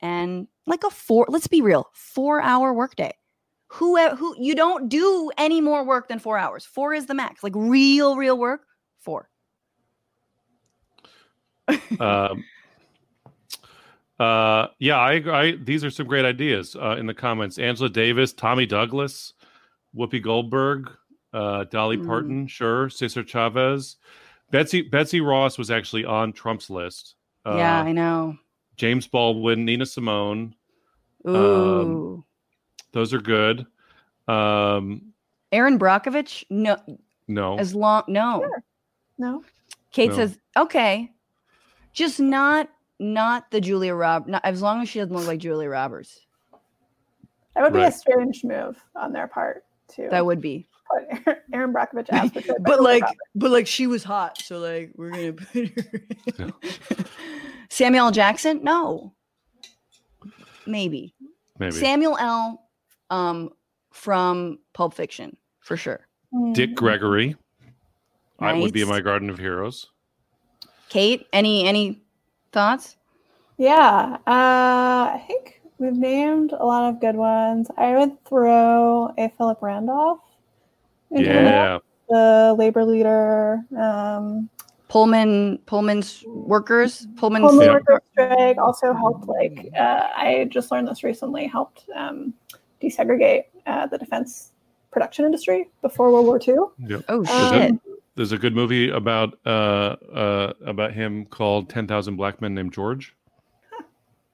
and 0.00 0.46
like 0.66 0.84
a 0.84 0.90
four. 0.90 1.26
Let's 1.28 1.48
be 1.48 1.62
real, 1.62 1.90
four-hour 1.94 2.72
workday 2.72 3.12
who 3.72 3.96
who 4.16 4.34
you 4.38 4.54
don't 4.54 4.88
do 4.88 5.30
any 5.38 5.60
more 5.60 5.84
work 5.84 6.08
than 6.08 6.18
four 6.18 6.36
hours. 6.36 6.64
Four 6.64 6.92
is 6.92 7.06
the 7.06 7.14
max. 7.14 7.44
Like 7.44 7.52
real, 7.54 8.16
real 8.16 8.36
work. 8.36 8.62
Four. 8.98 9.30
um, 12.00 12.44
uh, 14.18 14.66
yeah, 14.80 14.98
I, 14.98 15.12
I 15.40 15.52
these 15.52 15.84
are 15.84 15.90
some 15.90 16.08
great 16.08 16.24
ideas 16.24 16.74
uh, 16.74 16.96
in 16.98 17.06
the 17.06 17.14
comments. 17.14 17.58
Angela 17.58 17.88
Davis, 17.88 18.32
Tommy 18.32 18.66
Douglas, 18.66 19.34
Whoopi 19.96 20.20
Goldberg, 20.20 20.90
uh, 21.32 21.64
Dolly 21.64 21.96
Mm. 21.96 22.06
Parton, 22.06 22.46
sure, 22.48 22.90
Cesar 22.90 23.22
Chavez, 23.22 23.96
Betsy 24.50 24.82
Betsy 24.82 25.20
Ross 25.20 25.58
was 25.58 25.70
actually 25.70 26.04
on 26.04 26.32
Trump's 26.32 26.70
list. 26.70 27.14
Uh, 27.46 27.54
yeah, 27.56 27.80
I 27.82 27.92
know. 27.92 28.36
James 28.76 29.06
Baldwin, 29.06 29.64
Nina 29.64 29.86
Simone, 29.86 30.54
Ooh. 31.28 32.24
Those 32.92 33.14
are 33.14 33.20
good. 33.20 33.66
Um, 34.28 35.12
Erin 35.52 35.78
Brockovich. 35.78 36.44
No, 36.50 36.76
no, 37.28 37.58
as 37.58 37.74
long 37.74 38.02
no. 38.08 38.40
Sure. 38.40 38.64
No. 39.18 39.44
Kate 39.92 40.10
No. 40.10 40.16
says 40.16 40.38
okay, 40.56 41.10
just 41.92 42.20
not 42.20 42.68
not 42.98 43.50
the 43.50 43.60
Julia 43.60 43.94
Rob. 43.94 44.26
Not, 44.26 44.44
as 44.44 44.62
long 44.62 44.82
as 44.82 44.88
she 44.88 44.98
doesn't 44.98 45.14
look 45.14 45.26
like 45.26 45.40
Julia 45.40 45.68
Roberts. 45.68 46.20
That 47.54 47.64
would 47.64 47.72
be 47.72 47.82
a 47.82 47.90
strange 47.92 48.44
move 48.44 48.80
on 48.94 49.12
their 49.12 49.26
part 49.26 49.64
too. 49.88 50.08
That 50.10 50.24
would 50.24 50.40
be. 50.40 50.66
put 51.24 51.38
Erin 51.52 51.72
Brockovich 51.72 52.08
as 52.10 52.32
the 52.32 52.56
but 52.60 52.80
like 52.82 53.04
but 53.34 53.50
like 53.50 53.66
she 53.66 53.86
was 53.86 54.02
hot 54.02 54.38
so 54.42 54.58
like 54.58 54.92
we're 54.96 55.10
gonna 55.10 55.32
put 55.32 56.38
her 56.38 56.52
samuel 57.70 58.10
jackson 58.10 58.64
no 58.64 59.12
maybe. 60.66 61.14
maybe 61.58 61.72
samuel 61.72 62.16
l 62.18 62.69
um 63.10 63.50
from 63.92 64.58
pulp 64.72 64.94
fiction 64.94 65.36
for 65.60 65.76
sure 65.76 66.06
Dick 66.52 66.76
Gregory. 66.76 67.34
I 68.38 68.52
would 68.54 68.72
be 68.72 68.82
in 68.82 68.88
my 68.88 69.00
Garden 69.00 69.28
of 69.30 69.38
Heroes. 69.38 69.88
kate 70.88 71.26
any 71.32 71.66
any 71.66 72.02
thoughts 72.52 72.96
Yeah, 73.58 74.16
uh, 74.26 75.16
I 75.16 75.22
think 75.26 75.60
we've 75.78 75.92
named 75.92 76.52
a 76.52 76.64
lot 76.64 76.88
of 76.88 77.00
good 77.00 77.16
ones. 77.16 77.68
I 77.76 77.96
would 77.98 78.24
throw 78.24 79.12
a 79.18 79.28
Philip 79.36 79.58
Randolph. 79.60 80.20
into 81.10 81.28
that, 81.28 81.42
Yeah, 81.44 81.78
the 82.08 82.54
labor 82.56 82.84
leader. 82.84 83.64
Um, 83.76 84.48
pullman 84.88 85.58
pullman's 85.66 86.24
workers 86.26 87.06
pullman's 87.16 87.42
Pullman 87.50 87.66
Yeah. 87.66 87.72
worker 87.74 88.02
strike 88.12 88.58
also 88.58 88.94
helped. 88.94 89.26
Like 89.28 89.68
uh, 89.78 90.08
I 90.16 90.48
just 90.50 90.70
learned 90.70 90.88
this 90.88 91.04
recently, 91.04 91.46
helped 91.46 91.84
um, 91.94 92.32
desegregate 92.82 93.44
uh, 93.66 93.86
the 93.86 93.98
defense 93.98 94.52
production 94.90 95.24
industry 95.24 95.68
before 95.82 96.10
World 96.12 96.26
War 96.26 96.40
II. 96.46 96.88
Yep. 96.88 97.04
oh 97.08 97.18
Um, 97.26 97.52
shit 97.52 97.74
There's 98.16 98.32
a 98.32 98.38
good 98.38 98.54
movie 98.54 98.90
about 98.90 99.38
uh, 99.46 99.96
uh, 100.12 100.52
about 100.64 100.92
him 100.92 101.26
called 101.26 101.68
Ten 101.68 101.86
Thousand 101.86 102.16
Black 102.16 102.40
Men 102.40 102.54
Named 102.54 102.72
George, 102.72 103.14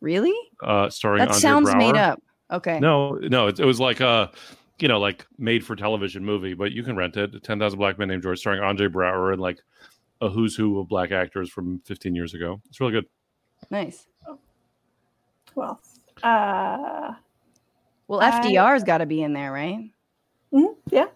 really 0.01 0.35
uh, 0.63 0.89
starring 0.89 1.21
that 1.21 1.29
Andre 1.29 1.41
sounds 1.41 1.71
Braugher. 1.71 1.79
made 1.79 1.97
up 1.97 2.23
okay 2.53 2.79
No, 2.81 3.13
no, 3.13 3.49
it, 3.49 3.59
it 3.59 3.65
was 3.65 3.81
like 3.81 4.01
a 4.01 4.31
you 4.79 4.89
know 4.89 5.01
like 5.01 5.27
made 5.39 5.65
for 5.65 5.77
television 5.77 6.25
movie, 6.25 6.55
but 6.55 6.73
you 6.73 6.83
can 6.83 6.97
rent 6.97 7.17
it. 7.17 7.43
Ten 7.43 7.59
Thousand 7.59 7.79
Black 7.79 7.99
Men 7.99 8.09
Named 8.09 8.23
George, 8.23 8.39
starring 8.39 8.63
Andre 8.63 8.89
Braugher 8.89 9.33
and 9.33 9.41
like 9.41 9.59
a 10.21 10.29
who's 10.31 10.57
who 10.57 10.79
of 10.79 10.89
black 10.89 11.13
actors 11.13 11.51
from 11.51 11.79
15 11.81 12.15
years 12.15 12.33
ago. 12.33 12.61
It's 12.69 12.81
really 12.81 12.93
good. 12.93 13.07
nice 13.71 14.07
Well. 15.55 15.81
Uh, 16.23 17.13
well 18.09 18.21
fdr's 18.21 18.85
got 18.85 18.99
to 18.99 19.07
be 19.07 19.23
in 19.23 19.33
there 19.33 19.53
right 19.53 19.91
mhm, 20.53 20.75
yeah, 20.91 21.07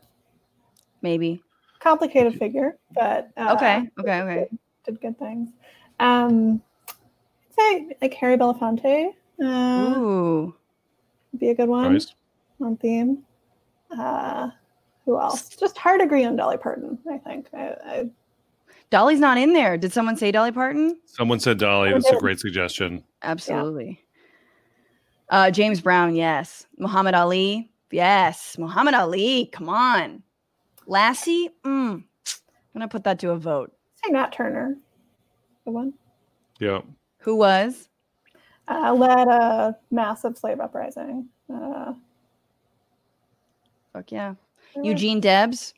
maybe 1.02 1.42
complicated 1.78 2.38
figure, 2.38 2.76
but 2.94 3.30
uh, 3.36 3.54
okay 3.56 3.88
okay 3.98 4.20
okay 4.20 4.48
did 4.84 5.00
good 5.00 5.18
things. 5.18 5.50
Um, 5.98 6.62
I'd 6.88 7.54
say 7.58 7.96
like 8.02 8.14
Harry 8.14 8.36
Belafonte 8.36 9.14
uh, 9.42 9.94
ooh 9.96 10.54
be 11.38 11.50
a 11.50 11.54
good 11.54 11.68
one 11.68 11.92
Nice. 11.92 12.14
on 12.60 12.76
theme. 12.76 13.22
Uh, 13.96 14.50
who 15.04 15.18
else? 15.18 15.48
Just 15.48 15.78
hard 15.78 16.00
to 16.00 16.06
agree 16.06 16.24
on 16.24 16.36
Dolly 16.36 16.56
Parton. 16.56 16.98
I 17.10 17.18
think. 17.18 17.48
I, 17.54 17.76
I, 17.84 18.10
Dolly's 18.90 19.20
not 19.20 19.38
in 19.38 19.52
there. 19.52 19.76
Did 19.78 19.92
someone 19.92 20.16
say 20.16 20.30
Dolly 20.32 20.52
Parton? 20.52 20.98
Someone 21.06 21.40
said 21.40 21.58
Dolly. 21.58 21.90
I 21.90 21.92
That's 21.92 22.10
a 22.10 22.16
great 22.16 22.40
suggestion. 22.40 23.04
Absolutely. 23.22 24.00
Uh, 25.30 25.50
James 25.50 25.80
Brown, 25.80 26.14
yes. 26.14 26.66
Muhammad 26.78 27.14
Ali, 27.14 27.70
yes. 27.90 28.58
Muhammad 28.58 28.94
Ali, 28.94 29.46
come 29.52 29.68
on. 29.68 30.22
Lassie, 30.86 31.50
mm. 31.64 31.94
I'm 31.94 32.04
gonna 32.74 32.88
put 32.88 33.04
that 33.04 33.18
to 33.20 33.30
a 33.30 33.36
vote. 33.38 33.72
say 34.04 34.10
Nat 34.10 34.32
Turner. 34.32 34.76
The 35.64 35.70
one 35.70 35.94
Yeah. 36.58 36.80
Who 37.18 37.36
was? 37.36 37.88
uh, 38.68 38.94
led 38.94 39.26
a 39.28 39.76
massive 39.90 40.38
slave 40.38 40.60
uprising. 40.60 41.28
Uh, 41.52 41.92
Fuck 43.92 44.12
yeah. 44.12 44.34
Eugene 44.82 45.20
Debs. 45.20 45.74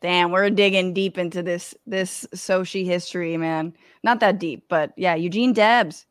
Damn, 0.00 0.30
we're 0.30 0.48
digging 0.50 0.94
deep 0.94 1.18
into 1.18 1.42
this 1.42 1.74
this 1.86 2.26
Sochi 2.34 2.86
history, 2.86 3.36
man. 3.36 3.74
Not 4.02 4.20
that 4.20 4.38
deep, 4.38 4.64
but 4.68 4.92
yeah, 4.96 5.14
Eugene 5.14 5.52
Debs. 5.52 6.06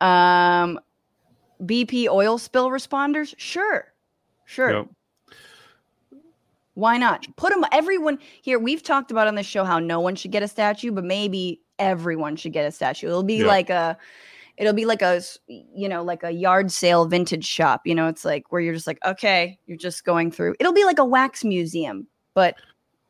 Um, 0.00 0.78
BP 1.64 2.08
oil 2.08 2.38
spill 2.38 2.70
responders. 2.70 3.34
Sure, 3.38 3.92
sure. 4.44 4.70
Yep. 4.72 4.88
Why 6.74 6.96
not? 6.96 7.26
Put 7.36 7.52
them. 7.52 7.64
Everyone 7.72 8.18
here. 8.42 8.58
We've 8.58 8.82
talked 8.82 9.10
about 9.10 9.26
on 9.26 9.34
this 9.34 9.46
show 9.46 9.64
how 9.64 9.78
no 9.80 9.98
one 10.00 10.14
should 10.14 10.30
get 10.30 10.42
a 10.44 10.48
statue, 10.48 10.92
but 10.92 11.02
maybe 11.04 11.60
everyone 11.78 12.36
should 12.36 12.52
get 12.52 12.66
a 12.66 12.70
statue. 12.70 13.08
It'll 13.08 13.24
be 13.24 13.38
Yeah. 13.38 13.46
like 13.46 13.68
a, 13.68 13.98
it'll 14.58 14.72
be 14.74 14.84
like 14.84 15.02
a 15.02 15.20
you 15.48 15.88
know, 15.88 16.04
like 16.04 16.22
a 16.22 16.30
yard 16.30 16.70
sale 16.70 17.04
vintage 17.06 17.44
shop. 17.44 17.82
You 17.84 17.96
know, 17.96 18.06
it's 18.06 18.24
like 18.24 18.52
where 18.52 18.60
you're 18.60 18.74
just 18.74 18.86
like, 18.86 18.98
okay, 19.04 19.58
you're 19.66 19.76
just 19.76 20.04
going 20.04 20.30
through. 20.30 20.54
It'll 20.60 20.72
be 20.72 20.84
like 20.84 21.00
a 21.00 21.04
wax 21.04 21.42
museum, 21.42 22.06
but 22.34 22.54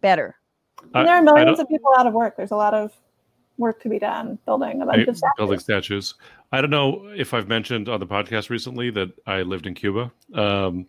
better. 0.00 0.34
I- 0.94 1.00
and 1.00 1.08
there 1.08 1.16
are 1.16 1.22
millions 1.22 1.58
of 1.60 1.68
people 1.68 1.90
out 1.98 2.06
of 2.06 2.14
work. 2.14 2.36
There's 2.38 2.52
a 2.52 2.56
lot 2.56 2.72
of 2.72 2.92
work 3.58 3.82
to 3.82 3.88
be 3.88 3.98
done 3.98 4.38
building 4.46 4.80
a 4.82 4.86
bunch 4.86 5.00
Hey, 5.00 5.06
of 5.06 5.16
statues. 5.18 5.34
building 5.36 5.58
statues. 5.58 6.14
I 6.52 6.60
don't 6.60 6.70
know 6.70 7.10
if 7.14 7.34
I've 7.34 7.48
mentioned 7.48 7.88
on 7.88 8.00
the 8.00 8.06
podcast 8.06 8.48
recently 8.50 8.90
that 8.90 9.10
I 9.26 9.42
lived 9.42 9.66
in 9.66 9.74
Cuba. 9.74 10.10
Um, 10.32 10.86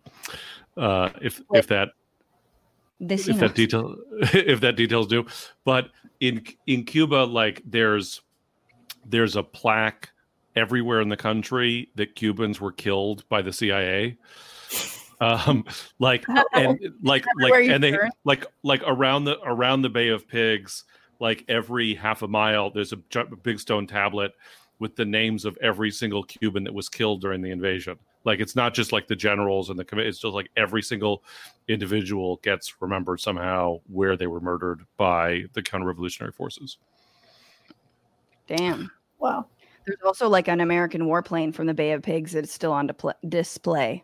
uh, 0.77 1.09
if 1.21 1.41
if 1.53 1.67
that 1.67 1.89
This 2.99 3.27
if 3.27 3.39
that 3.39 3.55
detail 3.55 3.95
if 4.33 4.61
that 4.61 4.75
details 4.77 5.07
do, 5.07 5.25
but 5.65 5.89
in 6.19 6.43
in 6.67 6.85
Cuba, 6.85 7.25
like 7.25 7.61
there's 7.65 8.21
there's 9.05 9.35
a 9.35 9.43
plaque 9.43 10.09
everywhere 10.55 11.01
in 11.01 11.09
the 11.09 11.17
country 11.17 11.89
that 11.95 12.15
Cubans 12.15 12.61
were 12.61 12.71
killed 12.71 13.27
by 13.29 13.41
the 13.41 13.51
CIA. 13.51 14.17
Um, 15.21 15.65
like 15.99 16.23
and 16.53 16.79
like 17.01 17.25
like 17.39 17.69
and 17.69 17.83
they 17.83 17.97
like 18.23 18.45
like 18.63 18.81
around 18.85 19.25
the 19.25 19.37
around 19.43 19.81
the 19.81 19.89
Bay 19.89 20.09
of 20.09 20.27
Pigs, 20.27 20.85
like 21.19 21.45
every 21.47 21.93
half 21.93 22.21
a 22.21 22.27
mile, 22.27 22.69
there's 22.69 22.93
a 22.93 22.97
big 23.43 23.59
stone 23.59 23.87
tablet 23.87 24.33
with 24.79 24.95
the 24.95 25.05
names 25.05 25.45
of 25.45 25.57
every 25.61 25.91
single 25.91 26.23
Cuban 26.23 26.63
that 26.63 26.73
was 26.73 26.87
killed 26.87 27.21
during 27.21 27.41
the 27.41 27.51
invasion. 27.51 27.97
Like 28.23 28.39
it's 28.39 28.55
not 28.55 28.73
just 28.73 28.91
like 28.91 29.07
the 29.07 29.15
generals 29.15 29.69
and 29.69 29.79
the 29.79 29.85
committee; 29.85 30.09
it's 30.09 30.19
just 30.19 30.33
like 30.33 30.49
every 30.57 30.81
single 30.81 31.23
individual 31.67 32.37
gets 32.43 32.81
remembered 32.81 33.19
somehow 33.19 33.79
where 33.87 34.17
they 34.17 34.27
were 34.27 34.41
murdered 34.41 34.85
by 34.97 35.45
the 35.53 35.61
counter-revolutionary 35.61 36.33
forces. 36.33 36.77
Damn. 38.47 38.91
Wow. 39.19 39.47
There's 39.85 39.99
also 40.05 40.27
like 40.27 40.47
an 40.47 40.59
American 40.59 41.03
warplane 41.03 41.53
from 41.53 41.67
the 41.67 41.73
Bay 41.73 41.91
of 41.93 42.01
Pigs 42.01 42.33
that's 42.33 42.51
still 42.51 42.73
on 42.73 42.87
dipl- 42.87 43.13
display. 43.27 44.03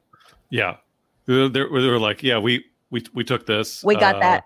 Yeah, 0.50 0.78
they 1.26 1.48
they 1.50 1.64
were, 1.64 1.82
they 1.82 1.90
were 1.90 2.00
like, 2.00 2.24
yeah, 2.24 2.38
we 2.38 2.66
we 2.90 3.04
we 3.14 3.24
took 3.24 3.46
this. 3.46 3.84
We 3.84 3.96
got 3.96 4.16
uh, 4.16 4.20
that. 4.20 4.46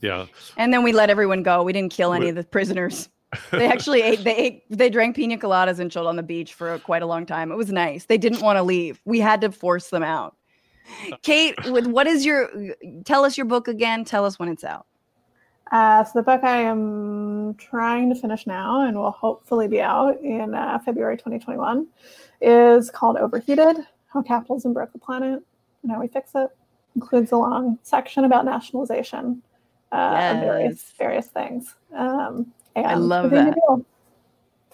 Yeah, 0.00 0.26
And 0.56 0.72
then 0.72 0.82
we 0.82 0.92
let 0.92 1.10
everyone 1.10 1.42
go. 1.42 1.62
We 1.62 1.72
didn't 1.72 1.92
kill 1.92 2.12
any 2.12 2.26
We- 2.26 2.30
of 2.30 2.36
the 2.36 2.44
prisoners. 2.44 3.08
They 3.52 3.68
actually 3.68 4.02
ate 4.02 4.24
they 4.24 4.36
ate 4.36 4.64
they 4.70 4.90
drank 4.90 5.14
pina 5.14 5.38
coladas 5.38 5.78
and 5.78 5.90
chilled 5.90 6.08
on 6.08 6.16
the 6.16 6.22
beach 6.22 6.52
for 6.54 6.78
quite 6.80 7.00
a 7.02 7.06
long 7.06 7.26
time. 7.26 7.52
It 7.52 7.56
was 7.56 7.70
nice. 7.70 8.06
They 8.06 8.18
didn't 8.18 8.40
want 8.40 8.56
to 8.56 8.62
leave. 8.64 9.00
We 9.04 9.20
had 9.20 9.40
to 9.42 9.52
force 9.52 9.90
them 9.90 10.02
out. 10.02 10.36
Kate, 11.22 11.54
with 11.70 11.86
what 11.86 12.08
is 12.08 12.24
your 12.26 12.50
tell 13.04 13.24
us 13.24 13.36
your 13.36 13.46
book 13.46 13.68
again? 13.68 14.04
Tell 14.04 14.24
us 14.24 14.38
when 14.40 14.48
it's 14.48 14.64
out. 14.64 14.86
Uh, 15.70 16.02
so 16.02 16.18
the 16.18 16.22
book 16.24 16.42
I 16.42 16.56
am 16.62 17.54
trying 17.54 18.12
to 18.12 18.20
finish 18.20 18.48
now 18.48 18.84
and 18.84 18.96
will 18.98 19.12
hopefully 19.12 19.68
be 19.68 19.80
out 19.80 20.20
in 20.20 20.52
uh, 20.52 20.80
February 20.84 21.16
2021 21.16 21.86
is 22.40 22.90
called 22.90 23.16
Overheated: 23.16 23.76
How 24.12 24.22
Capitalism 24.22 24.72
Broke 24.72 24.92
the 24.92 24.98
Planet 24.98 25.40
and 25.84 25.92
How 25.92 26.00
We 26.00 26.08
Fix 26.08 26.32
It. 26.34 26.50
Includes 26.96 27.30
a 27.30 27.36
long 27.36 27.78
section 27.84 28.24
about 28.24 28.44
nationalization 28.44 29.40
uh, 29.92 30.34
of 30.34 30.40
various 30.40 30.92
various 30.98 31.26
things. 31.26 31.74
Um, 31.94 32.52
I 32.76 32.94
love 32.94 33.30
the 33.30 33.36
thing 33.36 33.52
to 33.52 33.60
that. 33.76 33.84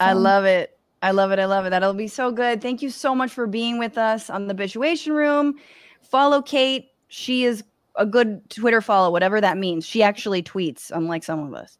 I 0.00 0.12
love 0.12 0.44
it. 0.44 0.78
I 1.02 1.10
love 1.10 1.30
it. 1.30 1.38
I 1.38 1.44
love 1.44 1.66
it. 1.66 1.70
That'll 1.70 1.94
be 1.94 2.08
so 2.08 2.30
good. 2.30 2.60
Thank 2.60 2.82
you 2.82 2.90
so 2.90 3.14
much 3.14 3.32
for 3.32 3.46
being 3.46 3.78
with 3.78 3.98
us 3.98 4.30
on 4.30 4.46
the 4.46 4.54
Bitchuation 4.54 5.14
Room. 5.14 5.54
Follow 6.02 6.42
Kate. 6.42 6.88
She 7.08 7.44
is 7.44 7.62
a 7.96 8.04
good 8.04 8.48
Twitter 8.50 8.80
follow, 8.80 9.10
whatever 9.10 9.40
that 9.40 9.56
means. 9.56 9.86
She 9.86 10.02
actually 10.02 10.42
tweets, 10.42 10.90
unlike 10.90 11.24
some 11.24 11.40
of 11.40 11.54
us. 11.54 11.78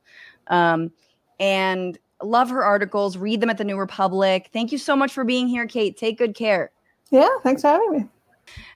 Um, 0.49 0.93
and 1.41 1.99
love 2.23 2.51
her 2.51 2.65
articles. 2.65 3.17
Read 3.17 3.41
them 3.41 3.51
at 3.51 3.59
the 3.59 3.65
New 3.65 3.77
Republic. 3.77 4.49
Thank 4.53 4.73
you 4.73 4.79
so 4.79 4.97
much 4.97 5.13
for 5.13 5.25
being 5.25 5.49
here, 5.49 5.67
Kate. 5.67 5.97
Take 5.97 6.19
good 6.19 6.35
care. 6.35 6.71
Yeah, 7.11 7.29
thanks 7.43 7.63
for 7.63 7.69
having 7.69 7.93
me. 7.93 8.09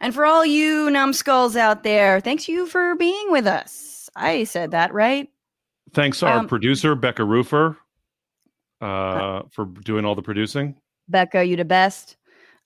And 0.01 0.15
for 0.15 0.24
all 0.24 0.45
you 0.45 0.91
numbskulls 0.91 1.57
out 1.57 1.85
there, 1.85 2.20
thanks 2.20 2.49
you 2.49 2.66
for 2.66 2.97
being 2.97 3.31
with 3.31 3.47
us. 3.47 3.89
I 4.16 4.45
said 4.45 4.70
that 4.73 4.93
right. 4.93 5.28
thanks 5.93 6.20
to 6.20 6.27
our 6.27 6.39
Um, 6.39 6.49
producer 6.49 6.95
Becca 6.95 7.24
Roofer 7.24 7.77
uh, 8.81 9.43
for 9.51 9.66
doing 9.85 10.05
all 10.05 10.15
the 10.15 10.23
producing. 10.23 10.77
Becca, 11.09 11.45
you 11.45 11.57
the 11.57 11.65
best. 11.65 12.16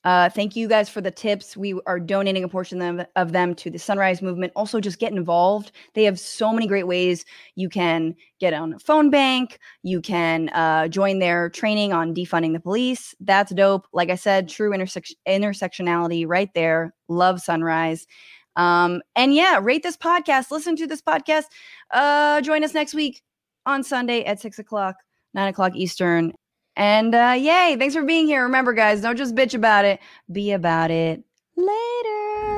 Uh, 0.05 0.29
thank 0.29 0.55
you 0.55 0.69
guys 0.69 0.87
for 0.87 1.01
the 1.01 1.11
tips. 1.11 1.57
We 1.57 1.81
are 1.87 1.99
donating 1.99 2.45
a 2.45 2.49
portion 2.49 2.83
of 2.83 2.97
them, 2.99 3.07
of 3.17 3.33
them 3.33 3.55
to 3.55 3.71
the 3.71 3.79
Sunrise 3.79 4.21
Movement. 4.21 4.53
Also, 4.55 4.79
just 4.79 4.99
get 4.99 5.13
involved. 5.13 5.73
They 5.95 6.05
have 6.05 6.21
so 6.21 6.53
many 6.53 6.67
great 6.67 6.87
ways. 6.87 7.25
You 7.55 7.71
can 7.71 8.15
get 8.39 8.53
on 8.53 8.75
a 8.75 8.79
phone 8.79 9.09
bank. 9.09 9.59
You 9.83 10.03
can 10.03 10.51
uh, 10.51 10.89
join 10.89 11.21
their 11.21 11.49
training 11.49 11.95
on 11.95 12.15
defunding 12.15 12.53
the 12.53 12.61
police. 12.61 13.15
That's 13.19 13.55
dope. 13.55 13.87
Like 13.95 14.11
I 14.11 14.17
said, 14.17 14.47
true 14.47 14.75
intersection 14.75 15.17
intersectionality 15.27 16.27
right 16.29 16.53
there. 16.53 16.95
Love 17.09 17.41
Sunrise. 17.41 18.07
Um, 18.57 19.03
and 19.17 19.35
yeah, 19.35 19.59
rate 19.61 19.83
this 19.83 19.97
podcast. 19.97 20.51
Listen 20.51 20.77
to 20.77 20.87
this 20.87 21.03
podcast. 21.03 21.45
Uh, 21.91 22.41
join 22.41 22.65
us 22.65 22.75
next 22.75 22.95
week 22.95 23.23
on 23.67 23.83
Sunday 23.83 24.25
at 24.25 24.41
six 24.41 24.59
o'clock, 24.59 24.97
nine 25.33 25.49
o'clock 25.49 25.75
Eastern. 25.75 26.33
And 26.77 27.15
uh, 27.15 27.37
yay, 27.39 27.77
thanks 27.79 27.95
for 27.95 28.03
being 28.03 28.27
here. 28.27 28.43
Remember, 28.43 28.73
guys, 28.73 29.01
don't 29.01 29.17
just 29.17 29.35
bitch 29.35 29.55
about 29.55 29.85
it, 29.85 30.01
be 30.31 30.53
about 30.53 30.91
it. 30.91 31.23
Later. 31.57 32.54